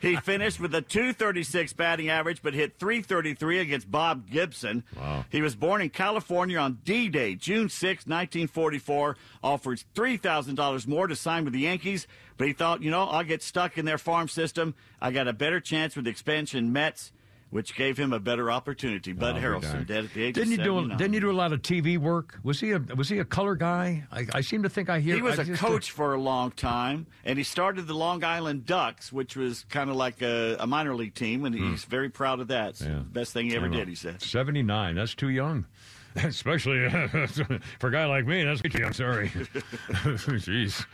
[0.00, 4.84] he finished with a 236 batting average, but hit 333 against Bob Gibson.
[4.96, 5.24] Wow.
[5.28, 11.16] He was born in California on D Day, June 6, 1944, offered $3,000 more to
[11.16, 14.28] sign with the Yankees, but he thought, you know, I'll get stuck in their farm
[14.28, 14.74] system.
[15.00, 17.10] I got a better chance with the expansion Mets.
[17.52, 19.12] Which gave him a better opportunity.
[19.12, 20.70] Bud Oh, Harrelson, dead at the age Didn't of you do?
[20.76, 20.96] 79.
[20.96, 22.40] Didn't you do a lot of TV work?
[22.42, 24.04] Was he a Was he a color guy?
[24.10, 25.16] I, I seem to think I hear.
[25.16, 28.64] He was I a coach for a long time, and he started the Long Island
[28.64, 32.40] Ducks, which was kind of like a, a minor league team, and he's very proud
[32.40, 32.70] of that.
[32.70, 33.74] It's the best thing he ever Hmm.
[33.74, 34.22] Did, he said.
[34.22, 34.94] Seventy nine.
[34.94, 35.66] That's too young.
[36.24, 36.88] Especially
[37.78, 38.92] for a guy like me, that's too young.
[38.92, 39.28] Sorry.
[39.30, 40.84] Jeez.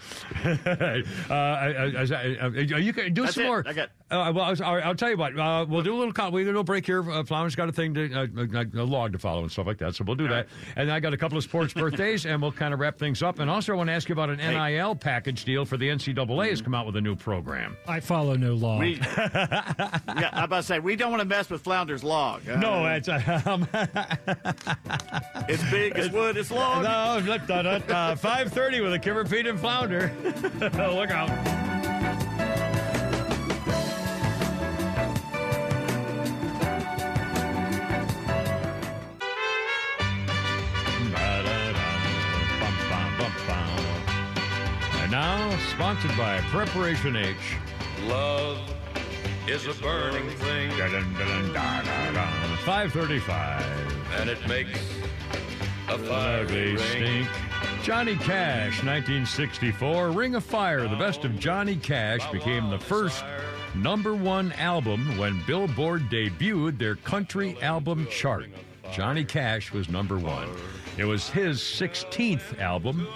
[1.31, 3.47] uh, I, I, I, I, you can do That's some it.
[3.47, 3.65] more.
[3.67, 5.39] I got- Uh, well, I was, I'll, I'll tell you what.
[5.39, 6.13] Uh, we'll do a little.
[6.13, 7.09] co- We'll do a little break here.
[7.11, 8.27] Uh, Flower's got a thing to uh,
[8.77, 9.95] a, a log to follow and stuff like that.
[9.95, 10.47] So we'll do that.
[10.77, 13.39] And I got a couple of sports birthdays, and we'll kind of wrap things up.
[13.39, 16.51] And also, I want to ask you about an NIL package deal for the NCAA
[16.51, 17.77] has come out with a new program.
[17.87, 18.79] I follow no law.
[18.79, 22.49] We, yeah, I'm about to say, we don't want to mess with Flounder's log.
[22.49, 23.09] Uh, No, it's
[23.47, 23.69] um,
[25.49, 26.83] it's big, it's wood, it's long.
[26.83, 30.13] No, da, da, da, da, uh, 5.30 with a Kimmer Pete and Flounder.
[30.61, 31.31] Look out.
[45.09, 47.57] And now, sponsored by Preparation H.
[48.07, 48.59] Love
[49.51, 50.71] is a burning thing.
[50.71, 53.67] 535.
[54.21, 54.79] And it makes
[55.89, 57.27] a fire Ugly stink.
[57.83, 60.11] Johnny Cash, 1964.
[60.11, 63.25] Ring of Fire, the best of Johnny Cash, became the first
[63.75, 68.51] number one album when Billboard debuted their country album chart.
[68.93, 70.51] Johnny Cash was number one.
[70.99, 73.07] It was his 16th album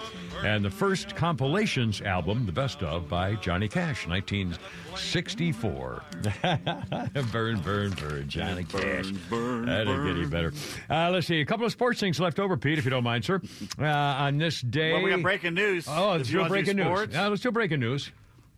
[0.45, 6.03] and the first compilations album, the best of, by Johnny Cash, 1964.
[7.33, 9.11] burn, burn, burn, Johnny Cash.
[9.29, 10.53] Burn, that didn't get any better.
[10.89, 13.25] Uh, let's see, a couple of sports things left over, Pete, if you don't mind,
[13.25, 13.41] sir.
[13.77, 14.93] Uh, on this day.
[14.93, 15.87] Well, we got breaking news.
[15.89, 17.09] Oh, let's do breaking news.
[17.11, 18.13] Yeah, let's do breaking news.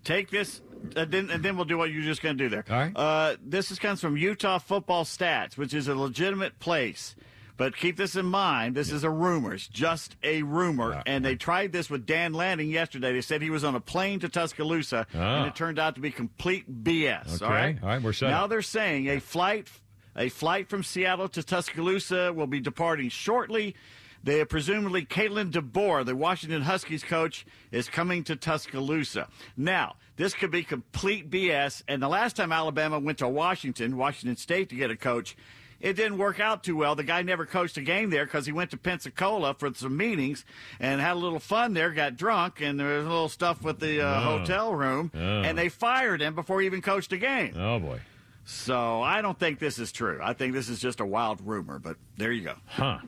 [0.05, 0.61] Take this,
[0.97, 2.67] and then, and then we'll do what you're just going to do there.
[2.69, 2.93] All right.
[2.95, 7.17] Uh, this is, comes from Utah Football Stats, which is a legitimate place.
[7.57, 8.75] But keep this in mind.
[8.75, 9.55] This is a rumor.
[9.55, 11.03] It's just a rumor.
[11.07, 13.13] And they tried this with Dan Lanning yesterday.
[13.13, 15.19] They said he was on a plane to Tuscaloosa, Ah.
[15.39, 17.37] and it turned out to be complete BS.
[17.37, 17.45] Okay.
[17.45, 17.79] All right.
[17.83, 18.51] All right, we're set Now up.
[18.51, 19.69] they're saying a flight,
[20.17, 23.77] a flight from Seattle to Tuscaloosa will be departing shortly.
[24.25, 29.29] They presumably Kalen DeBoer, the Washington Huskies coach, is coming to Tuscaloosa.
[29.57, 31.83] Now, this could be complete BS.
[31.89, 35.37] And the last time Alabama went to Washington, Washington State, to get a coach,
[35.81, 36.95] it didn't work out too well.
[36.95, 40.45] The guy never coached a game there because he went to Pensacola for some meetings
[40.81, 43.81] and had a little fun there, got drunk, and there was a little stuff with
[43.81, 44.39] the uh, Oh.
[44.39, 45.19] hotel room, Oh.
[45.19, 47.55] and they fired him before he even coached a game.
[47.57, 48.01] Oh, boy.
[48.45, 50.21] So I don't think this is true.
[50.23, 52.55] I think this is just a wild rumor, but there you go.
[52.67, 52.99] Huh.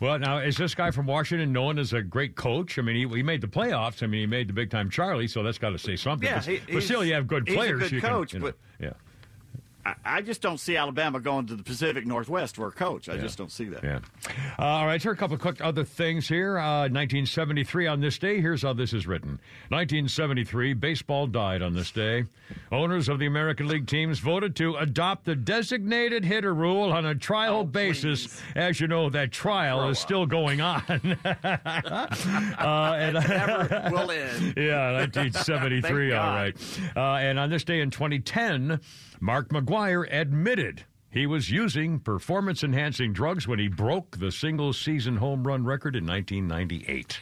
[0.00, 2.78] Well, now, is this guy from Washington known as a great coach?
[2.78, 4.02] I mean, he, he made the playoffs.
[4.02, 6.28] I mean, he made the big time Charlie, so that's got to say something.
[6.28, 7.80] Yeah, but, he- but still, you have good players.
[7.82, 8.90] he's a good you can- coach, you know, but- yeah.
[9.88, 13.08] I, I just don't see Alabama going to the Pacific Northwest for a coach.
[13.08, 13.82] I just don't see that.
[13.82, 14.00] Yeah.
[14.58, 16.58] Uh, all right, here are a couple of quick other things here.
[16.58, 18.40] Uh, 1973 on this day.
[18.40, 22.24] Here's how this is written 1973, baseball died on this day.
[22.72, 27.14] Owners of the American League teams voted to adopt the designated hitter rule on a
[27.14, 28.40] trial basis.
[28.54, 30.82] As you know, that trial is still going on.
[31.24, 34.54] uh, and, Never will end.
[34.56, 36.10] yeah, 1973.
[36.10, 36.56] Thank all right.
[36.96, 38.80] Uh, and on this day in 2010,
[39.20, 45.16] Mark McGwire admitted he was using performance enhancing drugs when he broke the single season
[45.16, 47.20] home run record in 1998.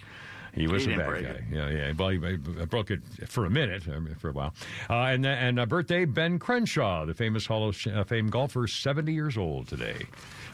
[0.52, 1.28] He was He a bad guy.
[1.28, 1.44] it.
[1.52, 1.92] Yeah, yeah.
[1.92, 2.16] Well, he,
[2.64, 3.82] broke it for a minute,
[4.18, 4.54] for a while.
[4.88, 9.12] Uh, and and uh, birthday Ben Crenshaw, the famous Hall of uh, Fame golfer, 70
[9.12, 10.06] years old today.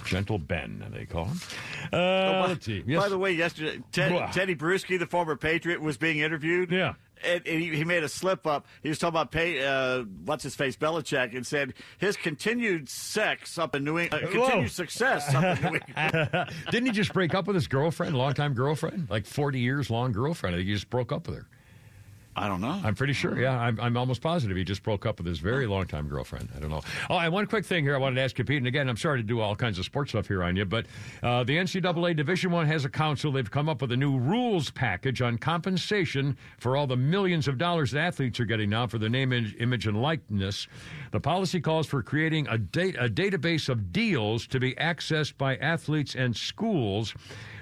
[0.04, 1.38] Gentle Ben, they call him.
[1.92, 2.80] Uh, Oh, by, see.
[2.80, 6.72] by the way, yesterday, Ted, Teddy Bruschi, the former Patriot, was being interviewed.
[6.72, 6.94] Yeah.
[7.24, 8.66] And, and he, he made a slip up.
[8.82, 13.58] He was talking about pay, uh, what's his face, Belichick, and said his continued sex
[13.58, 14.46] up in New England, uh, Whoa.
[14.46, 16.50] continued success up in New England.
[16.70, 20.54] Didn't he just break up with his girlfriend, longtime girlfriend, like 40 years long girlfriend?
[20.56, 21.46] I think he just broke up with her.
[22.34, 22.80] I don't know.
[22.82, 23.38] I'm pretty sure.
[23.38, 26.48] Yeah, I'm, I'm almost positive he just broke up with his very long-time girlfriend.
[26.56, 26.80] I don't know.
[27.10, 28.56] Oh, and one quick thing here I wanted to ask you, Pete.
[28.56, 30.86] And again, I'm sorry to do all kinds of sports stuff here on you, but
[31.22, 33.32] uh, the NCAA Division One has a council.
[33.32, 37.58] They've come up with a new rules package on compensation for all the millions of
[37.58, 40.68] dollars that athletes are getting now for their name, image, and likeness.
[41.10, 45.56] The policy calls for creating a, da- a database of deals to be accessed by
[45.56, 47.14] athletes and schools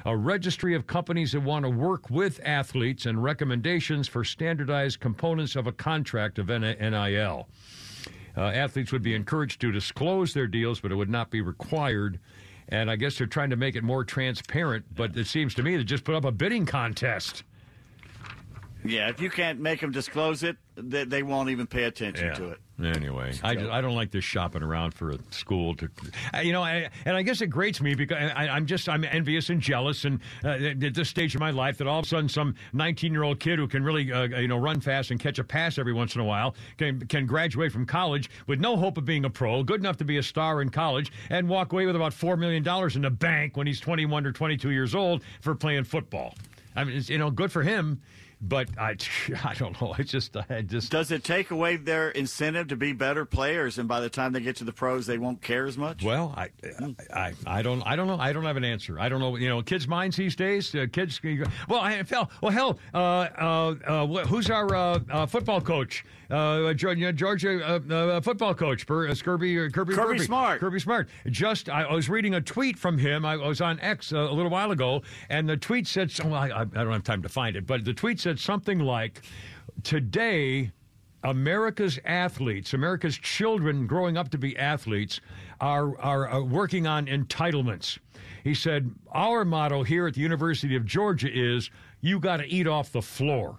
[0.05, 5.57] a registry of companies that want to work with athletes and recommendations for standardized components
[5.57, 7.49] of a contract of NIL.
[8.37, 12.19] Uh, athletes would be encouraged to disclose their deals, but it would not be required.
[12.69, 15.77] And I guess they're trying to make it more transparent, but it seems to me
[15.77, 17.43] they just put up a bidding contest.
[18.85, 22.35] Yeah, if you can't make them disclose it, they, they won't even pay attention yeah.
[22.35, 22.59] to it.
[22.83, 25.91] Anyway, I, I don't like this shopping around for a school to,
[26.43, 29.51] you know, I, and I guess it grates me because I, am just I'm envious
[29.51, 32.29] and jealous, and uh, at this stage of my life, that all of a sudden
[32.29, 35.39] some 19 year old kid who can really uh, you know run fast and catch
[35.39, 38.97] a pass every once in a while can can graduate from college with no hope
[38.97, 41.85] of being a pro, good enough to be a star in college, and walk away
[41.85, 45.23] with about four million dollars in the bank when he's 21 or 22 years old
[45.43, 46.35] for playing football.
[46.77, 48.01] I mean, it's you know, good for him
[48.41, 48.97] but I,
[49.45, 49.95] I don't know.
[49.97, 50.91] I just, I just.
[50.91, 54.41] Does it take away their incentive to be better players, and by the time they
[54.41, 56.03] get to the pros, they won't care as much?
[56.03, 56.51] Well, I,
[57.13, 58.19] I, I don't, I don't know.
[58.19, 58.99] I don't have an answer.
[58.99, 59.37] I don't know.
[59.37, 60.75] You know, kids' minds these days.
[60.75, 61.21] Uh, kids.
[61.69, 66.05] Well, I, well, hell, uh, uh, uh who's our uh, uh, football coach?
[66.31, 70.61] Uh, uh, Georgia, Georgia uh, football coach, Kirby, Kirby, Kirby, Kirby Smart.
[70.61, 71.09] Kirby Smart.
[71.27, 73.27] Just, I, was reading a tweet from him.
[73.27, 76.65] I was on X a little while ago, and the tweet said, well, I, I
[76.65, 79.23] don't have time to find it, but the tweet said said something like,
[79.83, 80.71] Today,
[81.25, 85.21] America's athletes, America's children growing up to be athletes,
[85.61, 87.99] are, are, are, working on entitlements.
[88.45, 92.69] He said, Our motto here at the University of Georgia is you got to eat
[92.69, 93.59] off the floor.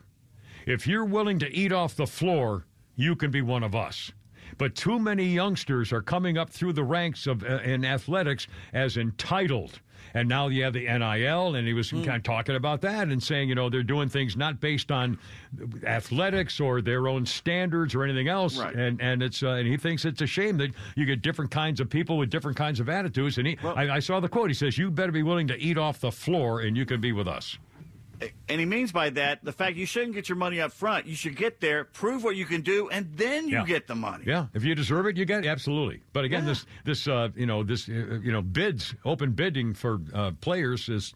[0.66, 2.66] If you're willing to eat off the floor,
[2.96, 4.12] you can be one of us.
[4.58, 8.98] But too many youngsters are coming up through the ranks of uh, in athletics as
[8.98, 9.80] entitled
[10.14, 12.04] and now you have the NIL, and he was mm.
[12.04, 15.18] kind of talking about that and saying, you know, they're doing things not based on
[15.86, 18.76] athletics or their own standards or anything else, right.
[18.76, 21.80] and and it's uh, and he thinks it's a shame that you get different kinds
[21.80, 23.38] of people with different kinds of attitudes.
[23.38, 24.50] And he, well, I, I saw the quote.
[24.50, 27.12] He says, "You better be willing to eat off the floor, and you can be
[27.12, 27.58] with us."
[28.50, 31.06] And he means by that the fact you shouldn't get your money up front.
[31.06, 33.66] You should get there, prove what you can do, and then you yeah.
[33.66, 34.24] get the money.
[34.28, 35.48] Yeah, if you deserve it, you get it.
[35.48, 36.02] absolutely.
[36.14, 36.50] But again, yeah.
[36.50, 40.90] this this uh, you know this uh, you know bids open bidding for uh, players
[40.90, 41.14] is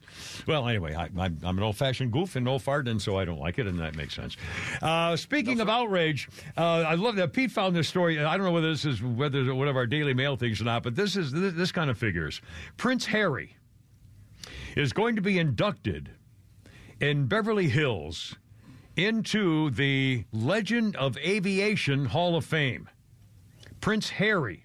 [0.48, 0.68] well.
[0.68, 3.60] Anyway, I, am an old fashioned goof and old fart, and so I don't like
[3.60, 4.38] it, and that makes sense.
[4.82, 8.24] Uh, speaking no, of outrage, uh, I love that Pete found this story.
[8.24, 10.84] I don't know whether this is whether one of our Daily Mail things or not,
[10.84, 12.42] but this is this, this kind of figures.
[12.78, 13.56] Prince Harry
[14.76, 16.12] is going to be inducted
[17.00, 18.36] in Beverly Hills
[18.96, 22.90] into the Legend of Aviation Hall of Fame.
[23.82, 24.64] Prince Harry,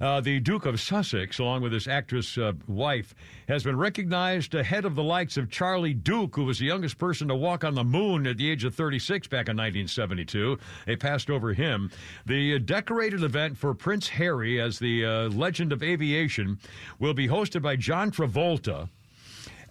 [0.00, 3.14] uh, the Duke of Sussex, along with his actress uh, wife,
[3.48, 7.28] has been recognized ahead of the likes of Charlie Duke, who was the youngest person
[7.28, 10.58] to walk on the moon at the age of 36 back in 1972.
[10.86, 11.90] They passed over him.
[12.26, 16.58] The decorated event for Prince Harry as the uh, Legend of Aviation
[16.98, 18.88] will be hosted by John Travolta.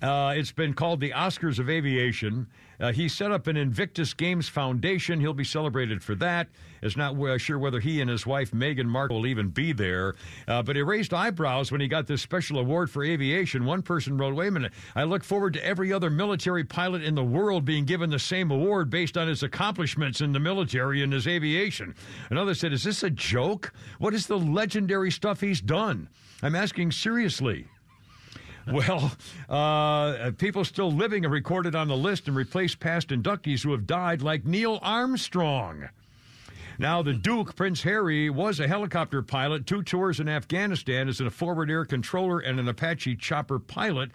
[0.04, 2.46] Uh, it's been called the Oscars of Aviation.
[2.78, 5.22] Uh, he set up an Invictus Games Foundation.
[5.22, 6.50] He'll be celebrated for that.
[6.82, 10.16] Is not uh, sure whether he and his wife Meghan Markle will even be there.
[10.46, 13.64] Uh, but he raised eyebrows when he got this special award for aviation.
[13.64, 14.74] One person wrote, "Wait a minute!
[14.94, 18.52] I look forward to every other military pilot in the world being given the same
[18.52, 21.96] award based on his accomplishments in the military and his aviation."
[22.30, 23.72] Another said, "Is this a joke?
[24.00, 26.10] What is the legendary stuff he's done?"
[26.42, 27.68] I'm asking seriously.
[28.72, 29.12] Well,
[29.50, 33.86] uh, people still living are recorded on the list and replace past inductees who have
[33.86, 35.90] died, like Neil Armstrong.
[36.80, 41.30] Now, the Duke, Prince Harry, was a helicopter pilot, two tours in Afghanistan as a
[41.30, 44.12] forward air controller and an Apache chopper pilot.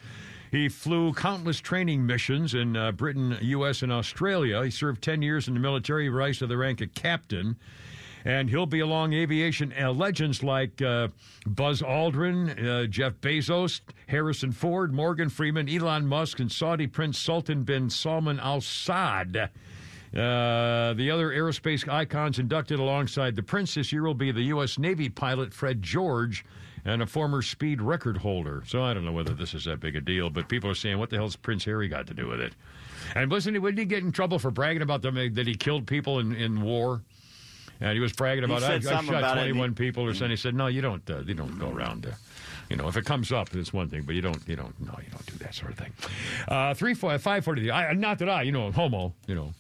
[0.51, 4.65] He flew countless training missions in uh, Britain, U.S., and Australia.
[4.65, 7.57] He served 10 years in the military, rise to the rank of captain
[8.25, 11.09] and he'll be along aviation legends like uh,
[11.47, 17.63] Buzz Aldrin, uh, Jeff Bezos, Harrison Ford, Morgan Freeman, Elon Musk, and Saudi Prince Sultan
[17.63, 19.49] bin Salman Al Saud.
[20.15, 24.79] Uh, the other aerospace icons inducted alongside the prince this year will be the U.S.
[24.79, 26.45] Navy pilot Fred George
[26.85, 28.63] and a former speed record holder.
[28.67, 30.99] So I don't know whether this is that big a deal, but people are saying,
[30.99, 32.55] what the hell's Prince Harry got to do with it?
[33.15, 36.19] And he, did he get in trouble for bragging about them, that he killed people
[36.19, 37.03] in, in war?
[37.81, 40.31] And he was bragging about, I, I shot 21 people or something.
[40.31, 42.07] He said, no, you don't, uh, you don't go around.
[42.07, 42.11] Uh,
[42.69, 44.93] you know, if it comes up, it's one thing, but you don't, you don't, no,
[45.03, 45.93] you don't do that sort of thing.
[46.49, 47.71] Uh, three, four, five, forty.
[47.71, 49.55] I, not that I, you know, homo, you know.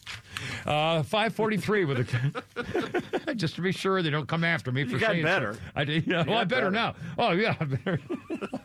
[0.66, 3.34] Uh, 543 with a.
[3.34, 5.54] just to be sure they don't come after me for You got saying better.
[5.54, 5.60] so.
[5.76, 6.06] I did.
[6.06, 6.70] Yeah, well, I better better.
[6.70, 6.94] now.
[7.18, 7.54] Oh, yeah.
[7.64, 8.00] Better,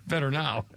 [0.08, 0.66] better now.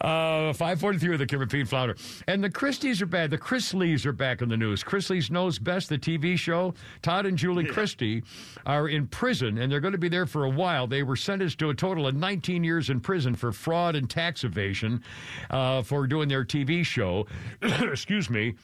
[0.00, 1.96] Uh, 543 with the Kim and Pete Flounder.
[2.26, 3.30] And the Christies are bad.
[3.30, 4.82] The Chrisleys are back in the news.
[4.82, 6.74] Chrisley's Knows Best, the TV show.
[7.02, 8.22] Todd and Julie Christie
[8.64, 10.86] are in prison, and they're going to be there for a while.
[10.86, 14.44] They were sentenced to a total of 19 years in prison for fraud and tax
[14.44, 15.02] evasion
[15.50, 17.26] uh, for doing their TV show.
[17.62, 18.54] Excuse me.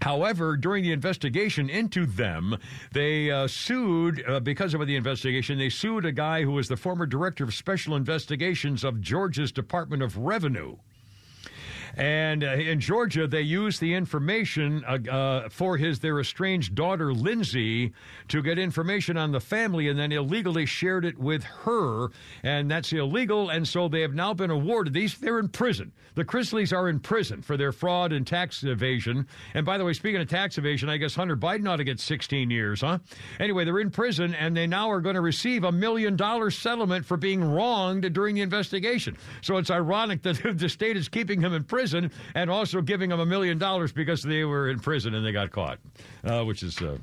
[0.00, 2.56] However, during the investigation into them,
[2.92, 6.76] they uh, sued, uh, because of the investigation, they sued a guy who was the
[6.76, 10.76] former director of special investigations of Georgia's Department of Revenue.
[11.96, 17.12] And uh, in Georgia, they used the information uh, uh, for his their estranged daughter
[17.12, 17.92] Lindsay
[18.28, 22.08] to get information on the family, and then illegally shared it with her,
[22.42, 23.50] and that's illegal.
[23.50, 25.18] And so they have now been awarded these.
[25.18, 25.92] They're in prison.
[26.14, 29.26] The Chrisleys are in prison for their fraud and tax evasion.
[29.54, 32.00] And by the way, speaking of tax evasion, I guess Hunter Biden ought to get
[32.00, 32.98] 16 years, huh?
[33.38, 37.04] Anyway, they're in prison, and they now are going to receive a million dollar settlement
[37.04, 39.16] for being wronged during the investigation.
[39.42, 41.81] So it's ironic that the state is keeping him in prison
[42.34, 45.50] and also giving them a million dollars because they were in prison and they got
[45.50, 45.78] caught,
[46.24, 46.80] uh, which is.
[46.80, 46.96] Uh,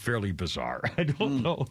[0.00, 0.80] Fairly bizarre.
[0.96, 1.66] I don't know.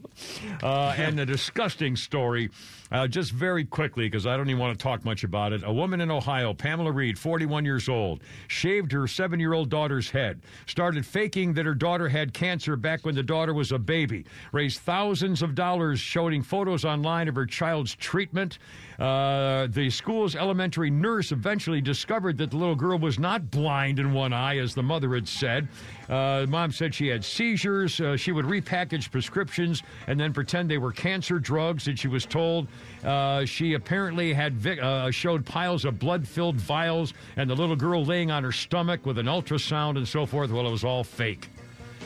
[0.61, 2.52] Uh, and a disgusting story,
[2.92, 5.64] uh, just very quickly, because I don't even want to talk much about it.
[5.66, 10.11] A woman in Ohio, Pamela Reed, 41 years old, shaved her seven year old daughter's
[10.11, 14.26] head, started faking that her daughter had cancer back when the daughter was a baby,
[14.52, 18.60] raised thousands of dollars showing photos online of her child's treatment.
[19.00, 24.11] Uh, the school's elementary nurse eventually discovered that the little girl was not blind in
[24.11, 25.68] one eye, as the mother had said.
[26.10, 28.02] Uh, mom said she had seizures.
[28.02, 31.88] Uh, she would repackage prescriptions and then pretend they were cancer drugs.
[31.88, 32.68] And she was told
[33.06, 38.32] uh, she apparently had uh, showed piles of blood-filled vials and the little girl laying
[38.32, 40.52] on her stomach with an ultrasound and so forth.
[40.52, 41.48] Well, it was all fake,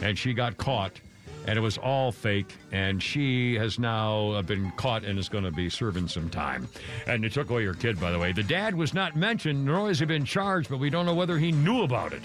[0.01, 0.99] and she got caught.
[1.47, 5.43] And it was all fake, and she has now uh, been caught and is going
[5.43, 6.69] to be serving some time.
[7.05, 8.31] And they took away her kid, by the way.
[8.31, 11.37] The dad was not mentioned, nor has he been charged, but we don't know whether
[11.37, 12.23] he knew about it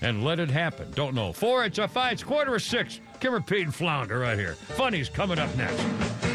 [0.00, 0.90] and let it happen.
[0.92, 1.32] Don't know.
[1.32, 3.00] Four, it's a five, it's quarter of six.
[3.20, 4.54] Kimmer Pete and Flounder right here.
[4.54, 6.31] Funny's coming up next.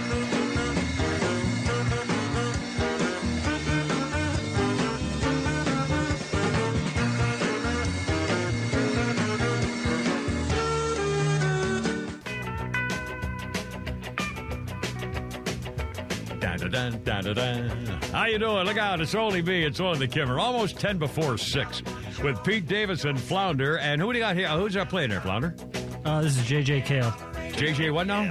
[16.78, 18.02] Dun, dun, dun, dun, dun, dun.
[18.12, 18.64] How you doing?
[18.68, 19.02] Look out!
[19.02, 19.64] It's only me.
[19.64, 20.40] It's only the Kimmer.
[20.40, 21.82] Almost ten before six,
[22.22, 23.80] with Pete Davis and Flounder.
[23.80, 24.48] And who do you got here?
[24.50, 25.56] Who's that playing there, Flounder?
[26.06, 27.10] Uh, this is JJ Cale.
[27.54, 28.30] JJ what now?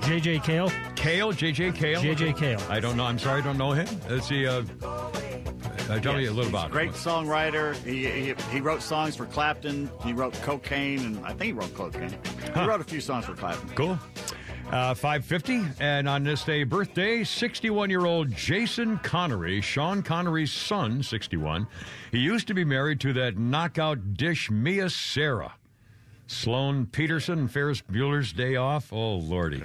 [0.00, 0.72] JJ Cale.
[0.94, 1.32] Cale?
[1.34, 2.00] JJ Cale?
[2.00, 2.62] JJ Cale.
[2.70, 3.04] I don't know.
[3.04, 3.86] I'm sorry, I don't know him.
[4.08, 4.46] Let's see.
[4.46, 6.94] Uh, uh, tell me a little about Great him.
[6.94, 7.74] songwriter.
[7.84, 9.90] He, he he wrote songs for Clapton.
[10.02, 12.16] He wrote Cocaine, and I think he wrote Cocaine.
[12.54, 13.68] He wrote a few songs for Clapton.
[13.74, 13.98] Cool.
[14.70, 21.04] Uh, 550, and on this day, birthday, 61 year old Jason Connery, Sean Connery's son,
[21.04, 21.68] 61.
[22.10, 25.54] He used to be married to that knockout dish Mia Sara.
[26.28, 28.92] Sloane Peterson, Ferris Bueller's Day Off.
[28.92, 29.62] Oh, Lordy.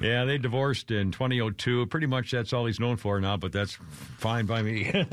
[0.00, 1.86] Yeah, they divorced in 2002.
[1.86, 3.78] Pretty much that's all he's known for now, but that's
[4.16, 4.90] fine by me.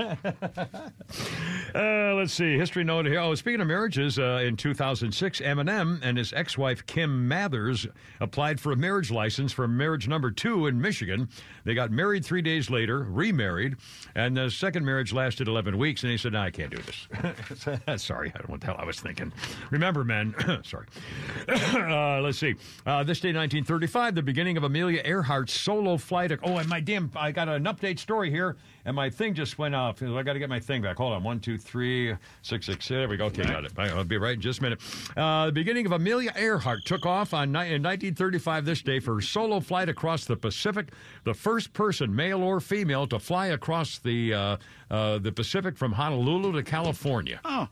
[1.75, 2.57] uh, let's see.
[2.57, 3.19] History note here.
[3.19, 7.87] Oh, speaking of marriages, uh, in 2006, Eminem and his ex wife, Kim Mathers,
[8.21, 11.27] applied for a marriage license for marriage number two in Michigan.
[11.65, 13.75] They got married three days later, remarried,
[14.15, 18.01] and the second marriage lasted 11 weeks, and he said, No, I can't do this.
[18.01, 19.33] Sorry, I don't know what the hell I was thinking.
[19.71, 20.33] Remember, men,
[20.63, 20.84] sorry.
[21.49, 22.55] uh, let's see.
[22.85, 26.31] Uh, this day, 1935, the beginning of Amelia Earhart's solo flight.
[26.43, 28.55] Oh, and my damn, I got an update story here,
[28.85, 30.01] and my thing just went off.
[30.01, 30.97] I got to get my thing back.
[30.97, 31.23] Hold on.
[31.23, 32.87] One, two, three, six, six.
[32.87, 33.25] There we go.
[33.25, 33.73] Okay, got it.
[33.77, 34.81] I'll be right in just a minute.
[35.15, 39.21] Uh, the beginning of Amelia Earhart took off on ni- in 1935 this day for
[39.21, 40.89] solo flight across the Pacific,
[41.23, 44.57] the first person, male or female, to fly across the uh,
[44.89, 47.39] uh, the Pacific from Honolulu to California.
[47.43, 47.67] Oh.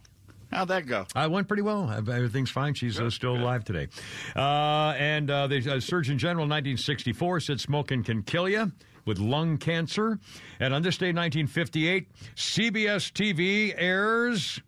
[0.53, 1.05] How'd that go?
[1.15, 1.89] I went pretty well.
[1.91, 2.73] Everything's fine.
[2.73, 3.87] She's uh, still alive today.
[4.35, 8.71] Uh, and uh, the uh, Surgeon General 1964 said smoking can kill you
[9.05, 10.19] with lung cancer.
[10.59, 14.61] And on this day, 1958, CBS TV airs.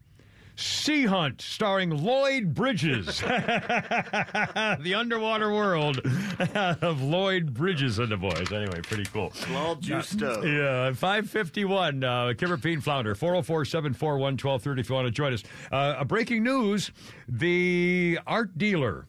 [0.55, 3.05] Sea Hunt, starring Lloyd Bridges.
[3.21, 5.99] the underwater world
[6.55, 8.51] of Lloyd Bridges and the boys.
[8.51, 9.33] Anyway, pretty cool.
[9.53, 10.43] All juiced up.
[10.43, 15.43] Yeah, 551, uh, Kimmer Pete Flounder, 404 741 1230 if you want to join us.
[15.71, 16.91] Uh, a breaking news
[17.27, 19.07] the art dealer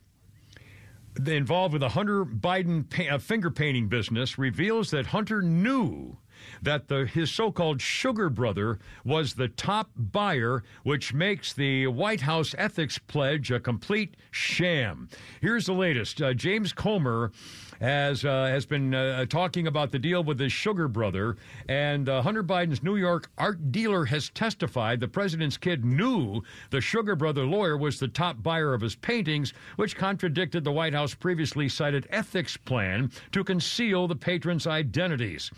[1.24, 6.16] involved with the Hunter Biden pa- uh, finger painting business reveals that Hunter knew
[6.62, 12.54] that the his so-called sugar brother was the top buyer, which makes the White House
[12.58, 15.08] ethics pledge a complete sham.
[15.40, 16.20] Here's the latest.
[16.20, 17.32] Uh, James Comer
[17.80, 21.36] has uh, has been uh, talking about the deal with his sugar brother,
[21.68, 26.80] and uh, Hunter Biden's New York art dealer has testified the president's kid knew the
[26.80, 31.14] sugar brother lawyer was the top buyer of his paintings, which contradicted the White House
[31.14, 35.50] previously cited ethics plan to conceal the patrons' identities.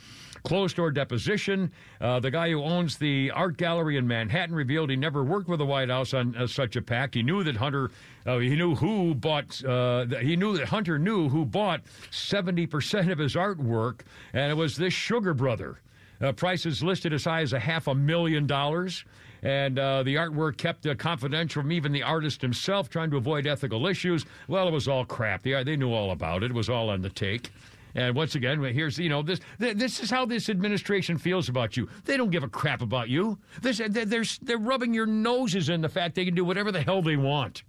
[0.44, 1.70] Closed door deposition.
[2.00, 5.58] Uh, the guy who owns the art gallery in Manhattan revealed he never worked with
[5.58, 7.15] the White House on uh, such a pact.
[7.15, 7.91] He knew that Hunter,
[8.26, 13.18] uh, he knew who bought, uh, he knew that Hunter knew who bought 70% of
[13.18, 14.00] his artwork,
[14.33, 15.81] and it was this sugar brother.
[16.20, 19.05] Uh, prices listed as high as a half a million dollars.
[19.42, 23.47] And uh, the artwork kept uh, confidential from even the artist himself, trying to avoid
[23.47, 24.25] ethical issues.
[24.49, 25.42] Well, it was all crap.
[25.42, 26.50] They, they knew all about it.
[26.50, 27.50] It was all on the take.
[27.99, 31.89] And once again, here's you know this this is how this administration feels about you.
[32.05, 33.39] They don't give a crap about you.
[33.60, 37.02] This they're they're rubbing your noses in the fact they can do whatever the hell
[37.02, 37.65] they want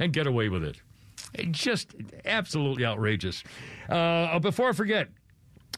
[0.00, 0.78] and get away with it.
[1.52, 3.44] Just absolutely outrageous.
[3.88, 5.10] Uh, before I forget,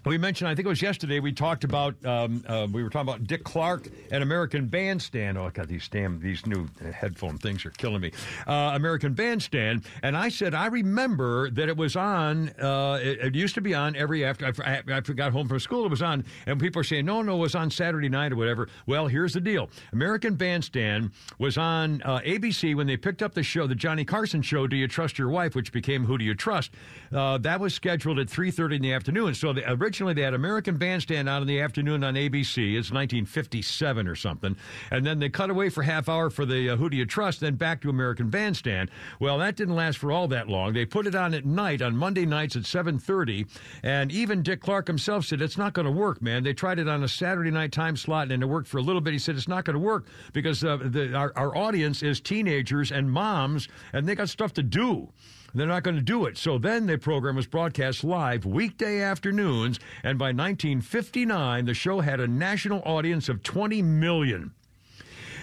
[0.05, 3.09] we mentioned, I think it was yesterday, we talked about, um, uh, we were talking
[3.09, 5.37] about Dick Clark and American Bandstand.
[5.37, 8.13] Oh, God, these damn, these new headphone things are killing me.
[8.47, 9.85] Uh, American Bandstand.
[10.03, 13.75] And I said, I remember that it was on, uh, it, it, used to be
[13.75, 16.85] on every after, I, I, got home from school, it was on, and people are
[16.85, 18.69] saying, no, no, it was on Saturday night or whatever.
[18.87, 23.43] Well, here's the deal American Bandstand was on uh, ABC when they picked up the
[23.43, 26.35] show, the Johnny Carson show, Do You Trust Your Wife, which became Who Do You
[26.35, 26.73] Trust?
[27.13, 29.35] Uh, that was scheduled at 3.30 in the afternoon.
[29.35, 32.79] So the originally they had American Bandstand out in the afternoon on ABC.
[32.79, 34.55] It's 1957 or something,
[34.93, 37.41] and then they cut away for half hour for the uh, Who Do You Trust,
[37.41, 38.89] then back to American Bandstand.
[39.19, 40.75] Well, that didn't last for all that long.
[40.75, 43.49] They put it on at night on Monday nights at 7:30,
[43.83, 46.45] and even Dick Clark himself said it's not going to work, man.
[46.45, 49.01] They tried it on a Saturday night time slot, and it worked for a little
[49.01, 49.13] bit.
[49.13, 52.93] He said it's not going to work because uh, the, our, our audience is teenagers
[52.93, 55.09] and moms, and they got stuff to do.
[55.55, 56.39] They're not going to do it.
[56.39, 62.21] So then the program was broadcast live weekday afternoons, and by 1959, the show had
[62.21, 64.53] a national audience of 20 million.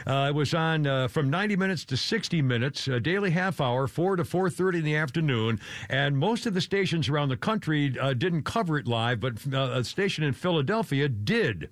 [0.07, 3.87] Uh, it was on uh, from 90 minutes to 60 minutes, a daily half hour,
[3.87, 5.59] 4 to 4.30 in the afternoon.
[5.89, 9.71] And most of the stations around the country uh, didn't cover it live, but uh,
[9.73, 11.69] a station in Philadelphia did.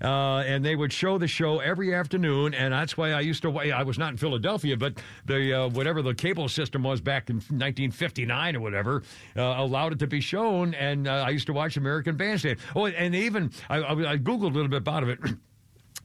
[0.00, 3.58] Uh, and they would show the show every afternoon, and that's why I used to.
[3.58, 8.56] I was not in Philadelphia, but the whatever the cable system was back in 1959
[8.56, 9.02] or whatever
[9.36, 12.58] allowed it to be shown, and I used to watch American Bandstand.
[12.74, 15.18] Oh, and even I, I googled a little bit about it.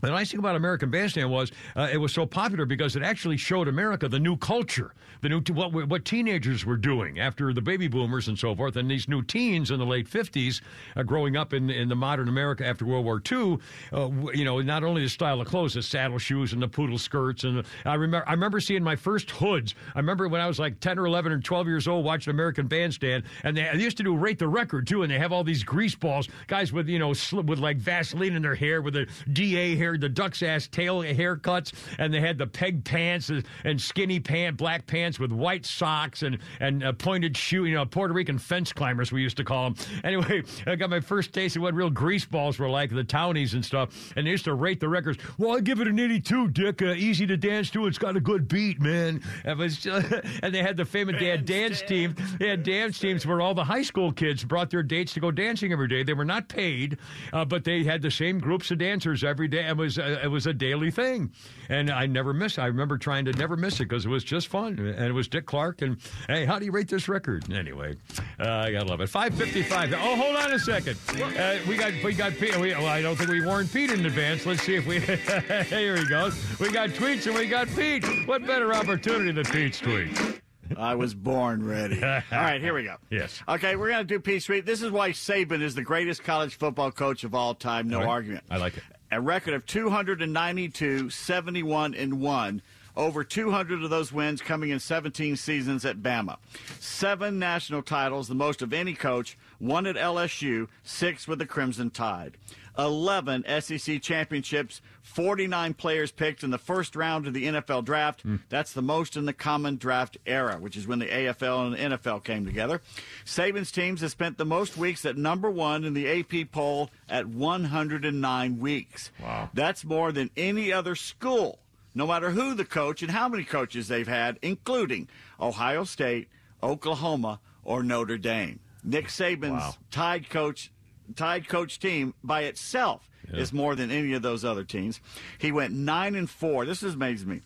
[0.02, 3.38] The nice thing about American Bandstand was uh, it was so popular because it actually
[3.38, 7.88] showed America the new culture, the new what what teenagers were doing after the baby
[7.88, 10.62] boomers and so forth, and these new teens in the late fifties,
[10.96, 13.58] uh, growing up in in the modern America after World War II.
[13.92, 16.98] Uh, you know, not only the style of clothes, the saddle shoes and the poodle
[16.98, 19.76] skirts, and I remember I remember seeing my first hoods.
[19.96, 22.68] I remember when I was like ten or eleven or twelve years old watching American
[22.68, 25.44] Bandstand, and they, they used to do rate the record too, and they have all
[25.44, 29.06] these grease balls, guys with you know with like Vaseline in their hair with a
[29.34, 33.32] DA hair the duck's ass tail haircuts, and they had the peg pants
[33.64, 37.66] and skinny pant, black pants with white socks and and pointed shoe.
[37.66, 39.86] You know, Puerto Rican fence climbers we used to call them.
[40.04, 43.54] Anyway, I got my first taste of what real grease balls were like, the townies
[43.54, 44.14] and stuff.
[44.16, 45.18] And they used to rate the records.
[45.38, 46.82] Well, I give it an 82, Dick.
[46.82, 47.88] Uh, easy to dance to.
[47.88, 49.22] It's got a good beat, man.
[49.46, 49.86] It was
[50.44, 52.16] and they had the famous they had dance team.
[52.40, 55.32] They had dance teams where all the high school kids brought their dates to go
[55.32, 56.04] dancing every day.
[56.04, 56.98] They were not paid,
[57.34, 59.68] uh, but they had the same groups of dancers every day.
[59.68, 61.32] It was uh, it was a daily thing,
[61.70, 62.60] and I never miss.
[62.60, 65.28] I remember trying to never miss it because it was just fun, and it was
[65.28, 65.82] Dick Clark.
[65.82, 67.52] And hey, how do you rate this record?
[67.52, 67.96] Anyway,
[68.40, 69.08] uh, I gotta love it.
[69.10, 69.92] Five fifty-five.
[69.94, 70.98] Oh, hold on a second.
[71.10, 72.56] Uh, we got we got Pete.
[72.58, 74.46] We, well, I don't think we warned Pete in advance.
[74.46, 75.00] Let's see if we.
[75.70, 76.60] here he goes.
[76.60, 78.06] We got tweets and we got Pete.
[78.28, 80.42] What better opportunity than Pete's tweet?
[80.78, 82.04] I was born ready.
[82.04, 82.98] All right, here we go.
[83.10, 83.42] Yes.
[83.48, 84.66] Okay, we're going to do Pete Tweet.
[84.66, 87.88] This is why Saban is the greatest college football coach of all time.
[87.88, 88.10] No All right.
[88.10, 88.44] argument.
[88.50, 88.84] I like it.
[89.12, 92.62] A record of 292, 71, and 1.
[92.96, 96.38] Over 200 of those wins coming in 17 seasons at Bama.
[96.80, 99.38] Seven national titles, the most of any coach.
[99.60, 102.38] One at LSU, six with the Crimson Tide.
[102.78, 108.22] 11 SEC championships, 49 players picked in the first round of the NFL draft.
[108.22, 108.38] Hmm.
[108.48, 111.98] That's the most in the common draft era, which is when the AFL and the
[111.98, 112.82] NFL came together.
[113.26, 117.26] Saban's teams have spent the most weeks at number one in the AP poll at
[117.28, 119.12] 109 weeks.
[119.22, 119.50] Wow.
[119.54, 121.60] That's more than any other school,
[121.96, 125.08] no matter who the coach and how many coaches they've had, including
[125.40, 126.28] Ohio State,
[126.64, 128.60] Oklahoma, or Notre Dame.
[128.84, 129.76] Nick Saban's Wow.
[129.92, 130.72] Tide coach
[131.16, 133.40] Tide coach team by itself Yeah.
[133.40, 135.02] is more than any of those other teams.
[135.40, 136.66] He went nine and four.
[136.68, 137.42] This is amazes me.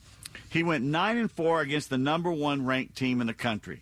[0.50, 3.82] He went nine and four against the number one ranked team in the country.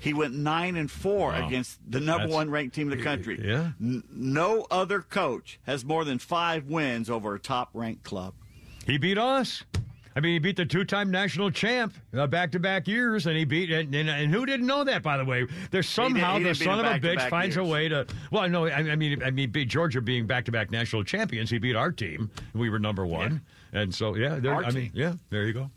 [0.00, 1.46] He went nine and four Wow.
[1.46, 3.38] against the number That's- one ranked team in the country.
[3.44, 3.72] Yeah.
[3.80, 8.32] N- no other coach has more than five wins over a top ranked club.
[8.88, 9.62] He beat us.
[10.16, 13.70] I mean, he beat the two-time national champ uh, back-to-back years, and he beat.
[13.70, 15.02] And, and, and who didn't know that?
[15.02, 17.62] By the way, there's somehow he the didn't beat son of a bitch finds a
[17.62, 18.04] way to.
[18.32, 21.50] Well, no, I, I mean, I mean, beat Georgia being back-to-back national champions.
[21.50, 22.30] He beat our team.
[22.54, 23.42] We were number one,
[23.72, 24.54] and so yeah, there.
[24.54, 25.70] I mean, yeah, there you go.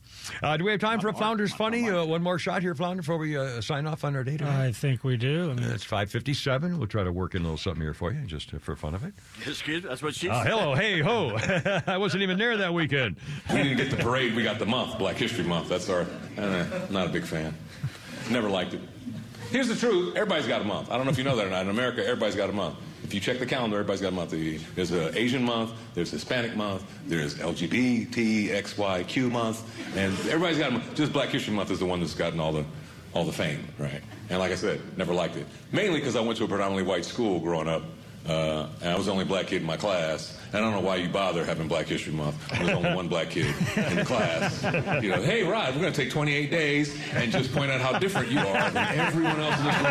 [0.44, 1.90] Uh, do we have time for a Flounders funny?
[1.90, 4.50] Uh, one more shot here, Flounder, before we uh, sign off on our day today.
[4.68, 5.50] I think we do.
[5.52, 6.78] I mean, It's 5:57.
[6.78, 8.94] We'll try to work in a little something here for you, just uh, for fun
[8.95, 9.14] of it.
[9.48, 10.52] Excuse, that's what she Uh, said.
[10.52, 11.36] hello, hey ho!
[11.88, 13.16] I wasn't even there that weekend.
[13.50, 14.36] We didn't get the parade.
[14.36, 15.70] We got the month, Black History Month.
[15.70, 16.06] That's our.
[16.38, 17.56] Uh, not a big fan.
[18.30, 18.82] Never liked it.
[19.50, 20.16] Here's the truth.
[20.16, 20.90] Everybody's got a month.
[20.92, 21.64] I don't know if you know that or not.
[21.64, 22.78] In America, everybody's got a month.
[23.04, 24.32] If you check the calendar, everybody's got a month.
[24.76, 25.72] There's an Asian month.
[25.94, 26.84] There's Hispanic month.
[27.08, 29.64] There's LGBTXYQ month,
[29.98, 30.96] and everybody's got a month.
[30.96, 32.66] Just Black History Month is the one that's gotten all the
[33.14, 34.02] all the fame, right?
[34.30, 35.46] And like I said, never liked it.
[35.72, 37.84] Mainly because I went to a predominantly white school growing up,
[38.27, 40.38] uh, and I was the only black kid in my class.
[40.53, 42.35] And I don't know why you bother having Black History Month.
[42.50, 43.45] There's only one black kid
[43.77, 44.61] in the class.
[45.01, 47.98] You know, hey, Rod, we're going to take 28 days and just point out how
[47.98, 49.83] different you are than everyone else in this room.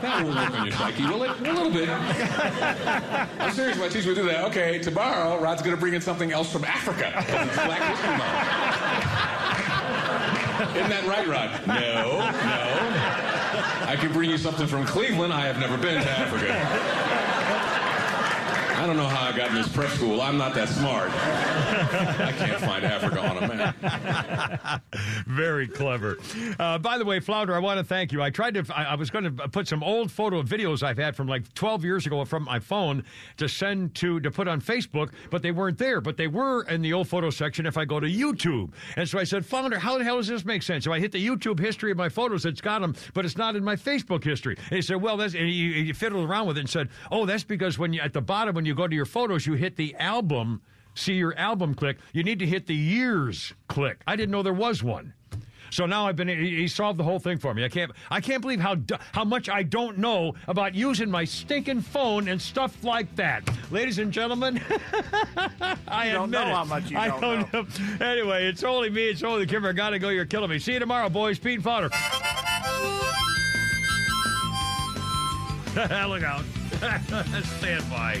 [0.00, 1.30] That will work on your psyche, will it?
[1.40, 1.88] A little bit.
[1.90, 3.76] I'm serious.
[3.78, 4.44] My teacher would do that.
[4.46, 7.12] Okay, tomorrow, Rod's going to bring in something else from Africa.
[7.18, 9.38] It's Black History Month.
[10.74, 11.66] Isn't that right, Rod?
[11.66, 13.27] No, no.
[13.88, 15.32] I can bring you something from Cleveland.
[15.32, 17.07] I have never been to Africa.
[18.78, 20.20] I don't know how I got in this prep school.
[20.20, 21.10] I'm not that smart.
[21.10, 24.82] I can't find Africa on a map.
[25.26, 26.16] Very clever.
[26.60, 28.22] Uh, by the way, Flounder, I want to thank you.
[28.22, 31.16] I tried to, I, I was going to put some old photo videos I've had
[31.16, 33.02] from like 12 years ago from my phone
[33.38, 36.00] to send to, to put on Facebook, but they weren't there.
[36.00, 38.70] But they were in the old photo section if I go to YouTube.
[38.94, 40.84] And so I said, Flounder, how the hell does this make sense?
[40.84, 42.46] So I hit the YouTube history of my photos.
[42.46, 44.56] It's got them, but it's not in my Facebook history.
[44.56, 47.26] And he said, well, that's, and he, he fiddled around with it and said, oh,
[47.26, 49.76] that's because when you, at the bottom, when you go to your photos, you hit
[49.76, 50.62] the album
[50.94, 54.00] see your album click, you need to hit the years click.
[54.08, 55.14] I didn't know there was one.
[55.70, 56.28] So now I've been.
[56.28, 57.62] He solved the whole thing for me.
[57.62, 57.92] I can't.
[58.10, 58.76] I can't believe how
[59.12, 63.98] how much I don't know about using my stinking phone and stuff like that, ladies
[63.98, 64.62] and gentlemen.
[65.86, 66.48] I You don't know it.
[66.48, 67.66] how much you I don't know.
[68.04, 69.08] Anyway, it's only me.
[69.08, 69.74] It's only the Kimmer.
[69.74, 70.08] Gotta go.
[70.08, 70.58] You're killing me.
[70.58, 71.38] See you tomorrow, boys.
[71.38, 71.90] Pete and Fodder.
[76.08, 76.44] Look out.
[77.44, 78.20] Stand by.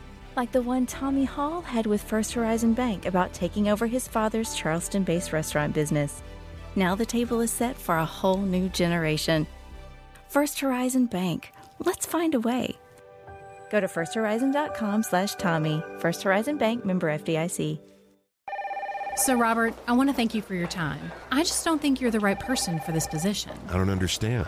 [0.35, 4.55] like the one Tommy Hall had with First Horizon Bank about taking over his father's
[4.55, 6.23] Charleston based restaurant business.
[6.75, 9.47] Now the table is set for a whole new generation.
[10.29, 11.51] First Horizon Bank.
[11.79, 12.77] Let's find a way.
[13.69, 15.83] Go to firsthorizon.com slash Tommy.
[15.99, 17.79] First Horizon Bank member FDIC.
[19.17, 21.11] So, Robert, I want to thank you for your time.
[21.31, 23.51] I just don't think you're the right person for this position.
[23.69, 24.47] I don't understand.